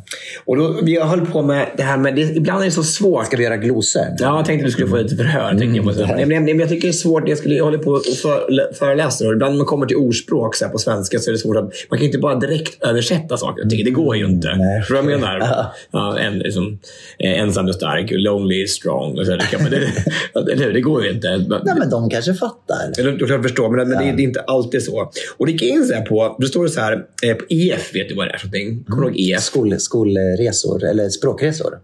Och 0.45 0.57
då, 0.57 0.81
vi 0.83 1.01
höll 1.01 1.27
på 1.27 1.43
med 1.43 1.67
det 1.77 1.83
här 1.83 1.97
med... 1.97 2.15
Det, 2.15 2.21
ibland 2.23 2.61
är 2.61 2.65
det 2.65 2.71
så 2.71 2.83
svårt. 2.83 3.27
Ska 3.27 3.37
vi 3.37 3.45
göra 3.45 3.57
glosor? 3.57 4.03
Ja, 4.19 4.37
jag 4.37 4.45
tänkte 4.47 4.65
att 4.65 4.67
du 4.67 4.73
skulle 4.73 4.89
få 4.89 4.97
lite 4.97 5.17
förhör. 5.17 5.51
tänkte 5.51 5.77
jag, 5.77 5.85
på. 5.85 5.91
det 5.93 6.07
här. 6.07 6.17
Nej, 6.17 6.27
men, 6.27 6.45
men 6.45 6.59
jag 6.61 6.69
tycker 6.69 6.89
det 6.89 6.91
är 6.91 6.93
svårt. 6.93 7.29
Jag, 7.29 7.39
skulle, 7.39 7.55
jag 7.55 7.65
håller 7.65 7.79
på 7.79 7.91
och 7.91 8.05
för, 8.05 8.75
föreläser 8.75 9.27
och 9.27 9.33
ibland 9.33 9.53
när 9.53 9.57
man 9.59 9.67
kommer 9.67 9.87
till 9.87 9.97
ordspråk 9.97 10.57
så 10.57 10.69
på 10.69 10.79
svenska 10.79 11.19
så 11.19 11.31
är 11.31 11.33
det 11.33 11.39
svårt 11.39 11.57
att... 11.57 11.71
Man 11.91 11.99
kan 11.99 12.07
inte 12.07 12.19
bara 12.19 12.35
direkt 12.35 12.83
översätta 12.83 13.37
saker 13.37 13.65
och 13.65 13.71
ting. 13.71 13.85
Det 13.85 13.91
går 13.91 14.17
ju 14.17 14.27
inte. 14.27 14.49
Nej. 14.57 14.81
Förstår 14.81 15.03
vad 15.03 15.13
jag 15.13 15.21
menar? 15.21 15.39
Ja. 15.49 15.75
Ja, 15.91 16.19
en, 16.19 16.39
liksom, 16.39 16.79
eh, 17.19 17.41
ensam 17.41 17.69
är 17.69 17.73
stark, 17.73 18.11
lonely 18.11 18.63
is 18.63 18.73
strong. 18.73 19.19
Och 19.19 19.27
så 19.27 19.33
det, 19.33 19.59
man- 19.61 19.71
det, 19.71 19.77
eller 20.53 20.65
hur? 20.65 20.73
det 20.73 20.81
går 20.81 21.05
ju 21.05 21.11
inte. 21.11 21.29
Nej, 21.39 21.75
men 21.79 21.91
de 21.91 22.11
kanske 22.11 22.35
fattar. 22.35 23.01
Eller, 23.01 23.13
du 23.13 23.27
kan 23.27 23.43
förstå, 23.43 23.69
men, 23.71 23.89
men 23.89 23.99
det, 23.99 24.13
det 24.13 24.23
är 24.23 24.25
inte 24.25 24.41
alltid 24.41 24.83
så. 24.83 25.11
Och 25.37 25.47
det 25.47 25.53
gick 25.53 25.63
in 25.63 25.85
så 25.85 25.95
här 25.95 26.03
på, 26.03 26.37
då 26.39 26.47
står 26.47 26.63
det 26.65 26.71
så 26.71 26.81
här, 26.81 26.93
eh, 27.23 27.35
på 27.35 27.45
EF, 27.49 27.88
vet 27.95 28.09
du 28.09 28.15
vad 28.15 28.27
det 28.27 28.33
är 28.33 28.39
för 28.39 28.47
någonting? 28.47 28.85
Kommer 28.85 29.03
du 29.03 29.09
ihåg 29.09 29.21
EF? 29.21 29.43
Skol, 29.43 29.81
skolresor, 29.81 30.85
eller 30.85 31.09
språkresor. 31.09 31.79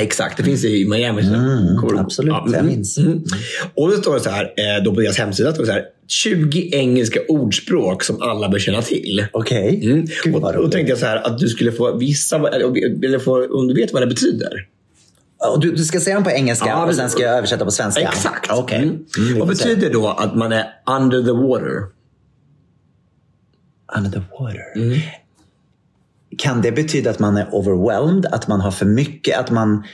Exakt, 0.00 0.36
det 0.36 0.42
finns 0.42 0.64
i 0.64 0.88
Miami. 0.88 1.22
du- 1.22 1.98
absolut, 1.98 2.30
Ja, 2.32 2.44
jag 2.46 2.54
mm, 2.54 2.66
minns. 2.66 2.98
mm. 2.98 3.24
Och 3.74 3.90
då 3.90 3.96
står 3.96 4.14
det 4.14 4.20
så 4.20 4.30
här, 4.30 4.44
eh, 4.44 4.84
då 4.84 4.94
på 4.94 5.00
deras 5.00 5.18
hemsida, 5.18 5.52
står 5.52 5.62
det 5.62 5.66
så 5.66 5.72
här, 5.72 5.84
20 6.08 6.70
engelska 6.72 7.20
ordspråk 7.28 8.02
som 8.02 8.22
alla 8.22 8.48
bör 8.48 8.58
känna 8.58 8.82
till. 8.82 9.26
Okej. 9.32 9.80
Mm. 9.84 10.06
Gud, 10.24 10.34
Och 10.34 10.52
då 10.52 10.68
tänkte 10.68 10.90
jag 10.92 10.98
så 10.98 11.06
här, 11.06 11.16
att 11.26 11.38
du 11.38 11.48
skulle 11.48 11.72
få 11.72 11.96
vissa, 11.96 12.36
eller 12.48 13.18
få, 13.18 13.58
om 13.58 13.68
du 13.68 13.74
vet 13.74 13.92
vad 13.92 14.02
det 14.02 14.06
betyder. 14.06 14.66
Och 15.54 15.60
Du, 15.60 15.72
du 15.72 15.84
ska 15.84 16.00
säga 16.00 16.14
dem 16.14 16.24
på 16.24 16.30
engelska 16.30 16.66
Ja, 16.68 16.86
och 16.86 16.94
sen 16.94 17.10
ska 17.10 17.22
jag 17.22 17.36
översätta 17.38 17.64
på 17.64 17.70
svenska? 17.70 18.00
Exakt. 18.00 18.50
Okej. 18.52 18.78
Mm. 18.78 19.04
Mm, 19.18 19.38
vad 19.38 19.48
betyder 19.48 19.90
då 19.92 20.08
att 20.08 20.36
man 20.36 20.52
är 20.52 20.64
under 21.00 21.22
the 21.22 21.30
water? 21.32 21.82
Under 23.96 24.10
the 24.10 24.20
water. 24.38 24.62
Mm. 26.30 26.38
Kan 26.38 26.62
det 26.62 26.72
betyda 26.72 27.10
att 27.10 27.18
man 27.18 27.36
är 27.36 27.46
overwhelmed? 27.54 28.26
Att 28.26 28.48
man 28.48 28.60
har 28.60 28.70
för 28.70 28.86
mycket? 28.86 29.38
Att 29.38 29.50
man... 29.50 29.84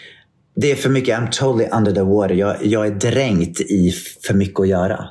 Det 0.56 0.70
är 0.72 0.76
för 0.76 0.90
mycket. 0.90 1.18
I'm 1.18 1.30
totally 1.30 1.68
under 1.72 1.92
the 1.92 2.00
water. 2.02 2.34
Jag, 2.34 2.56
jag 2.66 2.86
är 2.86 2.90
dränkt 2.90 3.60
i 3.60 3.94
för 4.26 4.34
mycket 4.34 4.60
att 4.60 4.68
göra. 4.68 5.04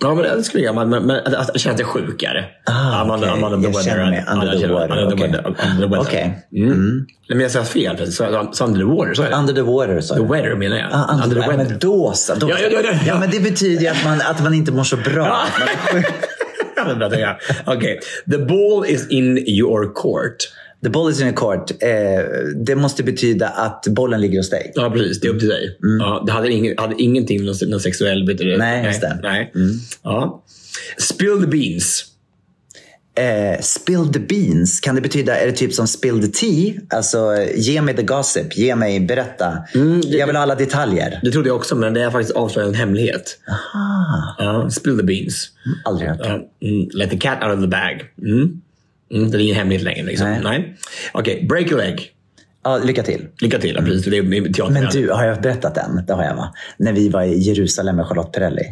Ja, 0.00 0.14
men 0.14 0.22
det 0.24 0.42
skulle 0.42 0.64
jag. 0.64 0.74
Men, 0.74 0.88
men, 1.06 1.10
att 1.34 1.60
känna 1.60 1.76
sig 1.76 1.86
sjukare. 1.86 2.44
Ah, 2.66 2.72
I'm 3.04 3.14
under-. 3.14 3.28
I'm 3.28 3.44
under 3.44 3.58
the 3.58 3.64
Jag 3.64 3.70
weather. 3.72 3.82
känner 3.90 4.10
mig 4.10 4.24
Ja, 4.26 4.32
under 4.32 4.46
jag 4.46 4.54
the 4.54 4.60
känner 4.60 4.74
mig 4.74 4.88
water, 4.88 5.02
under 5.02 5.16
the. 5.16 5.68
Under 5.70 5.88
weather. 5.88 6.00
Okej. 6.00 6.46
Mm. 6.56 7.06
Nej, 7.28 7.36
men 7.36 7.40
jag 7.40 7.50
sa 7.50 7.64
fel. 7.64 8.12
Så 8.12 8.24
under 8.24 8.78
the 8.78 8.84
water, 8.84 9.24
är 9.24 9.30
det. 9.30 9.36
Under 9.36 9.54
the 9.54 9.62
water, 9.62 10.00
sa 10.00 10.14
The 10.14 10.20
weather 10.20 10.56
menar 10.56 10.76
jag. 10.76 10.86
Ah, 10.92 11.14
under, 11.24 11.28
the 11.28 11.48
weather. 11.48 11.56
Men 11.56 11.78
då 11.78 12.12
så. 12.14 12.34
Då, 12.34 12.50
Ja, 12.50 12.56
ja, 12.62 12.68
ja, 12.72 12.80
ja. 12.84 12.98
ja, 13.06 13.18
men 13.18 13.30
det 13.30 13.40
betyder 13.40 13.82
ju 13.82 13.88
att 13.88 14.04
man, 14.04 14.20
att 14.20 14.42
man 14.42 14.54
inte 14.54 14.72
mår 14.72 14.84
så 14.84 14.96
bra. 14.96 15.38
Jag. 17.20 17.36
Okej. 17.66 18.00
The 18.30 18.38
ball 18.38 18.86
is 18.88 19.08
in 19.10 19.38
your 19.38 19.92
court. 19.94 20.36
The 20.82 20.90
ball 20.90 21.10
is 21.10 21.20
in 21.20 21.28
a 21.28 21.32
court. 21.32 21.70
Eh, 21.82 21.88
det 22.66 22.74
måste 22.74 23.02
betyda 23.02 23.48
att 23.48 23.86
bollen 23.86 24.20
ligger 24.20 24.38
hos 24.38 24.50
dig. 24.50 24.72
Ja, 24.74 24.90
precis. 24.90 25.20
Det 25.20 25.28
är 25.28 25.32
upp 25.32 25.40
till 25.40 25.48
dig. 25.48 25.78
Ja, 26.00 26.22
det 26.26 26.32
hade, 26.32 26.52
ingen, 26.52 26.78
hade 26.78 27.02
ingenting 27.02 27.44
med 27.44 27.46
någon, 27.46 27.70
någon 27.70 27.80
sexuell... 27.80 28.26
Det? 28.26 28.56
Nej, 28.56 28.86
just 28.86 29.00
det. 29.00 29.18
Nej. 29.22 29.52
Ja. 30.02 30.44
Spill 30.98 31.40
the 31.40 31.46
beans. 31.46 32.04
Eh, 33.18 33.60
spill 33.60 34.12
the 34.12 34.18
beans, 34.20 34.80
kan 34.80 34.94
det 34.94 35.00
betyda, 35.00 35.36
är 35.36 35.46
det 35.46 35.52
typ 35.52 35.72
som 35.74 35.86
spill 35.88 36.20
the 36.20 36.28
tea? 36.46 36.74
Alltså, 36.90 37.36
ge 37.54 37.82
mig 37.82 37.96
the 37.96 38.02
gossip, 38.02 38.56
ge 38.56 38.74
mig, 38.76 39.00
berätta. 39.00 39.58
jag 40.04 40.26
vill 40.26 40.36
ha 40.36 40.42
alla 40.42 40.54
detaljer. 40.54 41.20
Det 41.22 41.30
trodde 41.30 41.48
jag 41.48 41.56
också, 41.56 41.76
men 41.76 41.94
det 41.94 42.02
är 42.02 42.10
faktiskt 42.10 42.36
avslöjat 42.36 42.68
en 42.68 42.74
hemlighet. 42.74 43.38
Aha, 43.48 44.34
Ja, 44.38 44.70
spill 44.70 44.98
the 44.98 45.02
beans. 45.04 45.48
aldrig 45.84 46.08
hört. 46.10 46.20
Ja, 46.22 46.34
mm, 46.68 46.88
let 46.94 47.10
the 47.10 47.16
cat 47.16 47.42
out 47.44 47.54
of 47.54 47.60
the 47.60 47.66
bag. 47.66 48.04
Mm. 48.22 48.60
Mm, 49.14 49.30
det 49.30 49.38
är 49.38 49.40
ingen 49.40 49.56
hemlighet 49.56 49.84
längre. 49.84 50.06
Liksom. 50.06 50.30
Nej. 50.30 50.40
Nej. 50.44 50.76
Okej, 51.12 51.46
break 51.48 51.72
a 51.72 51.76
leg. 51.76 52.10
Ja, 52.64 52.78
lycka 52.78 53.02
till. 53.02 53.26
Lycka 53.40 53.58
till. 53.58 53.74
Ja, 53.78 53.82
precis. 53.82 54.04
Det 54.04 54.16
är 54.18 54.52
teater. 54.52 54.72
Men 54.72 54.88
du, 54.92 55.10
har 55.10 55.24
jag 55.24 55.40
berättat 55.40 55.74
den? 55.74 56.04
Det 56.06 56.12
har 56.12 56.24
jag 56.24 56.36
va? 56.36 56.54
När 56.76 56.92
vi 56.92 57.08
var 57.08 57.22
i 57.22 57.38
Jerusalem 57.38 57.96
med 57.96 58.06
Charlotte 58.06 58.32
Perrelli. 58.32 58.62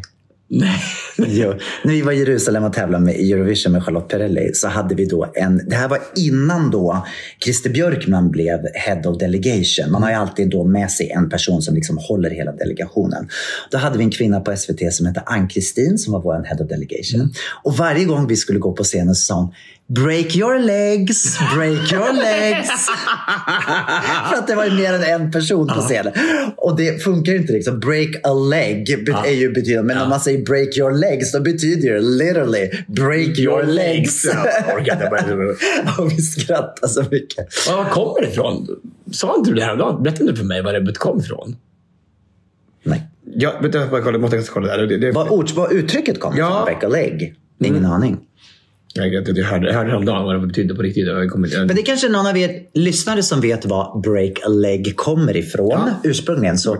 Nej. 0.54 0.80
Jo, 1.28 1.54
när 1.84 1.92
vi 1.92 2.02
var 2.02 2.12
i 2.12 2.18
Jerusalem 2.18 2.64
och 2.64 2.72
tävlade 2.72 3.04
med 3.04 3.14
Eurovision 3.14 3.72
med 3.72 3.84
Charlotte 3.84 4.08
Perrelli 4.08 4.50
så 4.54 4.68
hade 4.68 4.94
vi 4.94 5.04
då 5.04 5.32
en, 5.34 5.68
det 5.68 5.76
här 5.76 5.88
var 5.88 5.98
innan 6.16 6.70
då 6.70 7.06
Christer 7.44 7.70
Björkman 7.70 8.30
blev 8.30 8.60
Head 8.74 9.02
of 9.06 9.18
Delegation. 9.18 9.90
Man 9.90 10.02
har 10.02 10.10
ju 10.10 10.16
alltid 10.16 10.50
då 10.50 10.64
med 10.64 10.90
sig 10.90 11.10
en 11.10 11.28
person 11.28 11.62
som 11.62 11.74
liksom 11.74 11.98
håller 11.98 12.30
hela 12.30 12.52
delegationen. 12.52 13.28
Då 13.70 13.78
hade 13.78 13.98
vi 13.98 14.04
en 14.04 14.10
kvinna 14.10 14.40
på 14.40 14.56
SVT 14.56 14.92
som 14.92 15.06
hette 15.06 15.20
Ann-Kristin 15.26 15.98
som 15.98 16.12
var 16.12 16.22
vår 16.22 16.44
Head 16.44 16.64
of 16.64 16.68
Delegation. 16.68 17.32
Och 17.62 17.76
varje 17.76 18.04
gång 18.04 18.26
vi 18.26 18.36
skulle 18.36 18.58
gå 18.58 18.72
på 18.72 18.84
scenen 18.84 19.14
så 19.14 19.24
sa 19.24 19.34
hon 19.34 19.54
Break 19.86 20.36
your 20.36 20.58
legs, 20.58 21.38
break 21.54 21.92
your 21.92 22.12
legs. 22.22 22.68
För 24.30 24.36
att 24.38 24.46
det 24.46 24.54
var 24.54 24.70
mer 24.76 24.92
än 24.94 25.20
en 25.22 25.30
person 25.32 25.66
på 25.66 25.80
scenen. 25.80 26.12
Och 26.56 26.76
det 26.76 27.02
funkar 27.04 27.32
ju 27.32 27.38
inte 27.38 27.52
liksom. 27.52 27.80
Break 27.80 28.08
a 28.22 28.34
leg 28.34 28.90
är 29.26 29.30
ju 29.30 29.52
betyder, 29.52 29.82
men 29.82 29.98
om 29.98 30.08
man 30.08 30.20
säger 30.20 30.44
break 30.44 30.76
your 30.78 30.90
legs 30.92 31.32
då 31.32 31.40
betyder 31.40 31.92
det 31.94 32.00
literally 32.00 32.70
break 32.86 33.38
your 33.38 33.62
legs. 33.62 34.24
Inte 34.78 35.08
bara- 35.10 35.98
och 36.04 36.12
vi 36.12 36.16
skrattar 36.22 36.88
så 36.88 37.02
mycket. 37.10 37.68
Var 37.68 37.84
kommer 37.84 38.20
det 38.20 38.28
ifrån? 38.28 38.66
Sa 39.12 39.34
inte 39.38 39.50
du 39.50 39.56
det 39.56 39.62
häromdagen? 39.64 40.02
Berättade 40.02 40.30
du 40.30 40.36
för 40.36 40.44
mig 40.44 40.62
var 40.62 40.72
det 40.72 40.92
kom 40.92 41.20
ifrån? 41.20 41.56
Nej. 42.82 43.02
Ja, 43.36 43.52
vänta, 43.62 43.78
jag 43.78 44.20
måste 44.20 44.42
kolla 44.52 44.76
där. 44.76 44.86
Det, 44.86 44.96
det, 44.98 45.12
Vad, 45.12 45.28
ord, 45.28 45.50
vad 45.50 45.72
uttrycket 45.72 46.20
kommer 46.20 46.38
Ja. 46.38 46.50
från, 46.56 46.64
break 46.64 46.84
a 46.84 46.88
leg? 46.88 47.34
Ingen 47.64 47.84
aning. 47.84 48.18
Jag, 48.96 49.14
jag, 49.14 49.38
jag, 49.38 49.44
hörde, 49.44 49.66
jag 49.66 49.74
hörde 49.74 49.90
häromdagen 49.90 50.24
vad 50.24 50.40
det 50.40 50.46
betydde 50.46 50.74
på 50.74 50.82
riktigt. 50.82 51.06
Jag 51.06 51.30
kommer 51.30 51.46
inte- 51.48 51.58
Men 51.58 51.76
det 51.76 51.82
är 51.82 51.86
kanske 51.86 52.08
någon 52.08 52.26
av 52.26 52.36
er 52.38 52.62
lyssnare 52.74 53.22
som 53.22 53.40
vet 53.40 53.64
var 53.64 54.00
break 54.00 54.32
a 54.46 54.48
leg 54.48 54.96
kommer 54.96 55.36
ifrån 55.36 55.90
ursprungligen. 56.04 56.58
Så 56.58 56.76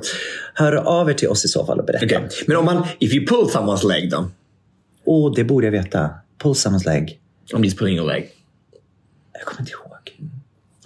hör 0.55 0.73
av 0.73 1.11
er 1.11 1.15
till 1.15 1.29
oss 1.29 1.45
i 1.45 1.49
så 1.49 1.67
fall 1.67 1.79
och 1.81 1.87
berätta. 1.87 2.05
Okej. 2.07 2.29
Men 2.47 2.57
om 2.57 2.65
man, 2.65 2.87
if 2.99 3.13
you 3.15 3.27
pull 3.27 3.45
someone's 3.49 3.89
leg 3.89 4.11
då? 4.11 4.31
Åh, 5.05 5.33
det 5.37 5.45
borde 5.45 5.67
jag 5.67 5.73
veta. 5.73 6.11
Pull 6.43 6.53
someone's 6.53 6.87
leg. 6.87 7.19
Om 7.53 7.65
he's 7.65 7.79
pulling 7.79 7.99
a 7.99 8.03
leg. 8.05 8.29
Jag 9.33 9.43
kommer 9.43 9.61
inte 9.61 9.73
ihåg. 9.73 9.81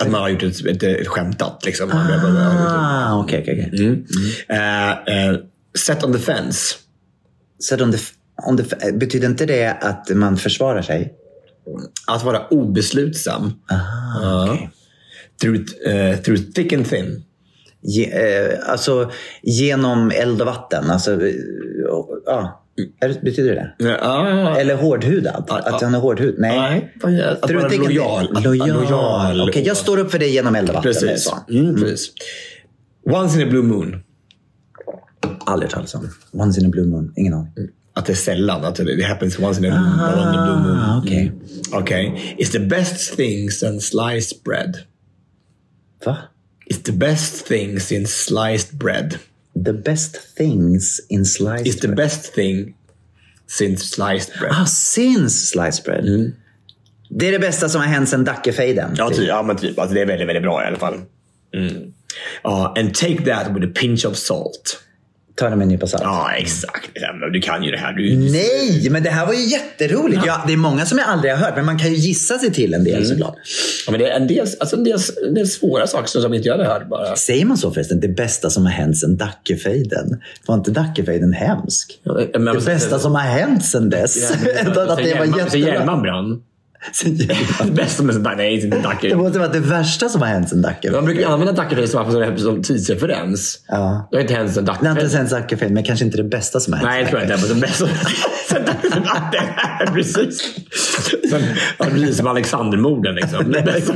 Att 0.00 0.10
man 0.10 0.20
har 0.20 0.28
gjort 0.28 0.42
ett, 0.42 0.66
ett, 0.66 0.82
ett 0.82 1.08
skämtat. 1.08 1.62
Liksom. 1.64 1.90
Ah, 1.92 3.20
okej, 3.20 3.40
okej, 3.42 3.70
okej. 3.72 3.86
Mm. 3.86 4.04
Eh, 4.48 4.90
eh, 5.30 5.36
set 5.78 6.04
on 6.04 6.12
the 6.12 6.18
fence. 6.18 6.74
Set 7.68 7.80
on 7.80 7.92
the, 7.92 7.98
on 8.46 8.56
the, 8.56 8.92
betyder 8.92 9.28
inte 9.28 9.46
det 9.46 9.72
att 9.80 10.10
man 10.14 10.36
försvarar 10.36 10.82
sig? 10.82 11.14
Att 12.06 12.24
vara 12.24 12.46
obeslutsam. 12.48 13.52
Ah, 13.66 14.44
okay. 14.52 14.68
through, 15.42 15.60
eh, 15.86 16.16
through 16.16 16.42
thick 16.54 16.72
and 16.72 16.88
thin. 16.88 17.24
Ge, 17.82 18.04
eh, 18.04 18.70
alltså 18.70 19.10
genom 19.42 20.10
eld 20.10 20.40
och 20.40 20.46
vatten. 20.46 20.90
Alltså, 20.90 21.26
eh, 21.26 21.34
ja. 22.26 22.64
Är- 23.00 23.24
Betyder 23.24 23.54
det 23.54 23.74
Ja, 23.78 24.56
Eller 24.58 24.76
hårdhudad? 24.76 25.44
Att 25.48 25.82
han 25.82 25.94
är 25.94 25.98
hårdhud? 25.98 26.34
Nej. 26.38 26.92
Nej, 27.04 27.22
att 27.22 27.50
vara 27.50 27.68
lojal. 27.68 28.36
Att 28.36 28.44
Lojal. 28.44 28.68
lojal. 28.68 29.48
Okej, 29.48 29.66
jag 29.66 29.76
står 29.76 29.98
upp 29.98 30.10
för 30.10 30.18
det 30.18 30.26
genom 30.28 30.54
eld 30.54 30.68
och 30.68 30.74
vatten. 30.74 30.92
Det 30.92 31.00
Precis. 31.00 31.24
så. 31.24 31.52
Mm, 31.52 31.74
precis. 31.76 32.12
Once 33.10 33.40
in 33.40 33.46
a 33.48 33.50
blue 33.50 33.62
moon. 33.62 33.96
Aldrig 35.46 35.70
talas 35.70 35.94
om. 35.94 36.08
Once 36.32 36.60
in 36.60 36.66
a 36.66 36.68
blue 36.68 36.86
moon. 36.86 37.12
Ingen 37.16 37.34
aning. 37.34 37.48
Att 37.98 38.06
det 38.06 38.12
är 38.12 38.16
sällan. 38.16 38.64
Att 38.64 38.74
det, 38.74 39.04
happens 39.04 39.38
once 39.38 39.66
in 39.66 39.72
a, 39.72 40.02
once 40.08 40.28
in 40.30 40.38
a 40.38 40.44
blue 40.44 40.56
moon. 40.68 40.78
Ah, 40.78 40.98
okej. 40.98 41.26
Mm. 41.26 41.82
Okej. 41.82 42.36
It's 42.38 42.52
the 42.52 42.58
best 42.58 43.16
thing 43.16 43.50
since 43.50 43.86
sliced 43.86 44.42
bread. 44.44 44.76
Va? 46.04 46.16
It's 46.70 46.82
the 46.82 46.92
best 46.92 47.46
thing 47.46 47.80
since 47.80 48.12
sliced 48.12 48.78
bread. 48.78 49.18
The 49.64 49.72
best 49.72 50.36
things 50.36 51.00
in 51.08 51.24
sliced 51.24 51.66
It's 51.66 51.80
the 51.80 51.88
bread. 51.88 51.96
best 51.96 52.34
thing 52.34 52.74
since 53.48 53.84
sliced 53.84 54.38
bread. 54.38 54.52
Ah, 54.52 54.66
since 54.66 55.46
sliced 55.46 55.84
bread. 55.84 56.32
Det 57.10 57.28
är 57.28 57.32
det 57.32 57.38
bästa 57.38 57.68
som 57.68 57.80
har 57.80 57.88
hänt 57.88 58.08
sedan 58.08 58.24
Dackefejden. 58.24 58.94
Ja, 58.96 59.10
typ, 59.10 59.28
ja 59.28 59.42
men 59.42 59.56
typ. 59.56 59.78
Alltså, 59.78 59.94
det 59.94 60.00
är 60.00 60.06
väldigt, 60.06 60.28
väldigt 60.28 60.42
bra 60.42 60.64
i 60.64 60.66
alla 60.66 60.78
fall. 60.78 60.94
Mm. 61.54 61.92
Ja, 62.42 62.74
and 62.78 62.94
take 62.94 63.24
that 63.24 63.56
with 63.56 63.66
a 63.66 63.70
pinch 63.74 64.04
of 64.06 64.16
salt. 64.16 64.82
Ta 65.38 65.50
det 65.50 65.56
med 65.56 65.62
en 65.64 65.68
nypa 65.68 65.86
salt. 65.86 66.02
Ja, 66.06 66.30
exakt. 66.36 66.90
Ja, 66.94 67.28
Du 67.32 67.40
kan 67.40 67.64
ju 67.64 67.70
det 67.70 67.78
här. 67.78 67.92
Du, 67.92 68.16
Nej, 68.16 68.88
men 68.90 69.02
det 69.02 69.10
här 69.10 69.26
var 69.26 69.32
ju 69.32 69.44
jätteroligt. 69.44 70.22
Ja, 70.26 70.44
det 70.46 70.52
är 70.52 70.56
många 70.56 70.86
som 70.86 70.98
jag 70.98 71.08
aldrig 71.08 71.32
har 71.32 71.38
hört, 71.38 71.56
men 71.56 71.66
man 71.66 71.78
kan 71.78 71.90
ju 71.90 71.96
gissa 71.96 72.38
sig 72.38 72.52
till 72.52 72.74
en 72.74 72.84
del 72.84 73.06
såklart. 73.06 73.34
Ja, 73.86 73.90
men 73.92 74.00
det 74.00 74.10
är 74.10 74.16
en 74.20 74.26
del, 74.26 74.46
alltså 74.60 74.76
en 74.76 74.84
del, 74.84 74.98
en 75.28 75.34
del 75.34 75.48
svåra 75.48 75.86
saker 75.86 76.06
som 76.20 76.34
inte 76.34 76.48
jag 76.48 76.58
hade 76.58 76.68
hört 76.68 76.88
bara. 76.88 77.16
Säger 77.16 77.44
man 77.44 77.56
så 77.58 77.70
förresten? 77.70 78.00
Det 78.00 78.08
bästa 78.08 78.50
som 78.50 78.64
har 78.64 78.72
hänt 78.72 78.98
sedan 78.98 79.16
Dackefejden. 79.16 80.20
Var 80.46 80.54
inte 80.54 80.70
Dackefejden 80.70 81.32
hemsk? 81.32 82.00
men- 82.38 82.44
det 82.54 82.64
bästa 82.66 82.98
som 82.98 83.14
har 83.14 83.22
hänt 83.22 83.64
sedan 83.64 83.90
dess. 83.90 84.30
att 84.30 84.44
det 84.96 85.14
var 85.18 85.38
jättebra. 85.38 85.58
hjälman 85.58 86.02
brann. 86.02 86.42
Sen 86.92 87.16
Det 87.64 87.70
bästa 87.72 88.02
med 88.02 88.14
sånt 88.14 88.28
nej, 88.36 88.54
inte 88.54 88.76
Det 88.76 88.82
Dacke. 88.82 89.16
måste 89.16 89.38
vara 89.38 89.48
det 89.48 89.60
värsta 89.60 90.08
som 90.08 90.20
har 90.20 90.28
hänt 90.28 90.48
sedan 90.48 90.60
Man 90.60 90.70
Dackefejden. 90.70 91.04
brukar 91.04 91.28
använda 91.28 91.52
Dackefejden 91.52 92.38
som, 92.38 92.62
tidsreferens. 92.62 93.60
Ja. 93.68 94.08
Det 94.10 94.16
har 94.16 94.22
inte 94.22 94.34
hänt 94.34 94.52
sedan 94.54 94.64
Det 94.64 94.88
har 94.88 95.00
inte 95.04 95.16
hänt 95.16 95.30
Dackefejden, 95.30 95.74
men 95.74 95.84
kanske 95.84 96.04
inte 96.04 96.16
det 96.16 96.24
bästa 96.24 96.60
som 96.60 96.72
har 96.72 96.80
hänt. 96.80 96.88
Nej, 96.90 97.00
jag 97.00 97.10
tror 97.10 97.22
inte. 97.22 97.36
Men 97.36 97.60
det 97.60 97.66
bästa. 97.66 97.88
precis. 99.94 100.54
Sen, 101.30 101.42
ja, 101.78 101.84
precis 101.84 102.16
som 102.16 102.26
Alexandermorden 102.26 103.14
liksom. 103.14 103.52
Det 103.52 103.62
bästa. 103.62 103.92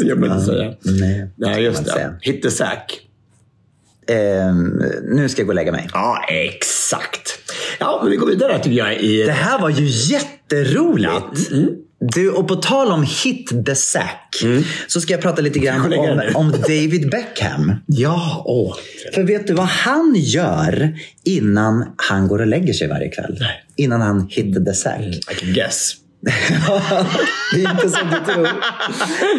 Det 0.00 0.06
gör 0.06 0.16
man 0.16 0.30
inte 0.32 0.44
säga. 0.46 0.74
Nej, 0.82 1.30
Nej, 1.36 1.62
just 1.62 1.76
man 1.78 1.84
det. 1.84 1.90
säga. 1.90 2.14
Hit 2.20 2.42
the 2.42 2.50
sack. 2.50 3.00
Ehm, 4.06 4.82
nu 5.04 5.28
ska 5.28 5.40
jag 5.40 5.46
gå 5.46 5.50
och 5.50 5.54
lägga 5.54 5.72
mig. 5.72 5.88
Ja, 5.92 6.24
exakt. 6.28 7.29
Ja, 7.80 8.00
men 8.02 8.10
vi 8.10 8.16
går 8.16 8.26
vidare 8.26 8.58
tycker 8.58 8.78
jag. 8.78 9.00
I... 9.00 9.22
Det 9.22 9.32
här 9.32 9.58
var 9.58 9.68
ju 9.68 9.86
jätteroligt! 9.86 11.50
Mm. 11.50 11.68
Du, 12.14 12.30
och 12.30 12.48
på 12.48 12.56
tal 12.56 12.92
om 12.92 13.06
hit 13.24 13.66
the 13.66 13.74
sack 13.74 14.36
så 14.86 15.00
ska 15.00 15.12
jag 15.12 15.22
prata 15.22 15.42
lite 15.42 15.58
grann 15.58 15.92
om, 15.92 16.22
om 16.34 16.50
David 16.50 17.10
Beckham. 17.10 17.74
Ja, 17.86 18.42
åh. 18.46 18.76
För 19.14 19.22
vet 19.22 19.46
du 19.46 19.54
vad 19.54 19.66
han 19.66 20.14
gör 20.16 20.98
innan 21.24 21.86
han 21.96 22.28
går 22.28 22.38
och 22.40 22.46
lägger 22.46 22.72
sig 22.72 22.88
varje 22.88 23.08
kväll? 23.08 23.36
Nej. 23.40 23.64
Innan 23.76 24.00
han 24.00 24.28
hit 24.30 24.64
the 24.64 24.74
sack. 24.74 25.00
I 25.00 25.34
can 25.34 25.52
guess. 25.52 25.94
det 27.54 27.64
är 27.64 27.70
inte 27.70 27.90
som 27.90 28.10
du 28.10 28.32
tror. 28.32 28.48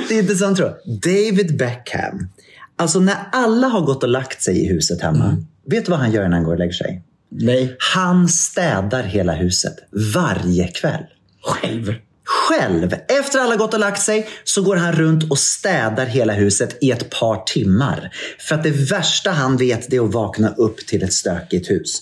Det 0.10 0.16
är 0.16 0.20
inte 0.20 0.36
som 0.36 0.50
du 0.50 0.56
tror. 0.56 0.74
David 0.86 1.58
Beckham. 1.58 2.30
Alltså 2.78 3.00
när 3.00 3.16
alla 3.32 3.68
har 3.68 3.82
gått 3.82 4.04
och 4.04 4.10
lagt 4.10 4.42
sig 4.42 4.66
i 4.66 4.68
huset 4.68 5.02
hemma. 5.02 5.38
Vet 5.66 5.86
du 5.86 5.92
vad 5.92 6.00
han 6.00 6.12
gör 6.12 6.24
när 6.24 6.36
han 6.36 6.44
går 6.44 6.54
och 6.54 6.60
lägger 6.60 6.74
sig? 6.74 7.04
Nej. 7.32 7.76
Han 7.94 8.28
städar 8.30 9.04
hela 9.04 9.34
huset 9.34 9.76
varje 10.14 10.68
kväll. 10.68 11.04
Själv. 11.44 11.94
Själv, 12.26 12.96
efter 13.08 13.40
alla 13.40 13.56
gått 13.56 13.74
och 13.74 13.80
lagt 13.80 14.02
sig, 14.02 14.28
så 14.44 14.62
går 14.62 14.76
han 14.76 14.94
runt 14.94 15.32
och 15.32 15.38
städar 15.38 16.06
hela 16.06 16.34
huset 16.34 16.78
i 16.82 16.92
ett 16.92 17.10
par 17.10 17.44
timmar. 17.44 18.12
För 18.40 18.56
att 18.56 18.64
det 18.64 18.92
värsta 18.92 19.32
han 19.32 19.58
vet 19.58 19.90
det 19.90 19.96
är 19.96 20.02
att 20.06 20.14
vakna 20.14 20.50
upp 20.50 20.78
till 20.88 21.04
ett 21.04 21.14
stökigt 21.14 21.70
hus. 21.70 22.02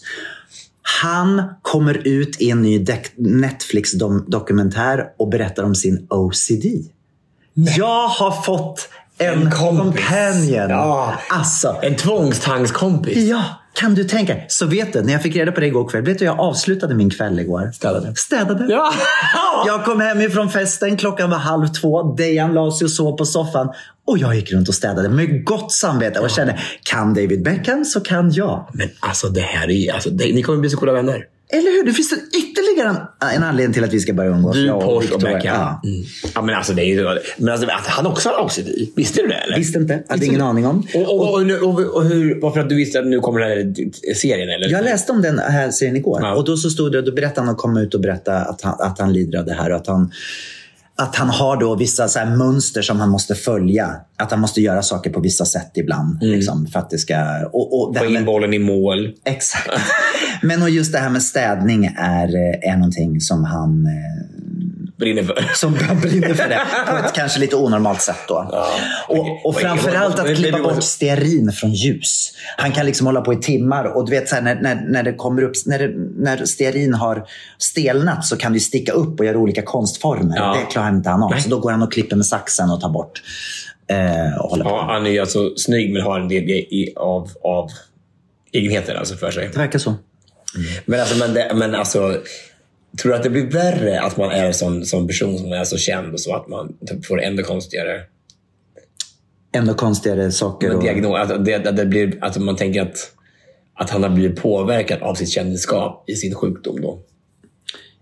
Han 1.02 1.44
kommer 1.62 2.08
ut 2.08 2.42
i 2.42 2.50
en 2.50 2.62
ny 2.62 2.86
Netflix-dokumentär 3.18 5.06
och 5.18 5.30
berättar 5.30 5.64
om 5.64 5.76
sin 5.76 6.08
OCD. 6.10 6.66
Jag 7.54 8.08
har 8.08 8.42
fått 8.42 8.90
en, 9.18 9.42
En 9.42 9.52
kompis. 9.52 10.06
companion. 10.06 10.70
Ja. 10.70 11.20
Alltså, 11.30 11.80
En 11.82 11.96
tvångstangskompis. 11.96 13.18
Ja, 13.18 13.44
kan 13.74 13.96
du 13.96 14.04
tänka? 14.04 14.36
Så 14.48 14.66
vet 14.66 14.94
du, 14.94 15.02
när 15.02 15.14
jag 15.14 15.24
fick 15.24 15.36
reda 15.36 15.52
på 15.52 15.60
det 15.60 15.68
igår 15.68 15.90
kväll, 15.90 16.04
vet 16.04 16.20
du 16.20 16.26
jag 16.26 16.40
avslutade 16.40 16.96
min 16.96 17.10
kväll 17.10 17.40
igår? 17.40 17.72
Städade. 17.76 18.16
Städade. 18.16 18.66
Ja. 18.70 18.94
Jag 19.66 19.86
kom 19.86 20.02
hem 20.02 20.22
ifrån 20.22 20.50
festen, 20.50 20.98
klockan 20.98 21.30
var 21.30 21.38
halv 21.38 21.68
två. 21.68 22.04
Dejan 22.16 22.54
la 22.54 22.72
sig 22.72 22.86
och 22.86 22.92
sov 22.92 23.18
på 23.18 23.26
soffan. 23.26 23.70
Och 24.08 24.18
jag 24.18 24.36
gick 24.36 24.52
runt 24.52 24.70
och 24.70 24.76
städade 24.76 25.10
med 25.10 25.46
gott 25.46 25.72
samvete 25.72 26.20
och 26.20 26.30
kände, 26.30 26.60
kan 26.84 27.14
David 27.14 27.44
Beckham 27.44 27.86
så 27.86 28.02
kan 28.02 28.32
jag. 28.32 28.70
Men 28.74 28.90
alltså 29.00 29.30
det 29.30 29.42
här 29.42 29.70
är 29.70 29.94
alltså, 29.94 30.10
det, 30.10 30.34
ni 30.34 30.44
kommer 30.44 30.60
bli 30.60 30.70
så 30.70 30.78
goda 30.78 30.92
vänner. 30.92 31.26
Eller 31.54 31.72
hur? 31.72 31.84
Det 31.84 31.94
finns 31.94 32.12
en 32.12 32.20
ytterligare 32.20 32.90
en, 32.90 33.38
en 33.38 33.44
anledning 33.44 33.74
till 33.74 33.84
att 33.84 33.94
vi 33.94 34.00
ska 34.00 34.14
börja 34.14 34.30
umgås. 34.30 34.56
Du, 34.56 34.66
jag 34.66 34.82
Porsche 34.82 35.14
och. 35.14 35.20
Beckham. 35.22 35.42
Ja. 35.44 35.82
Mm. 35.84 36.04
Ja, 36.36 36.42
men 36.42 36.56
alltså 36.56 36.74
det 36.74 36.82
är 36.82 36.86
ju... 36.86 37.20
Men 37.38 37.50
alltså, 37.50 37.68
att 37.68 37.88
han 37.88 38.06
också 38.06 38.30
har 38.30 38.46
OCD. 38.46 38.68
Visste 38.96 39.22
du 39.22 39.28
det 39.28 39.34
eller? 39.36 39.58
Visste 39.58 39.80
inte, 39.80 39.94
hade 39.94 40.06
Visste 40.14 40.26
ingen 40.26 40.40
du? 40.40 40.46
aning 40.46 40.66
om. 40.68 40.88
Och, 40.96 41.02
och, 41.16 41.42
och, 41.64 41.96
och, 41.96 42.06
hur, 42.06 42.42
varför 42.42 42.60
att 42.60 42.70
du 42.70 42.76
visste 42.76 43.00
att 43.00 43.08
nu 43.08 43.20
kommer 43.20 43.40
den 43.40 43.50
här 43.50 43.74
serien 44.16 44.50
eller? 44.50 44.70
Jag 44.70 44.84
läste 44.84 45.12
om 45.12 45.22
den 45.22 45.40
här 45.40 45.72
serien 45.72 45.96
igår 45.96 46.20
Ja. 46.24 46.36
och 46.36 46.46
då 46.46 46.58
så 46.58 46.70
stod 46.70 46.92
det, 46.92 47.02
då 47.02 47.12
berättade 47.12 47.42
han 47.48 47.56
och 47.56 47.62
kom 47.62 47.78
ut 47.78 47.94
och 47.94 48.02
berättade 48.02 48.38
att 48.38 48.62
han, 48.62 48.76
att 48.80 49.00
han 49.00 49.14
lider 49.14 49.40
av 49.40 49.46
det 49.46 49.54
här 49.54 49.70
och 49.70 49.76
att 49.78 49.88
han 49.88 50.12
att 50.96 51.16
han 51.16 51.30
har 51.30 51.58
då 51.60 51.76
vissa 51.76 52.08
så 52.08 52.26
mönster 52.26 52.82
som 52.82 53.00
han 53.00 53.10
måste 53.10 53.36
följa. 53.36 53.96
Att 54.18 54.32
han 54.32 54.40
måste 54.40 54.62
göra 54.62 54.82
saker 54.82 55.10
på 55.10 55.20
vissa 55.20 55.46
sätt 55.46 55.72
ibland. 55.76 56.24
Liksom, 56.24 56.68
för 56.68 56.80
att 56.80 56.90
det 56.90 56.98
ska... 56.98 57.16
Och, 57.54 57.90
och 57.90 57.98
Få 57.98 58.06
in 58.06 58.26
bollen 58.26 58.54
i 58.54 58.60
mål. 58.60 59.14
exakt. 59.26 59.70
Men 60.42 60.62
och 60.62 60.70
just 60.70 60.92
det 60.92 61.00
här 61.00 61.10
med 61.10 61.24
städning 61.24 61.86
är, 61.98 62.28
eh, 62.36 62.72
är 62.72 62.78
någonting 62.78 63.22
som 63.22 63.44
han 63.44 63.86
eh, 63.86 64.40
Brinner 65.00 65.24
för. 65.24 65.36
som 65.56 65.74
brinner 66.02 66.34
för 66.34 66.50
det. 66.50 66.62
På 66.88 66.98
ett 66.98 67.14
kanske 67.14 67.40
lite 67.40 67.56
onormalt 67.56 68.02
sätt 68.02 68.20
då. 68.28 68.66
Och, 69.08 69.46
och 69.46 69.56
framförallt 69.56 70.20
att 70.20 70.36
klippa 70.36 70.60
bort 70.60 70.84
stearin 70.84 71.52
från 71.52 71.74
ljus. 71.74 72.34
Han 72.58 72.72
kan 72.72 72.86
liksom 72.86 73.06
hålla 73.06 73.22
på 73.22 73.34
i 73.34 73.36
timmar 73.36 73.86
och 73.86 74.06
du 74.06 74.12
vet 74.12 74.30
så 74.30 74.36
här, 74.36 74.42
när, 74.42 74.56
när, 74.62 74.76
när 74.76 75.04
det 75.04 75.14
kommer 75.14 75.42
upp, 75.42 75.52
när, 75.66 75.80
det, 75.80 75.94
när 76.16 76.46
stearin 76.46 76.94
har 76.94 77.26
stelnat 77.58 78.26
så 78.26 78.38
kan 78.38 78.54
det 78.54 78.60
sticka 78.60 78.92
upp 78.92 79.20
och 79.20 79.26
göra 79.26 79.38
olika 79.38 79.62
konstformer. 79.62 80.38
Ja. 80.38 80.58
Det 80.60 80.72
klarar 80.72 80.90
inte 80.90 81.10
han 81.10 81.24
av. 81.24 81.32
Nej. 81.32 81.42
Så 81.42 81.50
då 81.50 81.60
går 81.60 81.72
han 81.72 81.82
och 81.82 81.94
klipper 81.94 82.16
med 82.16 82.26
saxen 82.26 82.70
och 82.70 82.82
tar 82.82 82.90
bort. 82.90 83.22
Eh, 83.88 84.38
och 84.40 84.50
håller 84.50 84.64
på. 84.64 84.70
Ja, 84.70 84.86
han 84.88 85.08
är 85.08 85.22
alltså 85.22 85.56
snygg 85.56 85.94
men 85.94 86.02
har 86.02 86.20
en 86.20 86.28
del 86.28 86.66
av, 86.96 87.30
av 87.44 87.70
egenheter 88.52 88.96
alltså 88.96 89.16
för 89.16 89.32
sig. 89.32 89.50
Det 89.54 89.60
verkar 89.60 89.80
så. 89.80 89.96
Men 90.86 91.00
alltså, 91.00 91.18
men, 91.18 91.34
det, 91.34 91.52
men 91.56 91.76
alltså 91.76 92.22
Tror 93.02 93.12
du 93.12 93.18
att 93.18 93.24
det 93.24 93.30
blir 93.30 93.52
värre 93.52 94.02
att 94.02 94.18
man 94.18 94.32
är 94.32 94.46
en 94.46 94.54
sån, 94.54 94.86
sån 94.86 95.08
person 95.08 95.38
som 95.38 95.52
är 95.52 95.64
så 95.64 95.78
känd 95.78 96.14
och 96.14 96.20
så 96.20 96.36
att 96.36 96.48
man 96.48 96.78
typ 96.88 97.06
får 97.06 97.22
ännu 97.22 97.44
konstigare 97.44 98.02
Ändå 99.52 99.74
konstigare 99.74 100.32
saker. 100.32 100.76
Och, 100.76 100.84
diagnos? 100.84 101.18
Att, 101.18 101.46
det, 101.46 101.68
att, 101.68 101.78
det 101.78 101.86
blir, 101.86 102.18
att 102.22 102.38
man 102.38 102.56
tänker 102.56 102.82
att, 102.82 103.12
att 103.74 103.90
han 103.90 104.04
har 104.04 104.10
blivit 104.10 104.42
påverkad 104.42 105.02
av 105.02 105.16
sitt 105.16 105.30
kändisskap 105.30 106.04
i 106.10 106.16
sin 106.16 106.36
sjukdom 106.36 106.82
då? 106.82 107.02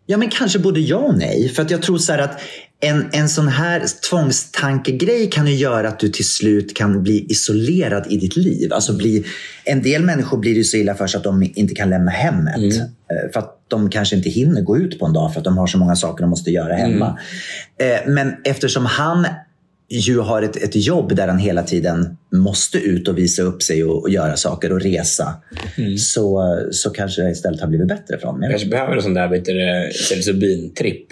Ja, 0.06 0.18
men 0.18 0.30
kanske 0.30 0.60
både 0.60 0.80
ja 0.80 0.98
och 0.98 1.18
nej. 1.18 1.50
För 1.50 1.62
att 1.62 1.72
jag 1.72 1.82
tror 1.82 1.98
så 1.98 2.12
här 2.12 2.20
att 2.20 2.42
en, 2.80 3.06
en 3.12 3.30
sån 3.30 3.48
här 3.48 3.84
tvångstankegrej 4.10 5.30
kan 5.30 5.48
ju 5.48 5.56
göra 5.56 5.88
att 5.88 6.00
du 6.00 6.10
till 6.10 6.28
slut 6.28 6.76
kan 6.78 7.04
bli 7.04 7.26
isolerad 7.30 8.06
i 8.10 8.18
ditt 8.18 8.36
liv. 8.38 8.74
Alltså 8.74 8.94
bli, 8.98 9.26
en 9.64 9.82
del 9.82 10.04
människor 10.04 10.38
blir 10.38 10.54
ju 10.54 10.64
så 10.64 10.78
illa 10.78 10.96
för 10.96 11.08
sig 11.08 11.18
att 11.18 11.24
de 11.24 11.52
inte 11.56 11.76
kan 11.76 11.90
lämna 11.90 12.12
hemmet. 12.12 12.56
Eh, 12.76 13.32
För 13.34 13.40
att 13.40 13.54
de 13.68 13.90
kanske 13.90 14.16
inte 14.16 14.30
hinner 14.30 14.62
gå 14.62 14.78
ut 14.78 15.00
på 15.00 15.06
en 15.06 15.14
dag 15.14 15.34
för 15.34 15.40
att 15.40 15.44
de 15.46 15.58
har 15.58 15.68
så 15.68 15.78
många 15.78 15.96
saker 15.96 16.22
de 16.24 16.30
måste 16.30 16.52
göra 16.52 16.74
hemma. 16.74 17.20
Eh, 17.80 18.12
Men 18.14 18.34
eftersom 18.44 18.86
han 18.86 19.26
ju 19.90 20.20
har 20.20 20.42
ett, 20.42 20.56
ett 20.56 20.76
jobb 20.76 21.16
där 21.16 21.28
han 21.28 21.38
hela 21.38 21.64
tiden 21.64 22.18
måste 22.34 22.78
ut 22.78 23.08
och 23.08 23.18
visa 23.18 23.42
upp 23.42 23.64
sig 23.64 23.84
och, 23.84 24.02
och 24.02 24.10
göra 24.10 24.36
saker 24.36 24.72
och 24.72 24.82
resa. 24.82 25.34
Så, 25.98 26.42
så 26.72 26.90
kanske 26.90 27.22
det 27.22 27.32
istället 27.32 27.62
har 27.62 27.68
blivit 27.68 27.88
bättre 27.88 28.18
för 28.20 28.26
honom. 28.26 28.42
Jag 28.42 28.52
kanske 28.52 28.68
behöver 28.68 28.96
en 28.96 29.02
sån 29.02 29.14
där 29.14 29.90
psilocybin-tripp. 29.92 31.08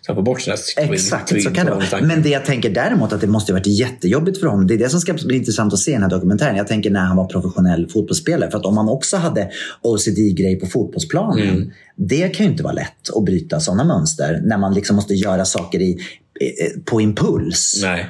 Så 0.00 0.12
han 0.12 0.16
får 0.16 0.22
bort 0.22 0.40
sina 0.40 0.56
twin- 0.56 0.92
Exakt, 0.92 1.32
twin- 1.32 1.40
så 1.40 1.50
kan 1.50 1.66
det 1.66 1.72
vara. 1.72 2.00
Men 2.02 2.22
det 2.22 2.28
jag 2.28 2.44
tänker 2.44 2.70
däremot 2.70 3.12
att 3.12 3.20
det 3.20 3.26
måste 3.26 3.52
ha 3.52 3.58
varit 3.58 3.66
jättejobbigt 3.66 4.40
för 4.40 4.46
honom. 4.46 4.66
Det 4.66 4.74
är 4.74 4.78
det 4.78 4.88
som 4.88 5.00
ska 5.00 5.12
bli 5.12 5.36
intressant 5.36 5.72
att 5.72 5.78
se 5.78 5.90
i 5.90 5.94
den 5.94 6.02
här 6.02 6.10
dokumentären. 6.10 6.56
Jag 6.56 6.66
tänker 6.68 6.90
när 6.90 7.00
han 7.00 7.16
var 7.16 7.26
professionell 7.26 7.88
fotbollsspelare. 7.88 8.50
För 8.50 8.58
att 8.58 8.64
om 8.66 8.74
man 8.74 8.88
också 8.88 9.16
hade 9.16 9.50
OCD-grej 9.82 10.56
på 10.60 10.66
fotbollsplanen. 10.66 11.48
Mm. 11.48 11.70
Det 11.96 12.28
kan 12.36 12.46
ju 12.46 12.52
inte 12.52 12.62
vara 12.62 12.72
lätt 12.74 13.16
att 13.16 13.24
bryta 13.24 13.60
sådana 13.60 13.84
mönster. 13.84 14.40
När 14.44 14.58
man 14.58 14.74
liksom 14.74 14.96
måste 14.96 15.14
göra 15.14 15.44
saker 15.44 15.80
i, 15.80 15.98
på 16.84 17.00
impuls. 17.00 17.80
Nej. 17.82 18.06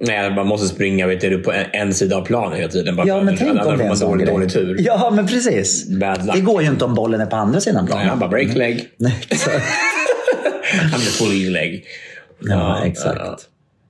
Nej, 0.00 0.34
man 0.34 0.46
måste 0.46 0.68
springa 0.68 1.06
vet 1.06 1.20
du, 1.20 1.38
på 1.38 1.52
en, 1.52 1.64
en 1.72 1.94
sida 1.94 2.16
av 2.16 2.24
planen 2.24 2.58
hela 2.58 2.70
tiden. 2.72 2.96
Bara 2.96 3.06
Ja, 3.06 3.22
men 3.22 3.36
tänk 3.36 3.66
om 3.66 3.78
det 3.78 3.84
är 3.84 3.88
en 3.90 3.96
sån 3.96 4.10
dålig, 4.10 4.26
dålig 4.26 4.52
tur. 4.52 4.76
Ja, 4.80 5.12
men 5.16 5.26
precis. 5.26 5.86
Det 6.34 6.40
går 6.40 6.62
ju 6.62 6.68
inte 6.68 6.84
om 6.84 6.94
bollen 6.94 7.20
är 7.20 7.26
på 7.26 7.36
andra 7.36 7.60
sidan 7.60 7.86
planen. 7.86 8.02
Nej, 8.02 8.10
han 8.10 8.18
bara 8.18 8.30
break 8.30 8.54
leg. 8.56 8.88
Han 10.92 11.00
är 11.00 11.04
full 11.04 11.52
leg. 11.52 11.84
Ja, 12.40 12.84
exakt. 12.84 13.18
ja. 13.18 13.38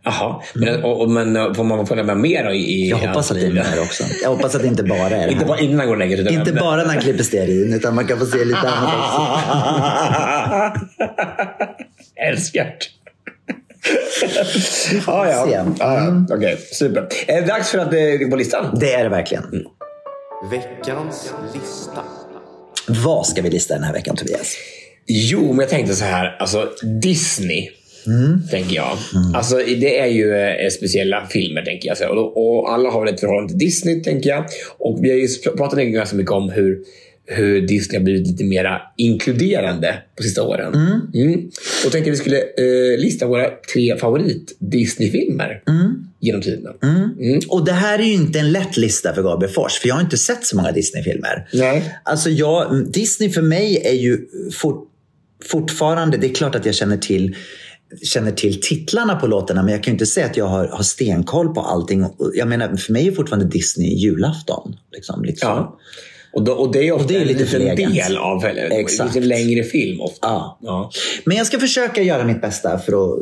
Jaha, 0.07 0.43
men, 0.55 0.85
och, 0.85 1.01
och, 1.01 1.11
men 1.11 1.37
eh, 1.37 1.55
får 1.55 1.65
man 1.65 1.87
följa 1.87 2.05
med 2.05 2.17
mer 2.17 2.45
då 2.45 2.51
i, 2.51 2.91
Jag 2.91 2.97
hoppas 2.97 3.31
att 3.31 3.37
det 3.37 3.47
är 3.47 3.53
mer 3.53 3.81
också. 3.83 4.05
Jag 4.23 4.31
hoppas 4.31 4.55
att 4.55 4.63
det 4.63 4.69
inte 4.69 4.83
bara 4.83 5.11
är 5.11 5.27
det 5.27 5.33
Inte 5.33 5.45
bara 5.45 5.61
innan 5.61 5.79
han 5.79 5.87
går 5.87 5.95
och 5.95 5.99
lägger 5.99 6.25
sig. 6.25 6.35
Inte 6.35 6.53
bara 6.53 6.77
när 6.77 6.85
han 6.85 7.01
klipper 7.01 7.25
stearin, 7.25 7.75
utan 7.75 7.95
man 7.95 8.07
kan 8.07 8.19
få 8.19 8.27
se 8.27 8.45
lite 8.45 8.59
annat 8.59 8.95
också. 8.95 9.23
Älskar 12.29 12.75
ja, 15.07 15.29
ja. 15.29 15.47
ja, 15.51 15.65
ja. 15.79 16.25
Okej, 16.37 16.59
super. 16.73 17.09
Är 17.27 17.41
det 17.41 17.47
dags 17.47 17.71
för 17.71 17.79
att 17.79 17.91
det 17.91 18.01
är 18.01 18.31
på 18.31 18.37
listan? 18.37 18.79
Det 18.81 18.95
är 18.95 19.05
det 19.05 19.11
verkligen. 19.11 19.67
Veckans 20.51 21.35
lista. 21.55 22.03
Vad 22.89 23.27
ska 23.27 23.43
vi 23.43 23.51
lista 23.51 23.75
den 23.75 23.85
här 23.85 23.93
veckan, 23.93 24.17
Tobias? 24.17 24.57
Jo, 25.07 25.49
men 25.49 25.59
jag 25.59 25.69
tänkte 25.69 25.95
så 25.95 26.05
här. 26.05 26.37
Alltså, 26.39 26.69
Disney. 27.03 27.69
Tänker 28.51 28.77
jag. 28.77 28.99
Mm. 29.15 29.35
Alltså, 29.35 29.57
det 29.57 29.99
är 29.99 30.07
ju 30.07 30.35
eh, 30.35 30.69
speciella 30.71 31.27
filmer, 31.27 31.63
tänker 31.63 31.97
jag. 32.01 32.11
Och, 32.11 32.17
då- 32.17 32.23
och 32.27 32.73
alla 32.73 32.91
har 32.91 33.05
väl 33.05 33.15
ett 33.15 33.21
förhållande 33.21 33.49
till 33.49 33.59
Disney, 33.59 34.03
tänker 34.03 34.31
jag. 34.31 34.45
Och 34.79 34.99
vi 35.05 35.11
har 35.11 35.17
ju 35.17 35.27
pr- 35.27 35.57
pratat 35.57 35.79
ganska 35.79 36.17
mycket 36.17 36.33
om 36.33 36.51
hur, 36.51 36.79
hur 37.27 37.61
Disney 37.61 37.99
har 37.99 38.05
blivit 38.05 38.27
lite 38.27 38.45
mer 38.45 38.83
inkluderande 38.97 39.95
på 40.17 40.23
sista 40.23 40.43
åren. 40.43 40.75
Mm. 41.15 41.51
Och 41.87 41.93
tänkte 41.93 42.11
vi 42.11 42.17
skulle 42.17 42.39
eh, 42.39 42.99
lista 42.99 43.27
våra 43.27 43.51
tre 43.75 43.97
favorit 43.97 44.57
Disney-filmer 44.59 45.63
genom 46.21 46.43
tiderna. 46.43 46.71
Mm. 46.83 47.41
Och 47.49 47.65
det 47.65 47.73
här 47.73 47.99
är 47.99 48.03
ju 48.03 48.13
inte 48.13 48.39
en 48.39 48.53
lätt 48.53 48.77
lista 48.77 49.15
för 49.15 49.23
Gabriel 49.23 49.53
Fors, 49.55 49.73
för 49.73 49.89
jag 49.89 49.95
har 49.95 50.03
inte 50.03 50.17
sett 50.17 50.45
så 50.45 50.57
många 50.57 50.73
Disney-filmer. 50.73 51.49
Nej. 51.53 51.95
Alltså 52.05 52.31
jag, 52.31 52.87
Disney 52.93 53.31
för 53.31 53.43
mig 53.43 53.83
är 53.85 53.93
ju 53.93 54.19
fort, 54.53 54.91
fortfarande, 55.47 56.17
det 56.17 56.27
är 56.31 56.35
klart 56.35 56.55
att 56.55 56.67
jag 56.67 56.75
känner 56.75 56.97
till 56.97 57.37
känner 58.03 58.33
till 58.33 58.61
titlarna 58.61 59.17
på 59.17 59.27
låtarna 59.27 59.63
men 59.63 59.73
jag 59.73 59.83
kan 59.83 59.91
ju 59.91 59.95
inte 59.95 60.07
säga 60.07 60.27
att 60.27 60.37
jag 60.37 60.45
har, 60.47 60.67
har 60.69 60.83
stenkoll 60.83 61.55
på 61.55 61.61
allting. 61.61 62.07
Jag 62.35 62.49
menar, 62.49 62.77
för 62.77 62.93
mig 62.93 63.09
är 63.09 63.13
fortfarande 63.13 63.47
Disney 63.47 63.95
julafton. 63.95 64.77
Liksom, 64.93 65.25
lite 65.25 65.39
så. 65.41 65.47
Ja. 65.47 65.79
Och, 66.33 66.43
då, 66.45 66.53
och 66.53 66.73
det 66.73 66.89
är 66.89 66.93
ofta 66.93 67.05
Och 67.05 67.09
det 67.11 67.17
är 67.17 67.21
en 67.21 67.27
lite 67.27 67.39
liten 67.45 67.61
förlegat. 67.61 67.95
del 67.95 68.17
av 68.17 68.45
Exakt. 68.73 69.17
en 69.17 69.29
längre 69.29 69.63
film. 69.63 70.01
Ofta. 70.01 70.19
Ja. 70.23 70.59
Ja. 70.63 70.91
Men 71.25 71.37
jag 71.37 71.47
ska 71.47 71.59
försöka 71.59 72.03
göra 72.03 72.25
mitt 72.25 72.41
bästa 72.41 72.79
för 72.79 72.93
att, 72.93 73.21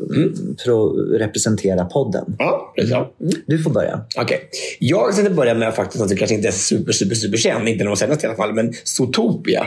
för 0.64 0.70
att 0.72 1.20
representera 1.20 1.84
podden. 1.84 2.36
Ja, 2.38 2.74
så. 2.88 2.94
Mm. 2.94 3.34
Du 3.46 3.62
får 3.62 3.70
börja. 3.70 4.00
Okej. 4.16 4.40
Jag 4.78 5.14
tänkte 5.14 5.34
börja 5.34 5.54
med 5.54 5.74
faktiskt 5.74 6.00
något 6.00 6.08
som 6.08 6.18
kanske 6.18 6.34
inte 6.34 6.48
är 6.48 6.52
super, 6.52 6.92
super, 6.92 7.14
super 7.14 7.38
känd. 7.38 7.68
Inte 7.68 7.84
de 7.84 7.96
senaste 7.96 8.26
i 8.26 8.28
alla 8.28 8.36
fall. 8.36 8.54
Men 8.54 8.72
Zootopia. 8.84 9.66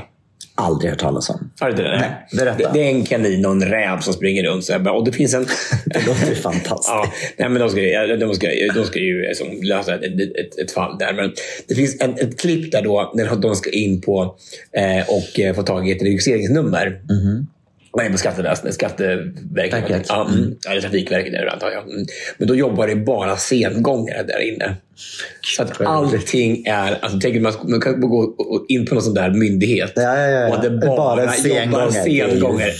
Aldrig 0.57 0.91
hört 0.91 0.99
talas 0.99 1.29
om. 1.29 1.51
Har 1.59 1.67
du 1.67 1.71
inte 1.71 1.83
det? 1.83 1.97
Nej, 1.99 2.27
berätta. 2.37 2.57
Det, 2.57 2.79
det 2.79 2.85
är 2.85 2.89
en 2.89 3.05
kanin 3.05 3.45
och 3.45 3.51
en 3.51 3.65
räv 3.65 3.99
som 3.99 4.13
springer 4.13 4.43
runt. 4.43 4.65
Så 4.65 4.79
bara, 4.79 4.93
och 4.93 5.05
det 5.05 5.11
finns 5.11 5.33
en... 5.33 5.45
Det 5.85 6.07
låter 6.07 6.35
fantastiskt. 6.41 6.89
Ja, 6.89 7.11
nej, 7.37 7.49
men 7.49 7.61
de 7.61 7.69
ska, 7.69 7.81
de 8.17 8.35
ska, 8.35 8.47
de 8.75 8.85
ska 8.85 8.99
ju 8.99 9.21
liksom 9.21 9.47
lösa 9.61 9.95
ett, 9.95 10.03
ett, 10.21 10.59
ett 10.59 10.71
fall 10.71 10.97
där. 10.97 11.13
Men 11.13 11.33
det 11.67 11.75
finns 11.75 12.01
en, 12.01 12.13
ett 12.13 12.39
klipp 12.39 12.71
där 12.71 12.81
då, 12.81 13.11
när 13.15 13.35
de 13.35 13.55
ska 13.55 13.69
in 13.69 14.01
på 14.01 14.35
eh, 14.71 15.09
och 15.09 15.39
eh, 15.39 15.55
få 15.55 15.63
tag 15.63 15.89
i 15.89 15.91
ett 15.91 16.01
registreringsnummer. 16.01 17.01
Nej, 17.97 18.11
på 18.11 18.17
Skatteväsendet, 18.17 18.73
Skatteverket. 18.73 19.73
Verket. 19.73 20.05
Ja, 20.09 20.27
mm. 20.33 20.55
Eller 20.69 20.81
Trafikverket 20.81 21.33
är 21.33 21.45
det 21.45 21.51
antar 21.51 21.71
jag. 21.71 21.83
Mm. 21.83 22.05
Men 22.37 22.47
då 22.47 22.55
jobbar 22.55 22.87
det 22.87 22.95
bara 22.95 23.37
sengångare 23.37 24.23
där 24.23 24.53
inne. 24.53 24.75
Så 25.41 25.63
att 25.63 25.81
allting 25.81 26.65
är... 26.65 26.97
Alltså, 27.01 27.19
tänk 27.21 27.35
att 27.35 27.41
man, 27.41 27.53
man 27.63 27.81
kan 27.81 28.01
gå 28.01 28.35
in 28.67 28.85
på 28.85 28.93
någon 28.93 29.03
sån 29.03 29.13
där 29.13 29.29
myndighet. 29.29 29.91
Ja, 29.95 30.19
ja, 30.19 30.27
ja. 30.27 30.55
Och 30.55 30.63
det 30.63 30.69
bara, 30.69 30.97
Bara 30.97 31.27
sengångare. 31.27 31.91
sengångare. 31.91 32.71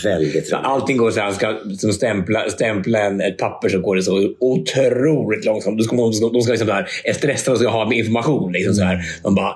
Så 0.44 0.56
allting 0.56 0.96
går 0.96 1.10
så 1.10 1.20
här. 1.20 1.32
Ska 1.32 1.58
som 1.78 1.92
stämpla, 1.92 2.50
stämpla 2.50 2.98
en, 2.98 3.20
ett 3.20 3.38
papper 3.38 3.68
så 3.68 3.80
går 3.80 3.96
det 3.96 4.02
så 4.02 4.34
otroligt 4.40 5.44
långsamt. 5.44 5.78
Då 5.78 5.84
ska 5.84 5.96
de 5.96 6.12
ska, 6.12 6.28
de 6.28 6.42
ska 6.42 6.52
liksom 6.52 6.68
så 6.68 6.74
här, 6.74 6.88
är 7.04 7.12
stressade 7.12 7.52
och 7.52 7.58
ska 7.58 7.68
ha 7.68 7.88
med 7.88 7.98
information. 7.98 8.52
Liksom 8.52 8.74
så 8.74 8.82
här. 8.82 9.04
De 9.22 9.34
bara... 9.34 9.54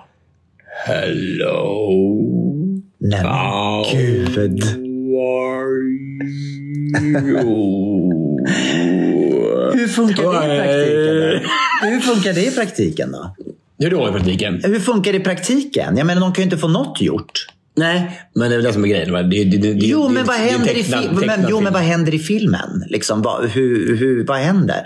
Hello. 0.87 2.01
Nej 2.99 3.21
men 3.23 3.85
gud. 3.93 4.90
Are 5.19 5.71
you? 5.81 7.31
Hur 9.73 9.89
funkar 9.89 10.23
det 10.23 10.37
i 10.37 10.51
praktiken? 10.61 10.73
Då? 11.83 11.89
Hur 11.89 12.01
funkar 12.01 12.33
det 12.33 12.47
i 12.47 12.51
praktiken 12.51 13.13
då? 13.13 13.35
Hur 13.79 13.91
då 13.91 14.09
i 14.09 14.13
praktiken? 14.13 14.61
Hur 14.65 14.81
funkar 14.81 15.13
det 15.13 15.19
i 15.19 15.23
praktiken? 15.23 15.97
Jag 15.97 16.07
menar, 16.07 16.21
de 16.21 16.33
kan 16.33 16.43
ju 16.43 16.45
inte 16.45 16.59
få 16.59 16.69
något 16.69 17.01
gjort. 17.01 17.47
Nej, 17.77 18.21
men 18.35 18.51
det 18.51 18.57
är 18.57 18.63
det 18.63 18.73
som 18.73 18.85
är 18.85 18.89
grejen. 18.89 19.13
Det, 19.31 19.45
det, 19.45 19.57
det, 19.59 19.69
Jo, 19.87 20.09
men 20.09 20.25
vad 20.27 20.37
händer, 20.37 20.79
i, 20.79 20.83
fi- 20.83 21.09
men, 21.27 21.47
jo, 21.51 21.61
men 21.61 21.73
vad 21.73 21.83
händer 21.83 22.15
i 22.15 22.19
filmen? 22.19 22.85
Liksom, 22.89 23.23
vad, 23.23 23.49
hur, 23.49 23.97
hur, 23.97 24.27
vad 24.27 24.37
händer? 24.39 24.83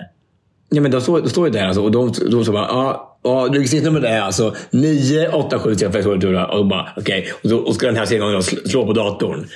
Ja, 0.71 0.81
men 0.81 0.91
de 0.91 1.01
står, 1.01 1.21
de 1.21 1.29
står 1.29 1.47
ju 1.47 1.53
där 1.53 1.65
alltså, 1.67 1.83
och 1.83 1.91
de, 1.91 2.13
de 2.31 2.45
så 2.45 2.53
bara, 2.53 2.67
ja, 2.69 3.19
ja, 3.25 3.49
registreringsnumret 3.53 4.05
är 4.05 4.21
alltså 4.21 4.55
9, 4.71 5.29
8, 5.29 5.59
7, 5.59 5.75
3, 5.75 5.93
4, 5.93 5.93
5, 5.93 6.03
6, 6.03 6.05
7, 6.07 6.35
8, 6.37 6.47
och 6.47 6.59
de 6.59 6.69
bara, 6.69 6.89
okej. 6.97 7.29
Och, 7.43 7.51
så- 7.51 7.59
och 7.59 7.75
ska 7.75 7.87
den 7.87 7.97
här 7.97 8.07
serien 8.07 8.43
slå 8.43 8.87
på 8.87 8.93
datorn. 8.93 9.47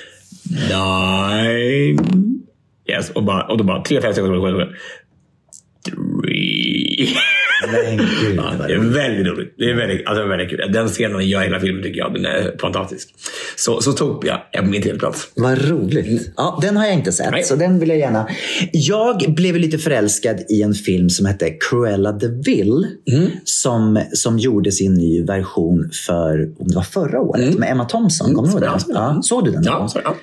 Nine. 0.49 1.99
Yes, 2.85 3.09
och, 3.09 3.23
bara, 3.23 3.43
och 3.43 3.57
då 3.57 3.63
bara 3.63 3.83
3, 3.83 4.01
5, 4.01 4.13
6, 4.13 4.27
7, 4.27 4.37
8, 4.37 4.51
7, 4.57 4.65
3. 6.23 7.07
Men 7.71 7.97
gud, 7.97 8.35
Ja, 8.37 8.53
det 8.67 8.73
är 8.73 8.77
roligt. 8.77 8.95
väldigt 8.95 9.27
roligt. 9.27 9.53
Det 9.57 9.63
är 9.71 9.75
väldigt, 9.75 10.07
alltså 10.07 10.25
väldigt 10.25 10.49
kul. 10.49 10.71
Den 10.73 10.87
scenen 10.87 11.27
gör 11.27 11.41
hela 11.41 11.59
filmen 11.59 11.83
tycker 11.83 11.97
jag. 11.99 12.13
Den 12.13 12.25
är 12.25 12.57
fantastisk. 12.61 13.09
Så, 13.55 13.81
så 13.81 13.91
Topia 13.93 14.41
är 14.51 14.61
på 14.61 14.67
min 14.67 14.81
tredjeplats. 14.81 15.31
Vad 15.35 15.69
roligt. 15.69 16.31
Ja, 16.37 16.59
den 16.61 16.77
har 16.77 16.85
jag 16.85 16.93
inte 16.93 17.11
sett, 17.11 17.31
Nej. 17.31 17.43
så 17.43 17.55
den 17.55 17.79
vill 17.79 17.89
jag 17.89 17.97
gärna. 17.97 18.27
Jag 18.71 19.23
blev 19.35 19.55
lite 19.55 19.77
förälskad 19.77 20.37
i 20.49 20.61
en 20.61 20.73
film 20.73 21.09
som 21.09 21.25
hette 21.25 21.49
Cruella 21.69 22.11
de 22.11 22.27
Vil. 22.27 22.87
Mm. 23.11 23.29
Som, 23.43 24.01
som 24.13 24.39
gjordes 24.39 24.81
i 24.81 24.85
en 24.85 24.93
ny 24.93 25.23
version 25.23 25.89
för, 26.05 26.49
om 26.59 26.67
det 26.67 26.75
var 26.75 26.83
förra 26.83 27.19
året, 27.21 27.57
med 27.57 27.71
Emma 27.71 27.85
Thompson. 27.85 28.35
Kommer 28.35 28.47
du 28.47 28.53
ihåg 28.53 28.63
Mm. 28.63 28.79
Den? 28.87 28.95
ja. 28.95 29.13
Ja, 29.15 29.21
såg 29.21 29.45
du 29.45 29.51
den? 29.51 29.63
Ja, 29.65 29.87
så, 29.87 29.99
ja. 30.03 30.15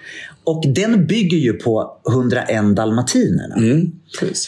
Och 0.45 0.64
den 0.74 1.07
bygger 1.07 1.37
ju 1.39 1.53
på 1.53 2.01
101 2.11 2.76
dalmatinerna. 2.76 3.55
Mm. 3.55 3.93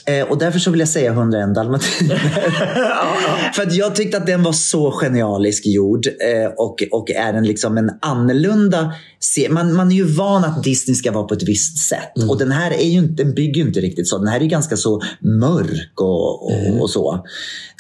Eh, 0.07 0.23
och 0.23 0.39
därför 0.39 0.59
så 0.59 0.71
vill 0.71 0.81
jag 0.81 0.89
säga 0.89 1.13
101 1.13 1.55
dalmatiner. 1.55 2.19
För 3.55 3.63
att 3.63 3.75
jag 3.75 3.97
tyckte 3.97 4.17
att 4.17 4.27
den 4.27 4.43
var 4.43 4.53
så 4.53 4.91
genialisk 4.91 5.67
gjord 5.67 6.07
eh, 6.07 6.51
och, 6.57 6.83
och 6.93 7.11
är 7.11 7.33
en, 7.35 7.45
liksom 7.45 7.79
en 7.79 7.91
annorlunda... 8.01 8.93
Se- 9.21 9.49
man, 9.51 9.73
man 9.75 9.91
är 9.93 9.97
ju 9.97 10.05
van 10.05 10.45
att 10.45 10.63
Disney 10.65 10.95
ska 10.95 11.13
vara 11.13 11.25
på 11.25 11.35
ett 11.35 11.43
visst 11.43 11.79
sätt. 11.89 12.29
Och 12.29 12.39
den 12.39 12.53
här 12.53 12.71
är 12.71 12.85
ju 12.85 12.99
inte, 12.99 13.23
den 13.23 13.35
bygger 13.35 13.63
ju 13.63 13.69
inte 13.69 13.81
riktigt 13.81 14.09
så. 14.09 14.19
Den 14.19 14.29
här 14.29 14.41
är 14.41 14.45
ganska 14.45 14.77
så 14.77 15.03
mörk 15.21 16.01
och, 16.01 16.47
och, 16.47 16.81
och 16.81 16.91
så. 16.91 17.25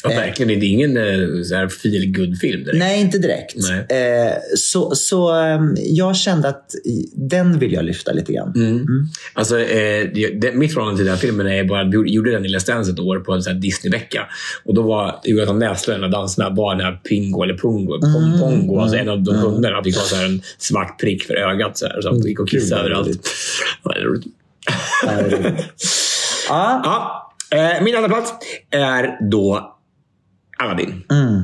Ja, 0.02 0.08
verkligen. 0.08 0.60
Det 0.60 0.66
är 0.66 0.70
ingen 0.70 0.96
eh, 0.96 1.42
så 1.42 1.54
här 1.54 1.68
feel 1.68 2.12
good 2.12 2.38
film 2.38 2.64
direkt. 2.64 2.78
Nej, 2.78 3.00
inte 3.00 3.18
direkt. 3.18 3.54
Nej. 3.56 4.00
Eh, 4.26 4.32
så 4.56 4.94
så 4.94 5.44
eh, 5.44 5.60
jag 5.76 6.16
kände 6.16 6.48
att 6.48 6.70
den 7.14 7.58
vill 7.58 7.72
jag 7.72 7.84
lyfta 7.84 8.12
lite 8.12 8.32
grann. 8.32 8.52
Mm. 8.56 8.86
Alltså, 9.34 9.58
eh, 9.60 10.08
det, 10.14 10.40
det, 10.40 10.52
mitt 10.52 10.74
förhållande 10.74 10.98
till 10.98 11.06
den 11.06 11.14
här 11.14 11.20
filmen 11.20 11.46
är 11.46 11.64
bara 11.64 11.77
vi 11.84 12.10
gjorde 12.10 12.30
den 12.30 12.44
i 12.44 12.48
Let's 12.48 12.66
Dance 12.66 12.90
ett 12.90 12.98
år 12.98 13.18
på 13.18 13.32
en 13.32 13.60
Disney-vecka. 13.60 14.26
Och 14.64 14.74
då 14.74 14.82
var 14.82 15.20
Jonathan 15.24 15.58
Näslund, 15.58 15.98
en 15.98 16.04
av 16.04 16.10
dansarna, 16.10 16.50
var 16.50 16.74
den 16.74 16.84
här 16.84 16.92
Pingo 16.92 17.42
eller 17.42 17.54
Pungo. 17.54 18.00
Pom, 18.00 18.38
pongo, 18.40 18.80
alltså 18.80 18.96
en 18.96 19.08
av 19.08 19.22
de 19.22 19.34
hundarna. 19.34 19.74
Han 19.74 19.84
fick 19.84 19.96
ha 19.96 20.02
så 20.02 20.16
här 20.16 20.24
en 20.24 20.42
svart 20.58 21.00
prick 21.00 21.22
för 21.24 21.34
ögat. 21.34 21.78
Så 21.78 21.86
här, 21.86 22.00
så 22.00 22.08
han 22.08 22.20
gick 22.20 22.40
och 22.40 22.48
kissade 22.48 22.82
vad 22.82 23.96
överallt. 23.96 24.28
Ja, 26.48 26.80
Ja, 26.84 27.32
eh, 27.58 27.82
min 27.82 27.96
andra 27.96 28.08
plats 28.08 28.32
är 28.70 29.30
då 29.30 29.76
Aladdin. 30.58 31.04
mm. 31.10 31.42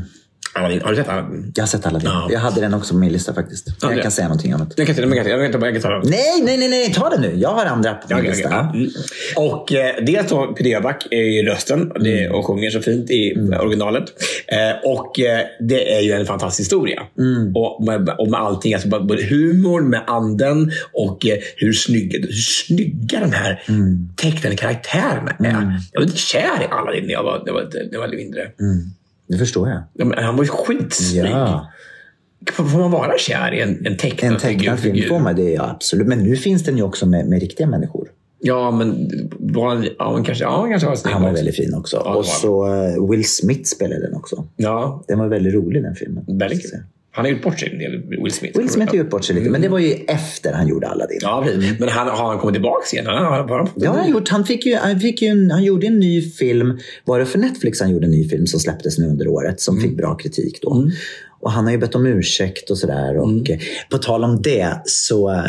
Aladdin. 0.54 0.80
Har 0.82 0.90
du 0.90 0.96
sett 0.96 1.08
Aladdin? 1.08 1.52
Jag 1.56 1.62
har 1.62 1.66
sett 1.68 1.86
Aladdin. 1.86 2.10
Ja. 2.12 2.28
Jag 2.32 2.40
hade 2.40 2.60
den 2.60 2.74
också 2.74 2.94
på 2.94 2.98
min 3.00 3.12
lista 3.12 3.34
faktiskt. 3.34 3.66
Ja, 3.68 3.74
jag 3.88 3.96
det- 3.96 4.02
kan 4.02 4.10
säga 4.10 4.28
någonting 4.28 4.54
om 4.54 4.60
det. 4.60 4.66
Jag 4.76 4.86
kan 4.86 4.96
jag 4.96 4.96
kan, 5.08 5.16
jag 5.40 5.52
kan, 5.52 5.62
jag 5.62 5.72
kan 5.74 5.82
ta 5.82 5.88
den. 5.90 6.10
Nej, 6.10 6.42
nej, 6.44 6.56
nej, 6.56 6.68
nej, 6.68 6.92
ta 6.92 7.10
den 7.10 7.20
nu. 7.20 7.34
Jag 7.36 7.48
har 7.48 7.66
andra 7.66 7.94
på 7.94 8.06
min 8.08 8.18
Okej, 8.18 8.30
lista. 8.30 8.48
ja. 8.50 8.72
Mm. 8.74 8.88
Och 9.36 9.72
eh, 9.72 10.04
dels 10.04 10.28
då 10.28 10.46
Peter 10.46 10.70
Jöback 10.70 11.06
är 11.10 11.22
ju 11.22 11.42
rösten 11.42 11.92
det, 12.00 12.28
och 12.28 12.46
sjunger 12.46 12.70
så 12.70 12.80
fint 12.80 13.10
i 13.10 13.34
originalet. 13.60 14.04
Eh, 14.46 14.90
och 14.90 15.20
eh, 15.20 15.40
det 15.60 15.96
är 15.96 16.00
ju 16.00 16.12
en 16.12 16.26
fantastisk 16.26 16.60
historia. 16.66 17.02
Och, 17.54 17.84
med, 17.84 18.08
och 18.18 18.28
med 18.30 18.40
allting, 18.40 18.74
alltså 18.74 18.88
både- 18.88 19.22
humorn 19.24 19.88
med 19.90 20.02
anden 20.06 20.70
och 20.92 21.26
eh, 21.26 21.38
hur, 21.56 21.72
snygga, 21.72 22.18
hur 22.18 22.32
snygga 22.32 23.20
de 23.20 23.32
här 23.32 23.62
tecknade 24.16 24.56
karaktärerna 24.56 25.30
är. 25.38 25.80
Jag 25.92 26.00
var 26.00 26.06
lite 26.06 26.18
kär 26.18 26.62
i 26.62 26.66
Aladdin 26.70 27.04
när 27.06 27.12
jag 27.12 27.22
var, 27.22 27.38
när 27.38 27.46
jag 27.46 27.54
var, 27.54 27.62
när 27.74 27.88
jag 27.92 28.00
var 28.00 28.06
lite 28.08 28.22
mindre. 28.22 28.50
Det 29.28 29.38
förstår 29.38 29.68
jag. 29.68 29.82
Ja, 29.92 30.04
men 30.04 30.24
Han 30.24 30.36
var 30.36 30.44
ju 30.44 30.48
skitsnygg. 30.50 31.30
Ja. 31.32 31.70
Får 32.52 32.78
man 32.78 32.90
vara 32.90 33.18
kär 33.18 33.54
i 33.54 33.60
en, 33.60 33.86
en 33.86 33.96
tecknad, 33.96 34.32
En 34.32 34.38
tecknad 34.38 34.78
film 34.78 35.08
får 35.08 35.18
man 35.18 35.36
det, 35.36 35.50
ja, 35.50 35.70
absolut. 35.70 36.06
Men 36.06 36.18
nu 36.18 36.36
finns 36.36 36.64
den 36.64 36.76
ju 36.76 36.82
också 36.82 37.06
med, 37.06 37.26
med 37.26 37.40
riktiga 37.40 37.66
människor. 37.66 38.08
Ja, 38.40 38.70
men 38.70 39.10
var 39.38 39.68
han, 39.68 39.84
ja, 39.98 40.12
han 40.12 40.24
kanske, 40.24 40.44
ja, 40.44 40.60
han 40.60 40.70
kanske 40.70 40.88
var 40.88 40.96
snygg 40.96 41.12
Han 41.12 41.22
var 41.22 41.30
också. 41.30 41.38
väldigt 41.44 41.56
fin 41.56 41.74
också. 41.74 42.02
Ja, 42.04 42.14
och 42.14 42.26
så 42.26 42.66
eh, 42.74 43.10
Will 43.10 43.24
Smith 43.28 43.62
spelade 43.62 44.00
den 44.06 44.14
också. 44.14 44.46
Ja, 44.56 45.04
Den 45.08 45.18
var 45.18 45.28
väldigt 45.28 45.54
rolig 45.54 45.82
den 45.82 45.94
filmen. 45.94 46.24
väldigt 46.28 46.70
kul. 46.70 46.80
Han 47.16 47.24
har 47.24 47.32
gjort 47.32 47.42
bort 47.42 47.60
sig 47.60 47.72
en 47.72 47.78
del, 47.78 48.02
Will 48.22 48.32
Smith. 48.32 48.58
Will 48.58 48.70
Smith 48.70 48.90
har 48.90 48.98
gjort 48.98 49.10
bort 49.10 49.24
sig 49.24 49.36
lite, 49.36 49.50
men 49.50 49.60
det 49.60 49.68
var 49.68 49.78
ju 49.78 49.92
efter 49.92 50.52
han 50.52 50.68
gjorde 50.68 50.88
Aladdin. 50.88 51.18
Ja, 51.22 51.42
precis. 51.46 51.80
Men 51.80 51.88
han, 51.88 52.08
har 52.08 52.28
han 52.28 52.38
kommit 52.38 52.54
tillbaka 52.54 52.84
igen? 52.92 53.06
Han 53.06 53.24
har 53.24 53.64
fått 53.66 53.72
Ja, 53.76 53.92
han, 53.92 54.10
gjort, 54.10 54.28
han, 54.28 54.44
fick 54.44 54.66
ju, 54.66 54.76
han, 54.76 55.00
fick 55.00 55.22
ju 55.22 55.28
en, 55.28 55.50
han 55.50 55.64
gjorde 55.64 55.86
en 55.86 55.98
ny 55.98 56.22
film. 56.22 56.78
Var 57.04 57.18
det 57.18 57.26
för 57.26 57.38
Netflix 57.38 57.80
han 57.80 57.90
gjorde 57.90 58.06
en 58.06 58.10
ny 58.10 58.28
film 58.28 58.46
som 58.46 58.60
släpptes 58.60 58.98
nu 58.98 59.06
under 59.06 59.28
året 59.28 59.60
som 59.60 59.80
fick 59.80 59.96
bra 59.96 60.14
kritik 60.14 60.58
då. 60.62 60.88
Och 61.44 61.52
han 61.52 61.64
har 61.64 61.72
ju 61.72 61.78
bett 61.78 61.94
om 61.94 62.06
ursäkt 62.06 62.70
och 62.70 62.78
sådär. 62.78 63.18
Och 63.18 63.50
eh, 63.50 63.58
På 63.90 63.98
tal 63.98 64.24
om 64.24 64.42
det, 64.42 64.82
så 64.84 65.30
eh, 65.30 65.42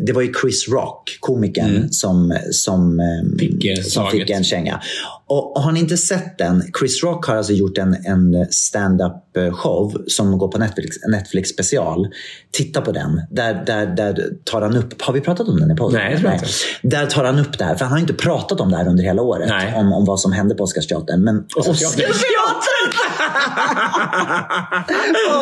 det 0.00 0.12
var 0.12 0.22
ju 0.22 0.32
Chris 0.40 0.68
Rock, 0.68 1.16
komikern, 1.20 1.88
som, 1.90 2.38
som, 2.50 3.00
eh, 3.00 3.38
Fick, 3.38 3.84
som 3.84 4.10
fick 4.10 4.30
en 4.30 4.44
känga. 4.44 4.80
Och, 5.26 5.56
och 5.56 5.62
har 5.62 5.72
ni 5.72 5.80
inte 5.80 5.96
sett 5.96 6.38
den? 6.38 6.62
Chris 6.78 7.02
Rock 7.04 7.26
har 7.26 7.36
alltså 7.36 7.52
gjort 7.52 7.78
en, 7.78 7.94
en 8.06 8.46
stand-up 8.50 9.36
eh, 9.36 9.52
show 9.52 9.96
som 10.06 10.38
går 10.38 10.48
på 10.48 10.58
Netflix, 10.58 10.96
Netflix 11.08 11.50
special. 11.50 12.08
Titta 12.52 12.80
på 12.80 12.92
den. 12.92 13.22
Där, 13.30 13.62
där, 13.66 13.86
där 13.86 14.28
tar 14.44 14.62
han 14.62 14.76
upp, 14.76 15.02
har 15.02 15.12
vi 15.14 15.20
pratat 15.20 15.48
om 15.48 15.60
den 15.60 15.70
i 15.70 15.76
podden? 15.76 16.00
Nej, 16.00 16.12
jag 16.12 16.20
tror 16.20 16.32
inte. 16.32 16.46
Där 16.82 17.06
tar 17.06 17.24
han 17.24 17.38
upp 17.38 17.58
det 17.58 17.64
här, 17.64 17.74
för 17.74 17.84
han 17.84 17.92
har 17.92 17.98
inte 18.00 18.14
pratat 18.14 18.60
om 18.60 18.70
det 18.70 18.76
här 18.76 18.88
under 18.88 19.04
hela 19.04 19.22
året. 19.22 19.48
Nej. 19.48 19.74
Om, 19.76 19.92
om 19.92 20.04
vad 20.04 20.20
som 20.20 20.32
hände 20.32 20.54
på 20.54 20.64
Oscarsteatern. 20.64 21.24
Men 21.24 21.44
Oscarsteatern. 21.56 22.12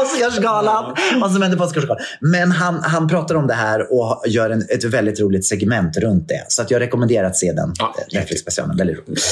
Oscarsgalan! 0.02 0.94
Vad 1.20 1.32
som 1.32 1.42
hände 1.42 1.56
på 1.56 1.64
Oscarsgalan. 1.64 2.04
Men 2.20 2.52
han, 2.52 2.82
han 2.82 3.08
pratar 3.08 3.34
om 3.34 3.46
det 3.46 3.54
här 3.54 3.92
och 3.92 4.22
gör 4.26 4.50
en, 4.50 4.60
ett 4.68 4.84
väldigt 4.84 5.20
roligt 5.20 5.46
segment 5.46 5.96
runt 5.96 6.28
det. 6.28 6.44
Så 6.48 6.62
att 6.62 6.70
jag 6.70 6.80
rekommenderar 6.80 7.26
att 7.26 7.36
se 7.36 7.52
den 7.52 7.72
Ja. 7.78 7.94
eh, 7.98 8.18
Netflix-specialen. 8.18 8.76
Väldigt 8.76 8.96
roligt. 9.08 9.22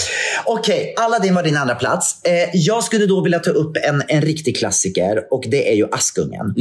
Okej, 0.47 0.95
Aladdin 0.97 1.34
var 1.34 1.43
din 1.43 1.57
andra 1.57 1.74
plats. 1.74 2.20
Eh, 2.24 2.51
jag 2.55 2.84
skulle 2.84 3.07
då 3.07 3.20
vilja 3.20 3.39
ta 3.39 3.51
upp 3.51 3.76
en, 3.89 4.03
en 4.09 4.22
riktig 4.22 4.57
klassiker 4.57 5.22
och 5.30 5.45
det 5.49 5.72
är 5.72 5.76
ju 5.76 5.86
Askungen. 5.93 6.55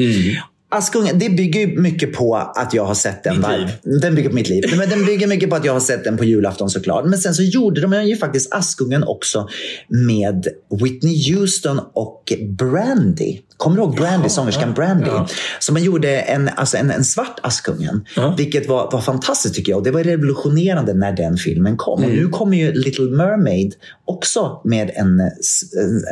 Askungen, 0.69 1.19
det 1.19 1.29
bygger 1.29 1.59
ju 1.59 1.81
mycket 1.81 2.13
på 2.13 2.35
att 2.35 2.73
jag 2.73 2.85
har 2.85 2.93
sett 2.93 3.23
den. 3.23 3.41
Den 4.01 4.15
bygger 4.15 4.29
på 4.29 4.35
mitt 4.35 4.49
liv. 4.49 4.63
Men 4.77 4.89
den 4.89 5.05
bygger 5.05 5.27
mycket 5.27 5.49
på 5.49 5.55
att 5.55 5.65
jag 5.65 5.73
har 5.73 5.79
sett 5.79 6.03
den 6.03 6.17
på 6.17 6.23
julafton 6.23 6.69
såklart. 6.69 7.05
Men 7.05 7.19
sen 7.19 7.33
så 7.33 7.43
gjorde 7.43 7.81
de 7.81 8.03
ju 8.05 8.17
faktiskt 8.17 8.53
Askungen 8.53 9.03
också 9.03 9.47
med 9.87 10.47
Whitney 10.83 11.33
Houston 11.33 11.79
och 11.93 12.33
Brandy. 12.57 13.39
Kommer 13.57 13.77
du 13.77 13.83
ihåg 13.83 13.95
Brandy, 13.95 14.29
sångerskan 14.29 14.73
Brandy? 14.73 15.09
Så 15.59 15.73
man 15.73 15.83
gjorde 15.83 16.19
en, 16.19 16.49
alltså 16.55 16.77
en, 16.77 16.91
en 16.91 17.03
svart 17.03 17.39
Askungen. 17.43 18.05
Vilket 18.37 18.67
var, 18.69 18.91
var 18.91 19.01
fantastiskt 19.01 19.55
tycker 19.55 19.71
jag. 19.71 19.77
Och 19.77 19.83
det 19.83 19.91
var 19.91 20.03
revolutionerande 20.03 20.93
när 20.93 21.11
den 21.11 21.37
filmen 21.37 21.77
kom. 21.77 22.03
Och 22.03 22.09
nu 22.09 22.27
kommer 22.27 22.57
ju 22.57 22.71
Little 22.73 23.05
Mermaid 23.05 23.73
också 24.05 24.61
med 24.63 24.91
en, 24.95 25.19
en, 25.19 25.29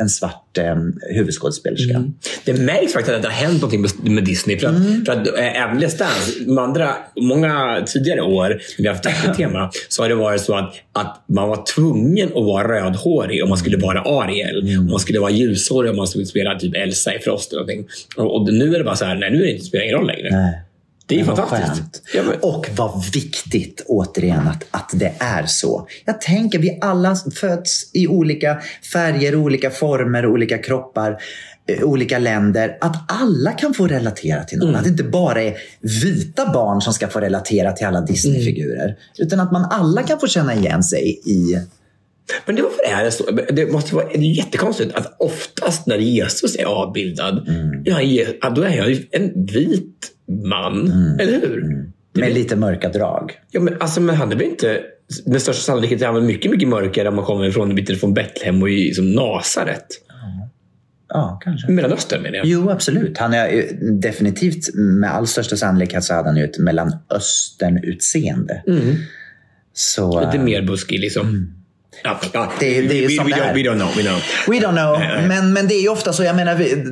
en 0.00 0.08
svart 0.08 0.58
eh, 0.58 0.76
huvudskådespelerska. 1.14 2.04
Det 2.44 2.52
märks 2.54 2.92
faktiskt 2.92 3.16
att 3.16 3.22
det 3.22 3.28
har 3.28 3.34
hänt 3.34 3.54
någonting 3.54 3.80
med- 3.80 4.10
med 4.10 4.24
Disney. 4.24 4.58
För 4.58 4.66
att, 4.68 4.74
för 5.06 5.12
att 5.12 5.38
äh, 5.38 5.62
även 5.62 5.80
Let's 5.80 5.98
Dance, 5.98 6.60
andra, 6.60 6.90
många 7.20 7.82
tidigare 7.86 8.20
år 8.20 8.48
när 8.48 8.58
vi 8.78 8.86
har 8.88 8.94
haft 8.94 9.04
tv-tema, 9.04 9.70
så 9.88 10.02
har 10.02 10.08
det 10.08 10.14
varit 10.14 10.40
så 10.40 10.54
att, 10.56 10.74
att 10.92 11.24
man 11.28 11.48
var 11.48 11.64
tvungen 11.74 12.28
att 12.28 12.34
vara 12.44 12.68
rödhårig 12.68 13.42
om 13.42 13.48
man 13.48 13.58
skulle 13.58 13.76
vara 13.76 14.00
Ariel. 14.00 14.78
Om 14.78 14.86
man 14.90 15.00
skulle 15.00 15.20
vara 15.20 15.30
ljushårig 15.30 15.90
om 15.90 15.96
man 15.96 16.06
skulle 16.06 16.26
spela 16.26 16.58
typ 16.58 16.74
Elsa 16.76 17.14
i 17.14 17.18
Frost. 17.36 17.52
Eller 17.52 17.60
någonting. 17.60 17.88
Och, 18.16 18.36
och 18.36 18.52
nu 18.52 18.74
är 18.74 18.78
det 18.78 18.84
bara 18.84 18.96
så 18.96 19.04
här, 19.04 19.14
nej 19.14 19.30
nu 19.30 19.38
är 19.38 19.44
det 19.44 19.52
inte, 19.52 19.64
spelar 19.64 19.84
ingen 19.84 19.96
roll 19.96 20.06
längre. 20.06 20.30
Nej. 20.30 20.62
Det 21.08 21.14
är 21.14 21.18
ju 21.18 21.24
fantastiskt. 21.24 22.02
Ja, 22.14 22.22
men, 22.22 22.34
Och 22.40 22.66
vad 22.76 23.04
viktigt 23.12 23.84
återigen 23.86 24.48
att, 24.48 24.64
att 24.70 24.90
det 24.94 25.12
är 25.18 25.46
så. 25.46 25.88
Jag 26.04 26.20
tänker 26.20 26.58
vi 26.58 26.78
alla 26.80 27.16
föds 27.34 27.90
i 27.94 28.08
olika 28.08 28.60
färger, 28.92 29.34
olika 29.34 29.70
former, 29.70 30.26
olika 30.26 30.58
kroppar, 30.58 31.16
eh, 31.68 31.82
olika 31.82 32.18
länder. 32.18 32.78
Att 32.80 32.96
alla 33.08 33.52
kan 33.52 33.74
få 33.74 33.86
relatera 33.86 34.44
till 34.44 34.58
någon. 34.58 34.74
Att 34.74 34.84
det 34.84 34.90
inte 34.90 35.04
bara 35.04 35.42
är 35.42 35.56
vita 35.80 36.52
barn 36.52 36.80
som 36.80 36.92
ska 36.92 37.08
få 37.08 37.20
relatera 37.20 37.72
till 37.72 37.86
alla 37.86 38.00
Disney-figurer. 38.00 38.96
Utan 39.18 39.40
att 39.40 39.52
man 39.52 39.64
alla 39.64 40.02
kan 40.02 40.20
få 40.20 40.26
känna 40.26 40.54
igen 40.54 40.82
sig 40.82 41.20
i... 41.24 41.60
Men 42.46 42.56
det, 42.56 42.62
varför 42.62 42.82
är 43.00 43.04
det 43.04 43.10
så? 43.10 43.30
Det, 43.30 43.72
måste 43.72 43.94
vara, 43.94 44.08
det 44.08 44.14
är 44.18 44.36
jättekonstigt 44.36 44.94
att 44.94 45.16
oftast 45.18 45.86
när 45.86 45.98
Jesus 45.98 46.56
är 46.56 46.64
avbildad, 46.64 47.48
ja, 47.84 48.00
Je- 48.00 48.50
då 48.54 48.62
är 48.62 48.76
jag 48.76 48.90
ju 48.90 49.06
en 49.10 49.46
vit 49.46 50.12
man. 50.44 50.92
Eller 51.20 51.40
hur? 51.40 51.84
Med 52.12 52.34
lite 52.34 52.56
mörka 52.56 52.88
drag. 52.88 53.32
Ja, 53.50 53.60
men, 53.60 53.74
alltså, 53.80 54.00
men 54.00 54.16
han 54.16 54.32
är 54.32 54.36
väl 54.36 54.46
inte... 54.46 54.80
Med 55.26 55.42
största 55.42 55.62
sannolikhet 55.62 56.02
är 56.02 56.06
han 56.06 56.26
mycket, 56.26 56.50
mycket 56.50 56.68
mörkare 56.68 57.08
om 57.08 57.16
man 57.16 57.24
kommer 57.24 57.50
från, 57.50 57.86
från 57.96 58.14
Betlehem 58.14 58.62
och 58.62 58.70
i 58.70 58.94
som 58.94 59.12
Nasaret. 59.12 59.86
Ja, 61.08 61.40
kanske. 61.44 61.72
Mellanöstern 61.72 62.22
menar 62.22 62.36
jag. 62.36 62.46
Jo, 62.46 62.70
absolut. 62.70 63.18
Han 63.18 63.34
är 63.34 63.62
definitivt, 64.00 64.74
med 64.74 65.14
all 65.14 65.26
största 65.26 65.56
sannolikhet, 65.56 66.04
så 66.04 66.14
hade 66.14 66.28
han 66.28 66.36
ju 66.36 66.44
ett 66.44 66.58
mellanöstern-utseende. 66.58 68.62
Så, 69.72 70.20
Lite 70.26 70.38
mer 70.38 70.62
buskig 70.62 71.00
liksom. 71.00 71.52
Ja, 72.04 72.20
ja. 72.32 72.52
Det- 72.60 72.80
det 72.80 73.04
är 73.04 73.08
we, 73.08 73.14
som 73.14 73.26
we, 73.26 73.30
det 73.32 73.40
don't, 73.40 73.54
we 73.54 73.60
don't 73.62 73.74
know. 73.76 73.90
We 73.96 74.02
know. 74.02 74.20
We 74.48 74.66
don't 74.66 74.76
know, 74.84 74.98
Nej, 74.98 75.08
nej. 75.18 75.28
men, 75.28 75.52
men 75.52 75.68
det 75.68 75.74
är 75.74 75.82
ju 75.82 75.88
ofta 75.88 76.12
så. 76.12 76.22
Jag 76.24 76.36
menar, 76.36 76.54
vi, 76.54 76.84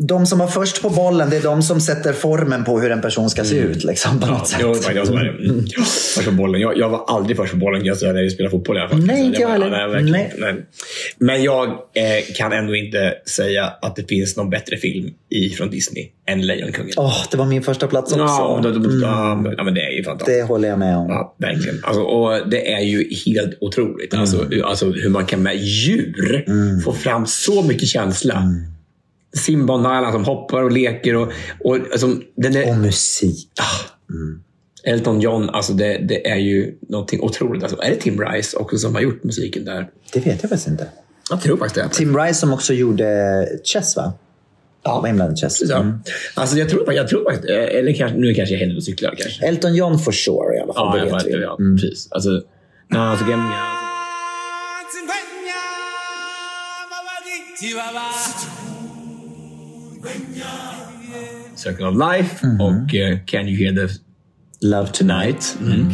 de, 0.00 0.26
som 0.26 0.38
var 0.38 0.46
först 0.46 0.82
på 0.82 0.90
bollen, 0.90 1.30
det 1.30 1.36
är 1.36 1.42
de 1.42 1.62
som 1.62 1.80
sätter 1.80 2.12
formen 2.12 2.64
på 2.64 2.80
hur 2.80 2.90
en 2.90 3.00
person 3.00 3.30
ska 3.30 3.44
se 3.44 3.56
ut. 3.56 3.84
Liksom, 3.84 4.20
på 4.20 4.26
något 4.26 4.48
sätt. 4.48 4.60
Är 4.60 4.94
det. 4.94 5.44
Mm. 5.50 5.64
Först 6.14 6.24
på 6.24 6.32
bollen. 6.32 6.60
Jag, 6.60 6.78
jag 6.78 6.88
var 6.88 7.04
aldrig 7.08 7.36
först 7.36 7.52
på 7.52 7.58
bollen 7.58 7.84
just 7.84 8.02
när 8.02 8.12
vi 8.22 8.30
spelade 8.30 8.50
fotboll 8.50 8.76
i 8.76 8.80
alla 8.80 8.88
fall. 8.88 9.00
Nej, 9.06 9.24
inte 9.24 9.40
jag 9.40 9.48
var- 9.48 9.52
heller. 9.52 10.64
Men 11.18 11.42
jag 11.42 11.66
eh, 11.68 12.34
kan 12.36 12.52
ändå 12.52 12.74
inte 12.76 13.14
säga 13.26 13.64
att 13.82 13.96
det 13.96 14.08
finns 14.08 14.36
någon 14.36 14.50
bättre 14.50 14.76
film 14.76 15.10
i, 15.30 15.48
från 15.50 15.70
Disney 15.70 16.08
än 16.26 16.46
Lejonkungen. 16.46 16.92
Åh, 16.96 17.22
det 17.30 17.36
var 17.36 17.46
min 17.46 17.62
första 17.62 17.86
plats 17.86 18.12
också. 18.12 18.24
Ja, 18.24 18.60
då, 18.62 18.70
då, 18.70 18.76
Mm, 18.90 19.00
ja, 19.02 19.34
men- 19.34 19.54
ja, 19.58 19.64
det 19.70 19.80
är 19.80 19.90
ju 19.90 20.04
fantastiskt. 20.04 20.38
det 20.38 20.46
håller 20.46 20.68
jag 20.68 20.78
med 20.78 20.96
om. 20.96 21.08
Ja, 21.08 21.34
verkligen. 21.38 21.80
Alltså, 21.82 22.02
och 22.02 22.48
det 22.50 22.72
är 22.72 22.80
ju 22.80 23.08
helt 23.26 23.58
otroligt. 23.60 24.12
Mm. 24.12 24.22
Alltså, 24.38 24.64
alltså, 24.64 24.90
hur 24.90 25.08
man 25.08 25.26
kan 25.26 25.42
med 25.42 25.56
djur 25.56 26.44
få 26.84 26.92
fram 26.92 27.26
så 27.26 27.62
mycket 27.62 27.88
känsla. 27.88 28.36
Mm. 28.36 28.64
Simba 29.36 29.74
och 29.74 29.80
Nala 29.80 30.12
som 30.12 30.24
hoppar 30.24 30.62
och 30.62 30.72
leker. 30.72 31.16
Och, 31.16 31.32
och, 31.64 31.76
alltså, 31.76 32.16
den 32.36 32.56
är, 32.56 32.70
Och 32.70 32.76
musik. 32.76 33.48
Elton 34.84 35.20
John, 35.20 35.50
alltså 35.50 35.72
det, 35.72 35.98
det 35.98 36.30
är 36.30 36.36
ju 36.36 36.74
någonting 36.88 37.20
otroligt. 37.20 37.62
Alltså, 37.62 37.78
är 37.82 37.90
det 37.90 37.96
Tim 37.96 38.20
Rice 38.20 38.56
också 38.56 38.78
som 38.78 38.94
har 38.94 39.02
gjort 39.02 39.24
musiken 39.24 39.64
där? 39.64 39.88
Det 40.12 40.20
vet 40.20 40.42
jag 40.42 40.50
faktiskt 40.50 40.68
inte. 40.68 40.86
Jag 41.30 41.42
tror 41.42 41.56
faktiskt 41.56 41.74
det. 41.74 41.96
Tim 41.96 42.18
Rice 42.18 42.34
som 42.34 42.52
också 42.52 42.74
gjorde 42.74 43.48
Chess, 43.64 43.96
va? 43.96 44.12
Ja. 44.82 45.00
Var 45.00 45.08
inblandad 45.08 45.38
i 45.38 45.40
Chess. 45.40 45.62
Mm. 45.62 45.92
Alltså, 46.34 46.56
jag 46.58 46.68
tror, 46.68 46.92
jag 46.92 47.08
tror 47.08 47.24
faktiskt, 47.30 47.50
eller 47.50 47.92
kanske, 47.92 48.18
nu 48.18 48.34
kanske 48.34 48.54
jag 48.54 48.62
är 48.62 48.76
och 48.76 48.84
cyklar 48.84 49.14
kanske. 49.18 49.46
Elton 49.46 49.74
John 49.74 49.98
for 49.98 50.12
sure 50.12 50.56
i 50.56 50.60
alla 50.60 50.74
fall. 50.74 50.98
Ja, 50.98 51.04
det 51.04 51.10
jag 51.10 51.16
vet 51.16 51.26
vet, 51.26 51.34
vi. 51.34 51.42
ja, 51.42 51.58
precis. 51.80 52.08
Alltså, 52.10 52.42
nah, 52.88 53.18
så 53.18 53.24
Circle 61.54 61.86
of 61.86 61.94
Life 61.94 62.46
och 62.46 62.94
eh, 62.94 63.18
Can 63.26 63.48
You 63.48 63.56
Hear 63.56 63.86
the 63.86 63.94
Love 64.60 64.88
Tonight. 64.88 65.56
Mm. 65.60 65.92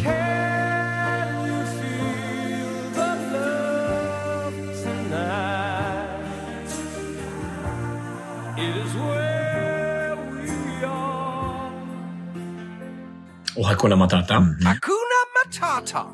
Och 13.55 13.65
Hakuna 13.65 13.95
Matata. 13.95 14.33
Hakuna 14.33 15.19
Matata. 15.45 16.05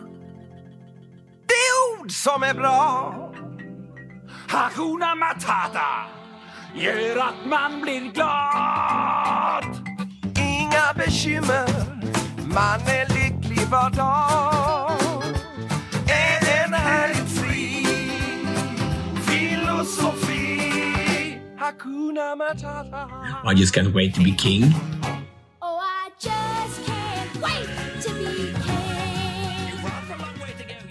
Det 1.47 1.54
är 1.54 2.01
ord 2.01 2.12
som 2.12 2.43
är 2.43 2.54
bra. 2.54 3.43
Hakuna 4.54 5.16
Matata. 5.16 6.06
gör 6.76 7.18
att 7.18 7.45
man 7.45 7.82
blir 7.82 8.12
glad. 8.14 9.66
Inga 10.38 10.93
bekymmer, 10.95 11.70
man 12.38 12.80
är 12.80 13.14
lycklig 13.14 13.68
var 13.68 13.89
dag. 13.89 14.91
Är 16.08 16.66
en 16.66 16.74
härligt 16.74 17.39
fri 17.39 17.86
filosofi. 19.26 20.62
Hakuna 21.60 22.36
Matata. 22.36 23.10
I 23.51 23.60
just 23.60 23.76
can't 23.76 23.93
wait 23.93 24.16
to 24.16 24.22
be 24.22 24.32
king. 24.38 24.64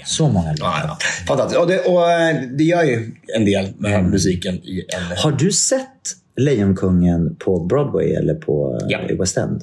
Så 0.05 0.29
många 0.29 0.55
Ja, 0.59 0.75
ja. 0.85 0.99
Fantastiskt. 1.29 1.61
Och 1.61 1.67
det, 1.67 1.79
och 1.81 2.11
eh, 2.11 2.37
det 2.59 2.65
gör 2.65 2.83
ju 2.83 3.11
en 3.37 3.45
del 3.45 3.69
med 3.79 4.05
musiken 4.05 4.55
i 4.55 4.85
en... 4.89 5.17
Har 5.17 5.33
du 5.33 5.53
sett 5.53 5.89
Lejonkungen 6.37 7.37
på 7.37 7.65
Broadway 7.65 8.13
eller 8.13 8.35
på 8.35 8.81
Ja. 8.89 8.99
i 9.11 9.15
West 9.15 9.37
End? 9.37 9.63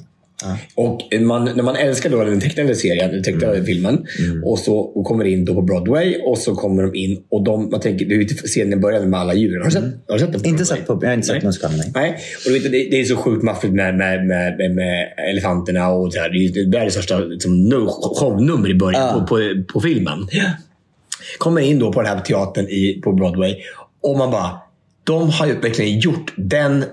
Och 0.74 1.00
man, 1.20 1.44
när 1.44 1.62
man 1.62 1.76
älskar 1.76 2.10
då 2.10 2.24
den 2.24 2.40
tecknade 2.40 2.74
serien, 2.74 3.10
den 3.10 3.22
tecknade 3.22 3.64
filmen, 3.64 4.06
och 4.44 4.58
så 4.58 4.78
och 4.78 5.04
kommer 5.04 5.24
in 5.24 5.44
då 5.44 5.54
på 5.54 5.62
Broadway 5.62 6.20
och 6.24 6.38
så 6.38 6.54
kommer 6.54 6.82
de 6.82 6.94
in 6.94 7.22
och 7.30 7.44
de, 7.44 7.70
man 7.70 7.80
tänker, 7.80 8.06
det 8.06 8.14
är 8.14 8.18
ju 8.18 8.28
scenen 8.28 8.72
i 8.72 8.76
början 8.76 9.10
med 9.10 9.20
alla 9.20 9.34
djuren. 9.34 9.58
Har 9.62 9.66
du 9.66 9.70
sett, 9.72 9.84
har 10.08 10.14
du 10.14 10.20
sett 10.20 10.32
den? 10.32 10.46
Inte 10.46 10.64
sett 10.64 10.86
på, 10.86 10.98
jag 11.02 11.08
har 11.08 11.14
inte 11.14 11.26
sett 11.26 11.36
Nej. 11.36 11.44
musikalen. 11.46 11.78
nej. 11.78 11.90
Nej, 11.94 12.10
och 12.46 12.52
du 12.52 12.58
vet, 12.58 12.62
det, 12.62 12.88
det 12.90 13.00
är 13.00 13.04
så 13.04 13.16
sjukt 13.16 13.42
maffigt 13.42 13.72
med, 13.74 13.96
med, 13.96 14.26
med, 14.26 14.70
med, 14.74 15.12
elefanterna 15.30 15.88
och 15.88 16.12
så 16.12 16.20
här. 16.20 16.30
Det 16.30 16.60
är 16.60 16.72
världens 16.72 16.92
största 16.92 17.18
liksom, 17.18 17.64
nu- 17.68 17.86
shownummer 18.20 18.70
i 18.70 18.74
början 18.74 19.02
Ja. 19.02 19.12
på, 19.12 19.26
på, 19.26 19.62
på 19.72 19.80
filmen. 19.80 20.18
Kommer 21.38 21.60
in 21.60 21.78
då 21.78 21.92
på 21.92 22.02
den 22.02 22.16
här 22.16 22.20
teatern 22.24 22.66
i, 22.68 23.00
på 23.04 23.12
Broadway 23.12 23.56
och 24.02 24.18
man 24.18 24.30
bara, 24.30 24.50
de 25.04 25.30
har 25.30 25.46
ju 25.46 25.60
verkligen 25.60 25.98
gjort 26.00 26.32
den 26.36 26.84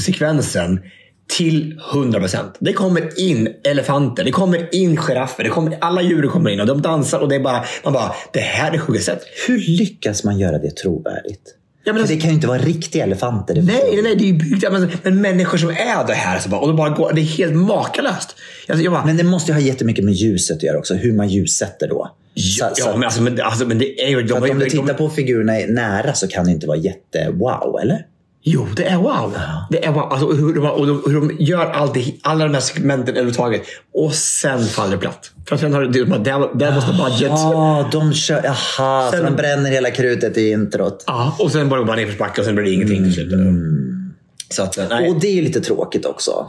sekvensen 0.00 0.80
till 1.28 1.80
100%. 1.92 2.36
Det 2.58 2.72
kommer 2.72 3.20
in 3.20 3.48
elefanter, 3.64 4.24
det 4.24 4.30
kommer 4.30 4.74
in 4.74 4.96
giraffer, 4.96 5.44
det 5.44 5.50
kommer, 5.50 5.78
alla 5.80 6.02
djur 6.02 6.22
kommer 6.26 6.50
in 6.50 6.60
och 6.60 6.66
de 6.66 6.82
dansar 6.82 7.18
och 7.20 7.28
det 7.28 7.34
är 7.34 7.40
bara, 7.40 7.64
man 7.84 7.92
bara, 7.92 8.12
det 8.32 8.40
här 8.40 8.72
är 8.72 8.78
sjukt 8.78 9.04
sätt. 9.04 9.22
Hur 9.46 9.58
lyckas 9.58 10.24
man 10.24 10.38
göra 10.38 10.58
det 10.58 10.70
trovärdigt? 10.76 11.54
Ja, 11.84 11.92
men 11.92 12.02
alltså- 12.02 12.14
det 12.14 12.20
kan 12.20 12.30
ju 12.30 12.34
inte 12.34 12.46
vara 12.46 12.58
riktiga 12.58 13.04
elefanter. 13.04 13.54
Det 13.54 13.62
Nej, 13.62 13.82
nej, 13.92 14.02
nej, 14.02 14.16
det 14.16 14.28
är 14.28 14.32
byggt 14.32 14.72
men, 14.72 14.90
men 15.02 15.20
människor 15.20 15.58
som 15.58 15.70
är 15.70 16.06
det 16.06 16.12
här. 16.12 16.34
Alltså 16.34 16.48
bara, 16.48 16.60
och 16.60 16.68
de 16.68 16.76
bara 16.76 16.90
går, 16.90 17.12
det 17.12 17.20
är 17.20 17.24
helt 17.24 17.54
makalöst. 17.56 18.36
Alltså, 18.68 18.84
jag 18.84 18.92
bara, 18.92 19.04
Men 19.04 19.16
det 19.16 19.24
måste 19.24 19.52
ju 19.52 19.54
ha 19.54 19.60
jättemycket 19.62 20.04
med 20.04 20.14
ljuset 20.14 20.56
att 20.56 20.62
göra 20.62 20.78
också. 20.78 20.94
Hur 20.94 21.12
man 21.12 21.28
ljussätter 21.28 21.88
då. 21.88 22.10
Så- 22.34 22.64
ja, 22.64 22.74
så- 22.74 22.92
men, 22.98 23.04
alltså, 23.04 23.22
men, 23.22 23.40
alltså, 23.40 23.66
men 23.66 23.78
det 23.78 24.00
är 24.04 24.08
ju... 24.08 24.16
för 24.16 24.22
De, 24.22 24.34
att 24.44 24.50
om 24.50 24.58
du 24.58 24.64
de, 24.64 24.70
tittar 24.70 24.94
på 24.94 25.10
figurerna 25.10 25.52
nära 25.68 26.14
så 26.14 26.28
kan 26.28 26.44
det 26.44 26.50
inte 26.52 26.66
vara 26.66 26.78
jätte-wow, 26.78 27.80
eller? 27.82 28.06
Jo, 28.44 28.66
det 28.76 28.84
är 28.84 28.96
wow. 28.96 29.36
Det 29.70 29.84
är 29.86 29.92
wow. 29.92 30.02
Alltså, 30.12 30.32
hur, 30.32 30.54
de, 30.54 30.66
och 30.70 30.86
de, 30.86 31.02
hur 31.06 31.14
de 31.14 31.36
gör 31.38 31.66
allt, 31.66 31.94
det- 31.94 32.14
alla 32.22 32.44
de 32.44 32.54
här 32.54 32.60
segmenten 32.60 33.08
överhuvudtaget. 33.14 33.62
Och 33.94 34.14
sen 34.14 34.64
faller 34.64 34.92
det 34.92 34.98
platt. 34.98 35.30
För 35.48 35.56
sen 35.56 35.72
har 35.74 35.82
du, 35.82 36.04
det, 36.04 36.18
där, 36.18 36.58
där 36.58 36.74
måste 36.74 36.92
budget. 36.92 37.30
Ja, 37.30 37.88
de 37.92 38.12
kör... 38.14 38.40
Jaha, 38.44 39.10
så 39.10 39.16
Sen- 39.16 39.24
de 39.24 39.36
bränner 39.36 39.70
hela 39.70 39.90
krutet 39.90 40.38
i 40.38 40.50
introt. 40.50 41.04
Ja, 41.06 41.36
och 41.38 41.52
sen 41.52 41.68
bara 41.68 41.84
bara 41.84 41.96
nerförsbacke 41.96 42.40
och 42.40 42.44
sen 42.44 42.54
blir 42.54 42.64
det 42.64 42.70
ingenting 42.70 43.04
till 43.04 43.12
slut. 43.14 43.32
Så 44.50 44.68
nej. 44.90 45.10
Och 45.10 45.20
det 45.20 45.26
är 45.26 45.34
ju 45.34 45.42
lite 45.42 45.60
tråkigt 45.60 46.06
också. 46.06 46.46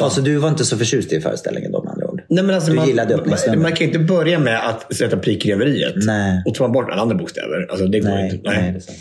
Alltså, 0.00 0.20
du 0.20 0.36
var 0.36 0.48
inte 0.48 0.64
så 0.64 0.78
förtjust 0.78 1.12
i 1.12 1.20
föreställningen 1.20 1.72
då? 1.72 1.85
Nej, 2.28 2.44
men 2.44 2.54
alltså, 2.54 2.70
Du 2.70 2.76
man, 2.76 2.86
gillade 2.86 3.10
man, 3.10 3.20
öppningsnumret. 3.20 3.62
man 3.62 3.72
kan 3.72 3.78
ju 3.78 3.86
inte 3.86 3.98
börja 3.98 4.38
med 4.38 4.68
att 4.68 4.96
sätta 4.96 5.16
pikreveriet 5.16 5.94
Nej. 5.96 6.42
och 6.46 6.54
ta 6.54 6.68
bort 6.68 6.90
alla 6.90 7.02
andra 7.02 7.16
bokstäver. 7.16 7.66
Alltså, 7.70 7.86
det 7.86 8.00
går 8.00 8.08
Nej, 8.08 8.30
inte. 8.34 8.50
nej, 8.50 8.80
sant. 8.80 8.98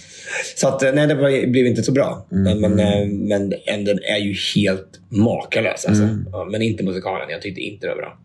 Så 0.55 0.67
att, 0.67 0.95
nej, 0.95 1.07
det 1.07 1.15
blev 1.47 1.65
inte 1.67 1.83
så 1.83 1.91
bra. 1.91 2.27
Mm. 2.31 2.59
Men, 2.59 2.71
men, 2.71 2.79
eh, 2.79 3.07
men 3.07 3.53
en- 3.65 3.85
den 3.85 3.99
är 4.03 4.17
ju 4.17 4.35
helt 4.55 4.99
makalös. 5.09 5.85
Alltså. 5.85 6.03
Mm. 6.03 6.25
Ja, 6.31 6.47
men 6.51 6.61
inte 6.61 6.83
musikalen. 6.83 7.29
Jag 7.29 7.41
tyckte 7.41 7.61
inte 7.61 7.87
det 7.87 7.91
var 7.91 7.97
bra. 7.97 8.17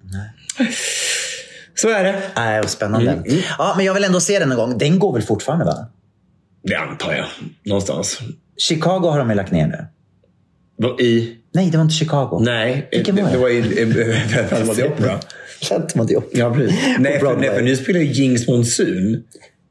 Så 1.74 1.88
är 1.88 2.04
det. 2.04 2.22
Nej, 2.36 2.60
vad 2.60 2.70
spännande. 2.70 3.10
Mm, 3.12 3.38
Ja, 3.58 3.74
men 3.76 3.86
jag 3.86 3.94
vill 3.94 4.04
ändå 4.04 4.20
se 4.20 4.38
den 4.38 4.50
en 4.50 4.56
gång. 4.56 4.78
Den 4.78 4.98
går 4.98 5.12
väl 5.12 5.22
fortfarande, 5.22 5.64
va? 5.64 5.86
Det 6.62 6.74
antar 6.74 7.12
jag. 7.14 7.26
Någonstans. 7.64 8.18
Chicago 8.68 9.00
har 9.10 9.18
de 9.18 9.30
ju 9.30 9.36
lagt 9.36 9.52
ner 9.52 9.66
nu. 9.66 11.04
I? 11.04 11.36
Nej, 11.52 11.70
det 11.70 11.76
var 11.76 11.82
inte 11.82 11.94
Chicago. 11.94 12.38
Nej, 12.44 12.88
Vilken 12.92 13.16
det, 13.16 13.22
var 13.22 13.30
det? 13.30 13.38
var 13.38 13.48
i 13.48 13.62
Phantom 14.48 14.70
of 14.70 14.76
the 14.76 14.84
Opera. 14.88 15.18
Phantom 15.68 16.00
of 16.00 16.08
the 16.08 16.16
Opera. 16.16 16.38
Ja, 16.38 16.54
precis. 16.54 16.76
Nej, 16.98 17.20
för, 17.20 17.36
nej, 17.36 17.50
för 17.54 17.62
nu 17.62 17.76
spelar 17.76 18.00
ju 18.00 18.06
Jinx 18.06 18.48
Monsoon. 18.48 19.22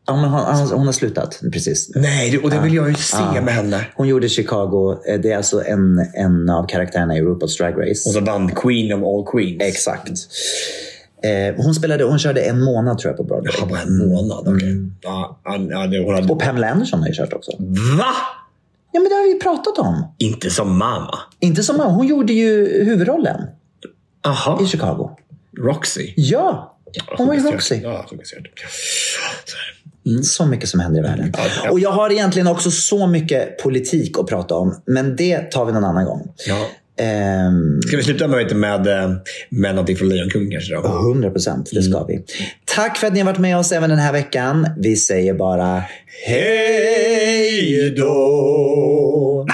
Ja, 0.08 0.16
men 0.16 0.30
hon, 0.30 0.42
hon, 0.56 0.68
hon 0.78 0.86
har 0.86 0.94
slutat 0.94 1.40
precis. 1.54 1.92
Nej, 1.96 2.38
och 2.38 2.50
det 2.50 2.60
vill 2.60 2.74
jag 2.74 2.90
ju 2.90 2.96
se 2.96 3.18
Ja. 3.36 3.42
med 3.42 3.54
henne. 3.54 3.86
Hon 3.96 4.08
gjorde 4.08 4.30
Chicago. 4.30 4.98
Eh, 5.08 5.20
Det 5.20 5.32
är 5.32 5.38
alltså 5.38 5.64
en, 5.66 6.00
en 6.14 6.50
av 6.50 6.68
karaktärerna 6.68 7.18
i 7.18 7.22
RuPaul's 7.22 7.58
Drag 7.58 7.74
Race. 7.90 8.10
Och 8.10 8.14
så 8.14 8.20
vann 8.20 8.52
Queen 8.52 8.94
of 8.94 9.04
all 9.04 9.32
Queens. 9.32 9.62
Exakt. 9.76 10.10
Eh, 11.24 11.56
hon, 11.64 11.76
spelade, 11.76 12.04
hon 12.04 12.20
körde 12.20 12.42
en 12.42 12.62
månad 12.64 12.98
tror 12.98 13.10
jag 13.12 13.18
på 13.18 13.24
Broadway. 13.24 13.54
Ja, 13.60 13.66
bara 13.66 13.82
en 13.82 13.98
månad. 13.98 14.56
Okej. 14.56 14.76
Ja, 15.02 15.40
ja, 15.44 15.52
hon 15.58 15.74
hade... 16.16 16.34
Och 16.34 16.40
Pamela 16.40 16.70
Anderson 16.70 17.00
har 17.00 17.08
ju 17.08 17.14
kört 17.14 17.34
också. 17.34 17.52
Va? 17.98 18.06
Ja, 18.92 19.00
men 19.00 19.10
det 19.10 19.16
har 19.16 19.24
vi 19.24 19.34
ju 19.34 19.40
pratat 19.40 19.78
om. 19.78 20.14
Inte 20.18 20.50
som 20.50 20.78
mamma. 20.78 21.20
Inte 21.40 21.64
som 21.64 21.80
hon 21.80 22.08
gjorde 22.08 22.34
ju 22.34 22.84
huvudrollen 22.84 23.42
Aha. 24.26 24.60
i 24.64 24.68
Chicago. 24.68 25.18
Roxy. 25.58 26.14
Ja, 26.16 26.78
hon 27.18 27.28
var 27.28 27.34
ju 27.34 27.40
Roxy. 27.40 27.76
Ja, 27.76 28.06
stört. 28.24 28.66
Så 30.24 30.46
mycket 30.46 30.70
som 30.70 30.80
händer 30.80 31.00
i 31.00 31.04
världen. 31.04 31.34
Ja, 31.38 31.44
ja. 31.64 31.72
Och 31.72 31.80
jag 31.80 31.92
har 31.92 32.12
egentligen 32.12 32.48
också 32.48 32.72
så 32.72 33.08
mycket 33.08 33.64
politik 33.64 34.20
att 34.20 34.28
prata 34.28 34.56
om. 34.56 34.82
Men 34.86 35.16
det 35.16 35.52
tar 35.52 35.66
vi 35.66 35.72
någon 35.72 35.84
annan 35.84 36.06
gång. 36.06 36.34
Ja. 36.48 36.68
Ehm, 37.00 37.82
Ska 37.82 37.98
vi 37.98 38.04
sluta 38.04 38.28
med, 38.28 38.56
med, 38.56 38.88
eh, 38.88 39.12
med 39.50 39.76
någonting 39.76 39.96
från 39.98 40.10
Lejonkungen 40.10 40.52
kanske? 40.52 40.74
Då? 40.74 40.88
100 40.88 41.30
procent, 41.32 41.70
det 41.74 41.84
ska 41.84 42.04
vi. 42.04 42.24
Tack 42.66 42.98
för 42.98 43.08
att 43.08 43.14
ni 43.14 43.20
har 43.20 43.26
varit 43.26 43.40
med 43.40 43.58
oss 43.58 43.72
även 43.72 43.90
den 43.90 44.00
här 44.00 44.12
veckan. 44.12 44.68
Vi 44.78 44.96
säger 44.96 45.34
bara 45.34 45.84
hej 46.26 47.94
då! 47.98 49.46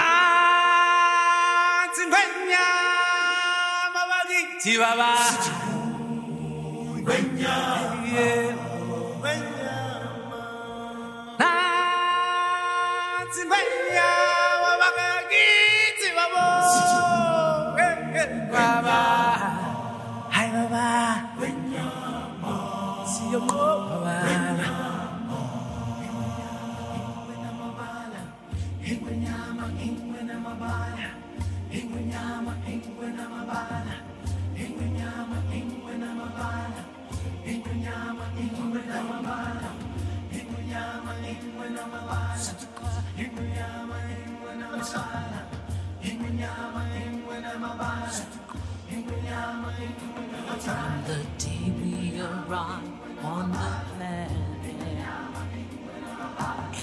From 50.65 51.03
the 51.05 51.23
day 51.37 51.71
we 51.81 52.21
arrived 52.21 53.04
on 53.25 53.51
the 53.51 53.57
planet 53.97 54.31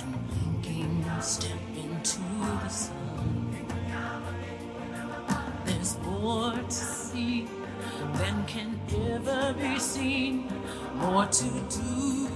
and 0.02 0.16
blinking 0.28 1.04
step 1.20 1.62
into 1.76 2.20
the 2.62 2.68
sun, 2.68 3.56
there's 5.64 5.96
more 6.00 6.52
to 6.52 6.70
see 6.70 7.46
than 8.14 8.44
can 8.46 8.80
ever 9.12 9.54
be 9.54 9.78
seen, 9.78 10.48
more 10.96 11.26
to 11.26 11.44
do 11.44 12.28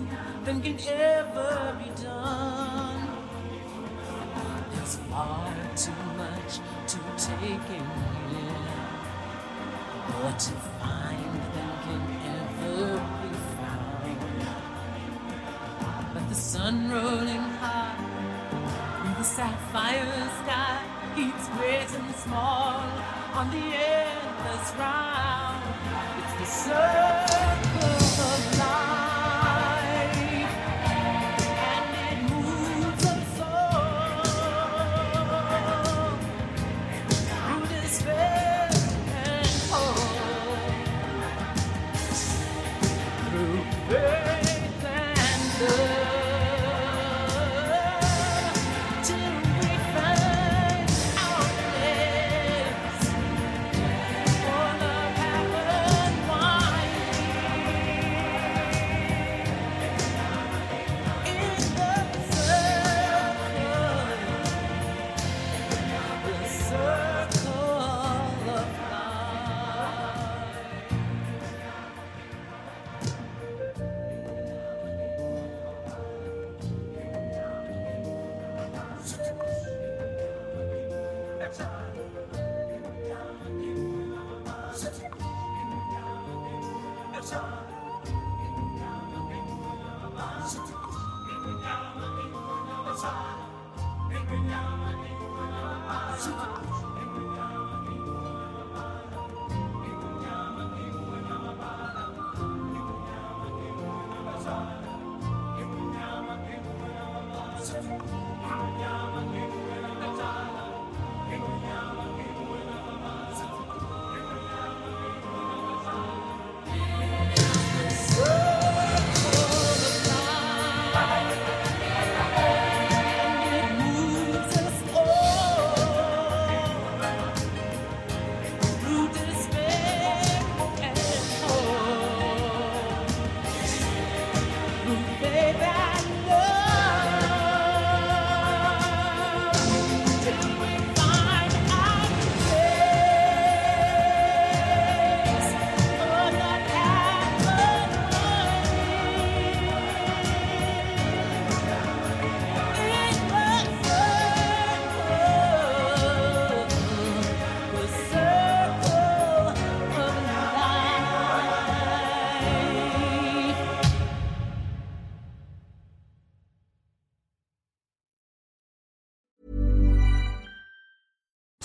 than 0.45 0.63
can 0.63 0.79
ever 0.89 1.77
be 1.83 1.91
done. 2.03 3.09
There's 4.73 4.97
far 5.11 5.53
too 5.75 6.03
much 6.17 6.61
to 6.93 6.99
take 7.19 7.67
in 7.79 7.87
here. 8.31 8.75
More 10.13 10.33
to 10.33 10.53
find 10.79 11.06
the 16.37 16.43
sun 16.43 16.91
rolling 16.91 17.49
high 17.61 17.97
through 19.01 19.15
the 19.15 19.25
sapphire 19.25 20.29
sky 20.43 20.83
keeps 21.17 21.49
great 21.57 21.89
and 21.99 22.15
small 22.17 22.83
on 23.33 23.51
the 23.51 23.67
endless 23.75 24.75
round. 24.79 25.63
It's 26.19 26.35
the 26.39 26.45
circle 26.45 27.66